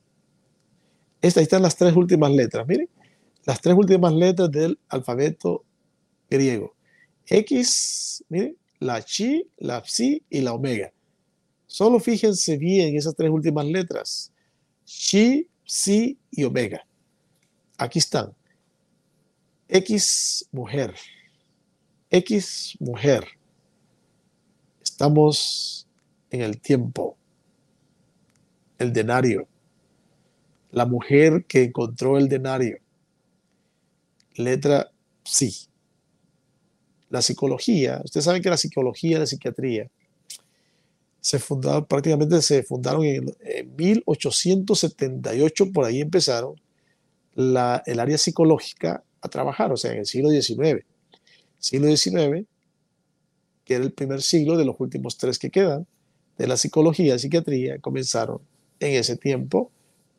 Esta, 1.24 1.40
ahí 1.40 1.44
están 1.44 1.62
las 1.62 1.74
tres 1.74 1.96
últimas 1.96 2.30
letras, 2.30 2.68
miren. 2.68 2.86
Las 3.46 3.58
tres 3.58 3.74
últimas 3.74 4.12
letras 4.12 4.50
del 4.50 4.78
alfabeto 4.90 5.64
griego. 6.28 6.74
X, 7.24 8.22
miren, 8.28 8.58
la 8.78 9.02
chi, 9.02 9.48
la 9.56 9.82
psi 9.82 10.22
y 10.28 10.42
la 10.42 10.52
omega. 10.52 10.92
Solo 11.66 11.98
fíjense 11.98 12.58
bien 12.58 12.94
esas 12.94 13.16
tres 13.16 13.30
últimas 13.30 13.64
letras. 13.64 14.34
Chi, 14.84 15.48
psi 15.64 16.18
y 16.30 16.44
omega. 16.44 16.86
Aquí 17.78 18.00
están. 18.00 18.34
X, 19.66 20.46
mujer. 20.52 20.94
X 22.10 22.76
mujer. 22.80 23.24
Estamos 24.82 25.88
en 26.28 26.42
el 26.42 26.60
tiempo. 26.60 27.16
El 28.78 28.92
denario. 28.92 29.48
La 30.74 30.86
mujer 30.86 31.44
que 31.46 31.64
encontró 31.64 32.18
el 32.18 32.28
denario. 32.28 32.78
Letra 34.34 34.90
sí. 35.24 35.54
La 37.10 37.22
psicología. 37.22 38.00
Ustedes 38.04 38.24
saben 38.24 38.42
que 38.42 38.50
la 38.50 38.56
psicología 38.56 39.16
y 39.16 39.20
la 39.20 39.26
psiquiatría 39.26 39.88
se 41.20 41.38
fundaron, 41.38 41.86
prácticamente 41.86 42.42
se 42.42 42.62
fundaron 42.62 43.04
en, 43.04 43.34
1878, 43.76 45.72
por 45.72 45.86
ahí 45.86 46.02
empezaron 46.02 46.60
la, 47.34 47.82
el 47.86 47.98
área 47.98 48.18
psicológica 48.18 49.02
a 49.22 49.28
trabajar, 49.28 49.72
o 49.72 49.76
sea, 49.78 49.92
en 49.92 50.00
el 50.00 50.06
siglo 50.06 50.28
XIX 50.28 50.84
siglo 51.64 51.88
XIX, 51.88 52.46
que 53.64 53.74
era 53.74 53.84
el 53.84 53.92
primer 53.92 54.20
siglo 54.22 54.56
de 54.56 54.64
los 54.64 54.76
últimos 54.78 55.16
tres 55.16 55.38
que 55.38 55.50
quedan, 55.50 55.86
de 56.36 56.46
la 56.46 56.56
psicología 56.56 57.14
y 57.14 57.18
psiquiatría, 57.18 57.78
comenzaron 57.78 58.40
en 58.80 58.96
ese 58.96 59.16
tiempo 59.16 59.70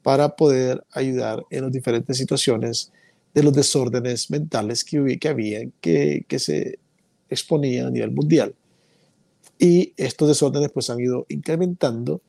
para 0.06 0.36
poder 0.36 0.86
ayudar 0.92 1.44
en 1.50 1.64
las 1.64 1.72
diferentes 1.72 2.16
situaciones 2.16 2.92
de 3.34 3.42
los 3.42 3.52
desórdenes 3.54 4.30
mentales 4.30 4.84
que, 4.84 4.98
había, 5.28 5.68
que, 5.82 6.24
se 6.38 6.78
exponía 7.28 7.88
a 7.88 7.90
nivel 7.90 8.12
mundial. 8.12 8.54
Y 9.58 9.94
estos 9.98 10.28
desórdenes 10.28 10.70
pues 10.72 10.92
han 10.92 11.00
ido 11.00 11.26
incrementando 11.28 12.22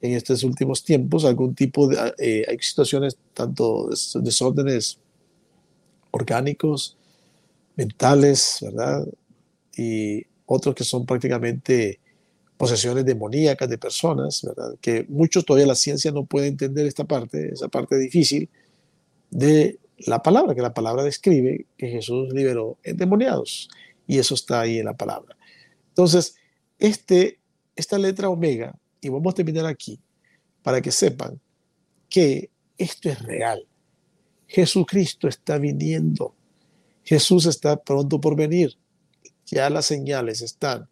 en 0.00 0.12
estos 0.14 0.42
últimos 0.44 0.82
tiempos, 0.82 1.26
algún 1.26 1.54
tipo 1.54 1.86
de 1.88 2.14
eh, 2.16 2.46
hay 2.48 2.58
situaciones, 2.58 3.18
tanto 3.34 3.90
desórdenes 4.14 4.98
orgánicos, 6.12 6.96
mentales, 7.76 8.60
¿verdad? 8.62 9.06
Y 9.76 10.24
otros 10.46 10.74
que 10.74 10.84
son 10.84 11.04
prácticamente 11.04 11.99
posesiones 12.60 13.06
demoníacas 13.06 13.70
de 13.70 13.78
personas, 13.78 14.42
¿verdad? 14.42 14.76
Que 14.82 15.06
muchos 15.08 15.46
todavía 15.46 15.66
la 15.66 15.74
ciencia 15.74 16.12
no 16.12 16.26
puede 16.26 16.46
entender 16.46 16.86
esta 16.86 17.04
parte, 17.04 17.54
esa 17.54 17.68
parte 17.68 17.96
difícil 17.96 18.50
de 19.30 19.78
la 20.00 20.22
palabra, 20.22 20.54
que 20.54 20.60
la 20.60 20.74
palabra 20.74 21.02
describe 21.02 21.64
que 21.78 21.88
Jesús 21.88 22.28
liberó 22.34 22.76
endemoniados. 22.82 23.70
Y 24.06 24.18
eso 24.18 24.34
está 24.34 24.60
ahí 24.60 24.78
en 24.78 24.84
la 24.84 24.92
palabra. 24.92 25.38
Entonces, 25.88 26.34
este, 26.78 27.40
esta 27.76 27.96
letra 27.96 28.28
omega, 28.28 28.78
y 29.00 29.08
vamos 29.08 29.32
a 29.32 29.36
terminar 29.36 29.64
aquí, 29.64 29.98
para 30.62 30.82
que 30.82 30.90
sepan 30.90 31.40
que 32.10 32.50
esto 32.76 33.08
es 33.08 33.22
real. 33.22 33.66
Jesucristo 34.46 35.28
está 35.28 35.56
viniendo. 35.56 36.34
Jesús 37.04 37.46
está 37.46 37.82
pronto 37.82 38.20
por 38.20 38.36
venir. 38.36 38.76
Ya 39.46 39.70
las 39.70 39.86
señales 39.86 40.42
están. 40.42 40.90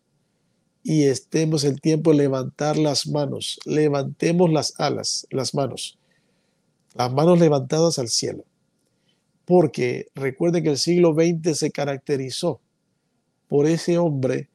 Y 0.89 1.05
estemos 1.05 1.65
el 1.65 1.81
tiempo 1.81 2.13
levantar 2.13 2.79
las 2.79 3.07
manos. 3.07 3.59
Levantemos 3.67 4.51
las 4.51 4.79
alas, 4.81 5.27
las 5.31 5.55
manos. 5.55 5.99
Las 6.95 7.13
manos 7.13 7.39
levantadas 7.39 7.99
al 7.99 8.09
cielo 8.09 8.45
porque 9.49 10.09
recuerden 10.15 10.63
que 10.63 10.69
el 10.69 10.77
siglo 10.77 11.15
XX 11.15 11.59
se 11.59 11.71
caracterizó 11.71 12.61
por 13.49 13.65
ese 13.65 13.97
hombre, 13.97 14.51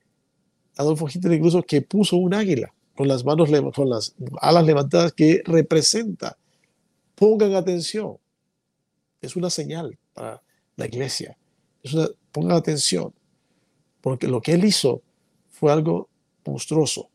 Adolfo 0.78 1.08
Hitler 1.12 1.34
incluso, 1.34 1.64
que 1.64 1.82
puso 1.82 2.16
un 2.18 2.36
águila 2.36 2.72
con 2.96 3.08
las 3.08 3.26
manos, 3.26 3.50
con 3.74 3.90
las 3.90 4.14
alas 4.40 4.64
levantadas 4.64 5.12
que 5.12 5.42
representa. 5.46 6.38
Pongan 7.16 7.56
atención. 7.56 8.18
Es 9.20 9.36
una 9.36 9.50
señal 9.50 9.98
para 10.14 10.44
la 10.76 10.86
iglesia. 10.86 11.36
pongan 12.32 12.56
atención. 12.56 13.16
Porque 14.00 14.28
lo 14.28 14.42
que 14.42 14.54
él 14.54 14.64
hizo 14.64 15.02
fue 15.50 15.72
algo 15.72 16.08
monstruoso. 16.46 17.10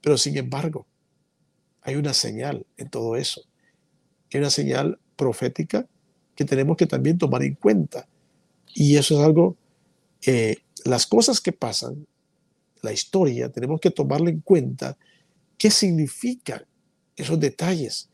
Pero 0.00 0.16
sin 0.16 0.36
embargo, 0.36 0.86
hay 1.82 1.96
una 1.96 2.14
señal 2.14 2.66
en 2.76 2.90
todo 2.90 3.16
eso. 3.16 3.42
Hay 4.32 4.40
una 4.40 4.50
señal 4.50 4.98
profética 5.16 5.86
que 6.34 6.44
tenemos 6.44 6.76
que 6.76 6.86
también 6.86 7.18
tomar 7.18 7.42
en 7.42 7.54
cuenta. 7.54 8.08
Y 8.74 8.96
eso 8.96 9.18
es 9.18 9.26
algo, 9.26 9.56
eh, 10.26 10.58
las 10.84 11.06
cosas 11.06 11.40
que 11.40 11.52
pasan, 11.52 12.06
la 12.82 12.92
historia, 12.92 13.50
tenemos 13.50 13.80
que 13.80 13.90
tomarlo 13.90 14.28
en 14.28 14.40
cuenta, 14.40 14.96
qué 15.56 15.70
significan 15.70 16.64
esos 17.16 17.40
detalles. 17.40 18.08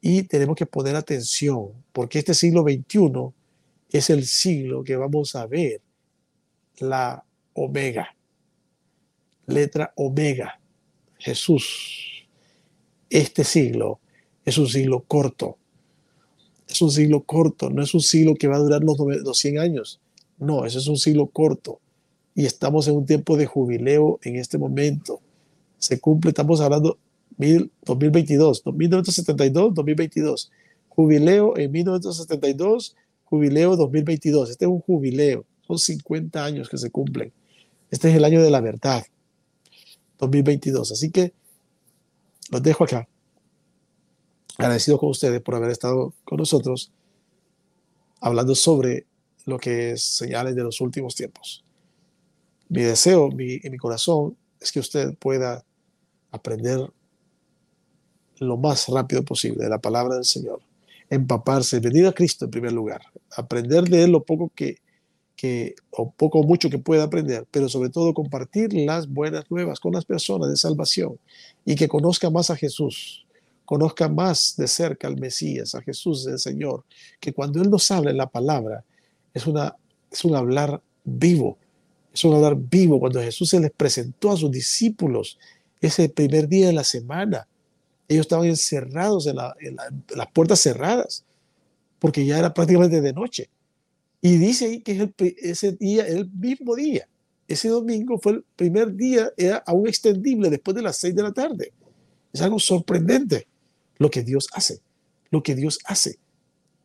Y 0.00 0.24
tenemos 0.24 0.56
que 0.56 0.66
poner 0.66 0.96
atención, 0.96 1.72
porque 1.92 2.18
este 2.18 2.34
siglo 2.34 2.62
XXI 2.62 3.32
es 3.90 4.10
el 4.10 4.26
siglo 4.26 4.84
que 4.84 4.96
vamos 4.96 5.34
a 5.34 5.46
ver 5.46 5.80
la 6.78 7.24
omega, 7.54 8.14
letra 9.46 9.92
omega, 9.96 10.60
Jesús. 11.18 12.26
Este 13.10 13.44
siglo 13.44 14.00
es 14.44 14.58
un 14.58 14.68
siglo 14.68 15.04
corto, 15.06 15.56
es 16.68 16.80
un 16.82 16.90
siglo 16.90 17.22
corto, 17.22 17.70
no 17.70 17.82
es 17.82 17.94
un 17.94 18.00
siglo 18.00 18.34
que 18.34 18.48
va 18.48 18.56
a 18.56 18.60
durar 18.60 18.82
los, 18.82 19.38
100 19.38 19.58
años. 19.58 20.00
No, 20.38 20.64
ese 20.64 20.78
es 20.78 20.88
un 20.88 20.96
siglo 20.96 21.26
corto. 21.26 21.80
Y 22.34 22.46
estamos 22.46 22.88
en 22.88 22.96
un 22.96 23.06
tiempo 23.06 23.36
de 23.36 23.46
jubileo 23.46 24.18
en 24.22 24.36
este 24.36 24.58
momento. 24.58 25.20
Se 25.78 26.00
cumple, 26.00 26.30
estamos 26.30 26.60
hablando 26.60 26.98
2022, 27.36 28.62
1972, 28.66 29.74
2022. 29.74 30.50
Jubileo 30.88 31.56
en 31.56 31.70
1972, 31.70 32.96
jubileo 33.24 33.76
2022. 33.76 34.50
Este 34.50 34.64
es 34.64 34.70
un 34.70 34.80
jubileo. 34.80 35.44
Son 35.66 35.78
50 35.78 36.44
años 36.44 36.68
que 36.68 36.78
se 36.78 36.90
cumplen. 36.90 37.32
Este 37.90 38.10
es 38.10 38.16
el 38.16 38.24
año 38.24 38.42
de 38.42 38.50
la 38.50 38.60
verdad. 38.60 39.04
2022. 40.24 40.92
Así 40.92 41.10
que 41.10 41.32
los 42.50 42.62
dejo 42.62 42.84
acá 42.84 43.08
agradecido 44.56 44.98
con 44.98 45.10
ustedes 45.10 45.40
por 45.40 45.54
haber 45.54 45.70
estado 45.70 46.14
con 46.24 46.38
nosotros 46.38 46.92
hablando 48.20 48.54
sobre 48.54 49.06
lo 49.46 49.58
que 49.58 49.92
es 49.92 50.02
señales 50.02 50.54
de 50.54 50.62
los 50.62 50.80
últimos 50.80 51.14
tiempos. 51.14 51.64
Mi 52.68 52.82
deseo 52.82 53.28
en 53.30 53.72
mi 53.72 53.78
corazón 53.78 54.36
es 54.60 54.72
que 54.72 54.80
usted 54.80 55.14
pueda 55.16 55.64
aprender 56.30 56.90
lo 58.38 58.56
más 58.56 58.88
rápido 58.88 59.24
posible 59.24 59.64
de 59.64 59.70
la 59.70 59.78
palabra 59.78 60.16
del 60.16 60.24
Señor, 60.24 60.60
empaparse, 61.10 61.80
venir 61.80 62.06
a 62.06 62.12
Cristo 62.12 62.46
en 62.46 62.50
primer 62.50 62.72
lugar, 62.72 63.02
aprender 63.36 63.84
de 63.84 64.04
Él 64.04 64.12
lo 64.12 64.24
poco 64.24 64.50
que, 64.54 64.78
que, 65.44 65.74
o 65.90 66.10
poco 66.10 66.40
o 66.40 66.42
mucho 66.42 66.70
que 66.70 66.78
pueda 66.78 67.04
aprender, 67.04 67.46
pero 67.50 67.68
sobre 67.68 67.90
todo 67.90 68.14
compartir 68.14 68.72
las 68.72 69.06
buenas 69.06 69.44
nuevas 69.50 69.78
con 69.78 69.92
las 69.92 70.06
personas 70.06 70.48
de 70.48 70.56
salvación 70.56 71.18
y 71.66 71.74
que 71.74 71.86
conozca 71.86 72.30
más 72.30 72.48
a 72.48 72.56
Jesús, 72.56 73.26
conozca 73.66 74.08
más 74.08 74.54
de 74.56 74.66
cerca 74.66 75.06
al 75.06 75.18
Mesías, 75.18 75.74
a 75.74 75.82
Jesús, 75.82 76.26
el 76.26 76.38
Señor, 76.38 76.84
que 77.20 77.34
cuando 77.34 77.60
Él 77.60 77.68
nos 77.68 77.90
habla 77.90 78.10
en 78.10 78.16
la 78.16 78.26
palabra, 78.26 78.84
es, 79.34 79.46
una, 79.46 79.76
es 80.10 80.24
un 80.24 80.34
hablar 80.34 80.80
vivo, 81.04 81.58
es 82.10 82.24
un 82.24 82.32
hablar 82.32 82.56
vivo. 82.56 82.98
Cuando 82.98 83.20
Jesús 83.20 83.50
se 83.50 83.60
les 83.60 83.70
presentó 83.70 84.32
a 84.32 84.38
sus 84.38 84.50
discípulos 84.50 85.38
ese 85.78 86.08
primer 86.08 86.48
día 86.48 86.68
de 86.68 86.72
la 86.72 86.84
semana, 86.84 87.46
ellos 88.08 88.22
estaban 88.22 88.46
encerrados 88.46 89.26
en, 89.26 89.36
las 89.36 90.26
puertas 90.32 90.58
cerradas, 90.58 91.22
porque 91.98 92.24
ya 92.24 92.38
era 92.38 92.54
prácticamente 92.54 93.02
de 93.02 93.12
noche. 93.12 93.50
Y 94.26 94.38
dice 94.38 94.64
ahí 94.64 94.80
que 94.80 95.12
ese 95.36 95.72
día, 95.72 96.06
el 96.06 96.30
mismo 96.30 96.74
día, 96.74 97.06
ese 97.46 97.68
domingo 97.68 98.18
fue 98.18 98.32
el 98.32 98.44
primer 98.56 98.94
día, 98.94 99.30
era 99.36 99.58
aún 99.66 99.86
extendible 99.86 100.48
después 100.48 100.74
de 100.74 100.80
las 100.80 100.96
seis 100.96 101.14
de 101.14 101.22
la 101.22 101.30
tarde. 101.30 101.74
Es 102.32 102.40
algo 102.40 102.58
sorprendente 102.58 103.46
lo 103.98 104.10
que 104.10 104.22
Dios 104.22 104.46
hace, 104.54 104.80
lo 105.30 105.42
que 105.42 105.54
Dios 105.54 105.78
hace. 105.84 106.18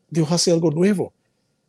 Dios 0.09 0.29
hace 0.33 0.51
algo 0.51 0.69
nuevo. 0.69 1.13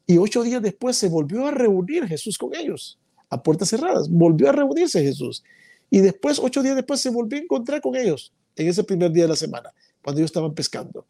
Y 0.08 0.18
ocho 0.18 0.42
días 0.42 0.60
después 0.60 0.96
se 0.96 1.08
volvió 1.08 1.46
a 1.46 1.52
reunir 1.52 2.04
Jesús 2.08 2.36
con 2.36 2.52
ellos, 2.56 2.98
a 3.28 3.40
puertas 3.40 3.68
cerradas. 3.68 4.10
Volvió 4.10 4.48
a 4.48 4.52
reunirse 4.52 5.00
Jesús. 5.00 5.44
Y 5.88 6.00
después, 6.00 6.40
ocho 6.40 6.64
días 6.64 6.74
después, 6.74 7.00
se 7.00 7.10
volvió 7.10 7.38
a 7.38 7.42
encontrar 7.42 7.80
con 7.80 7.94
ellos 7.94 8.32
en 8.56 8.66
ese 8.66 8.82
primer 8.82 9.12
día 9.12 9.22
de 9.22 9.28
la 9.28 9.36
semana, 9.36 9.72
cuando 10.02 10.18
ellos 10.18 10.30
estaban 10.30 10.52
pescando. 10.52 11.06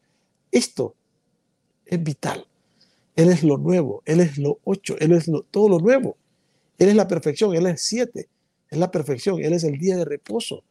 Esto 0.53 0.95
es 1.87 2.03
vital. 2.05 2.45
Él 3.17 3.29
es 3.29 3.43
lo 3.43 3.59
nuevo, 3.59 4.03
Él 4.07 4.21
es 4.21 4.39
lo 4.39 4.61
ocho, 4.65 4.97
Él 4.99 5.13
es 5.13 5.31
todo 5.51 5.69
lo 5.69 5.79
nuevo. 5.79 6.17
Él 6.79 6.89
es 6.89 6.95
la 6.95 7.09
perfección, 7.09 7.55
Él 7.55 7.67
es 7.67 7.83
siete, 7.83 8.29
es 8.71 8.79
la 8.79 8.91
perfección, 8.91 9.43
Él 9.43 9.53
es 9.53 9.65
el 9.65 9.79
día 9.79 9.97
de 9.97 10.05
reposo. 10.05 10.65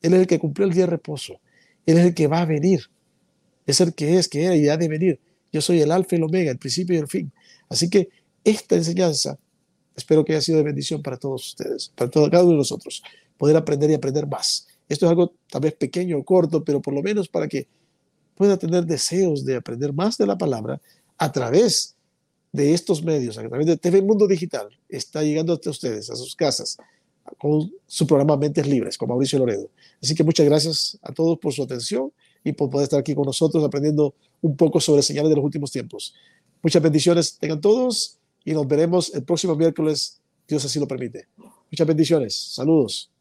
Él 0.00 0.14
es 0.14 0.20
el 0.20 0.26
que 0.26 0.38
cumplió 0.38 0.66
el 0.66 0.72
día 0.72 0.84
de 0.84 0.90
reposo. 0.90 1.40
Él 1.86 1.98
es 1.98 2.06
el 2.06 2.14
que 2.14 2.26
va 2.26 2.40
a 2.40 2.46
venir. 2.46 2.82
Es 3.66 3.80
el 3.80 3.94
que 3.94 4.16
es, 4.18 4.28
que 4.28 4.44
era 4.44 4.56
y 4.56 4.68
ha 4.68 4.76
de 4.76 4.88
venir. 4.88 5.20
Yo 5.52 5.60
soy 5.60 5.80
el 5.80 5.92
alfa 5.92 6.16
y 6.16 6.18
el 6.18 6.24
omega, 6.24 6.50
el 6.50 6.58
principio 6.58 6.96
y 6.96 6.98
el 6.98 7.08
fin. 7.08 7.32
Así 7.68 7.88
que 7.90 8.08
esta 8.44 8.74
enseñanza 8.74 9.38
espero 9.96 10.24
que 10.24 10.32
haya 10.32 10.40
sido 10.40 10.58
de 10.58 10.64
bendición 10.64 11.02
para 11.02 11.16
todos 11.16 11.48
ustedes, 11.48 11.92
para 11.94 12.10
todo, 12.10 12.30
cada 12.30 12.42
uno 12.44 12.52
de 12.52 12.58
nosotros, 12.58 13.02
poder 13.36 13.56
aprender 13.56 13.90
y 13.90 13.94
aprender 13.94 14.26
más. 14.26 14.66
Esto 14.88 15.06
es 15.06 15.10
algo 15.10 15.34
tal 15.50 15.62
vez 15.62 15.74
pequeño 15.74 16.18
o 16.18 16.24
corto, 16.24 16.64
pero 16.64 16.80
por 16.80 16.94
lo 16.94 17.02
menos 17.02 17.28
para 17.28 17.48
que 17.48 17.66
pueda 18.34 18.56
tener 18.56 18.84
deseos 18.84 19.44
de 19.44 19.56
aprender 19.56 19.92
más 19.92 20.18
de 20.18 20.26
la 20.26 20.38
palabra 20.38 20.80
a 21.22 21.30
través 21.30 21.94
de 22.50 22.74
estos 22.74 23.00
medios, 23.04 23.38
a 23.38 23.48
través 23.48 23.64
de 23.64 23.76
TV 23.76 24.02
Mundo 24.02 24.26
Digital, 24.26 24.68
está 24.88 25.22
llegando 25.22 25.52
hasta 25.52 25.70
ustedes, 25.70 26.10
a 26.10 26.16
sus 26.16 26.34
casas, 26.34 26.76
con 27.38 27.72
su 27.86 28.08
programa 28.08 28.36
Mentes 28.36 28.66
Libres, 28.66 28.98
con 28.98 29.08
Mauricio 29.08 29.38
Loredo. 29.38 29.70
Así 30.02 30.16
que 30.16 30.24
muchas 30.24 30.44
gracias 30.46 30.98
a 31.00 31.12
todos 31.12 31.38
por 31.38 31.52
su 31.52 31.62
atención 31.62 32.12
y 32.42 32.50
por 32.54 32.70
poder 32.70 32.86
estar 32.86 32.98
aquí 32.98 33.14
con 33.14 33.24
nosotros 33.24 33.62
aprendiendo 33.62 34.16
un 34.40 34.56
poco 34.56 34.80
sobre 34.80 35.00
señales 35.00 35.30
de 35.30 35.36
los 35.36 35.44
últimos 35.44 35.70
tiempos. 35.70 36.12
Muchas 36.60 36.82
bendiciones 36.82 37.38
tengan 37.38 37.60
todos 37.60 38.18
y 38.44 38.52
nos 38.52 38.66
veremos 38.66 39.14
el 39.14 39.22
próximo 39.22 39.54
miércoles, 39.54 40.20
Dios 40.48 40.64
así 40.64 40.80
lo 40.80 40.88
permite. 40.88 41.28
Muchas 41.70 41.86
bendiciones. 41.86 42.34
Saludos. 42.34 43.11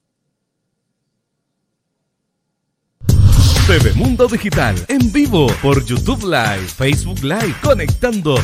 TV 3.72 3.94
Mundo 3.94 4.28
Digital 4.28 4.76
en 4.90 5.14
vivo 5.14 5.48
por 5.62 5.82
YouTube 5.86 6.24
Live, 6.26 6.68
Facebook 6.68 7.24
Live, 7.24 7.56
conectando 7.64 8.36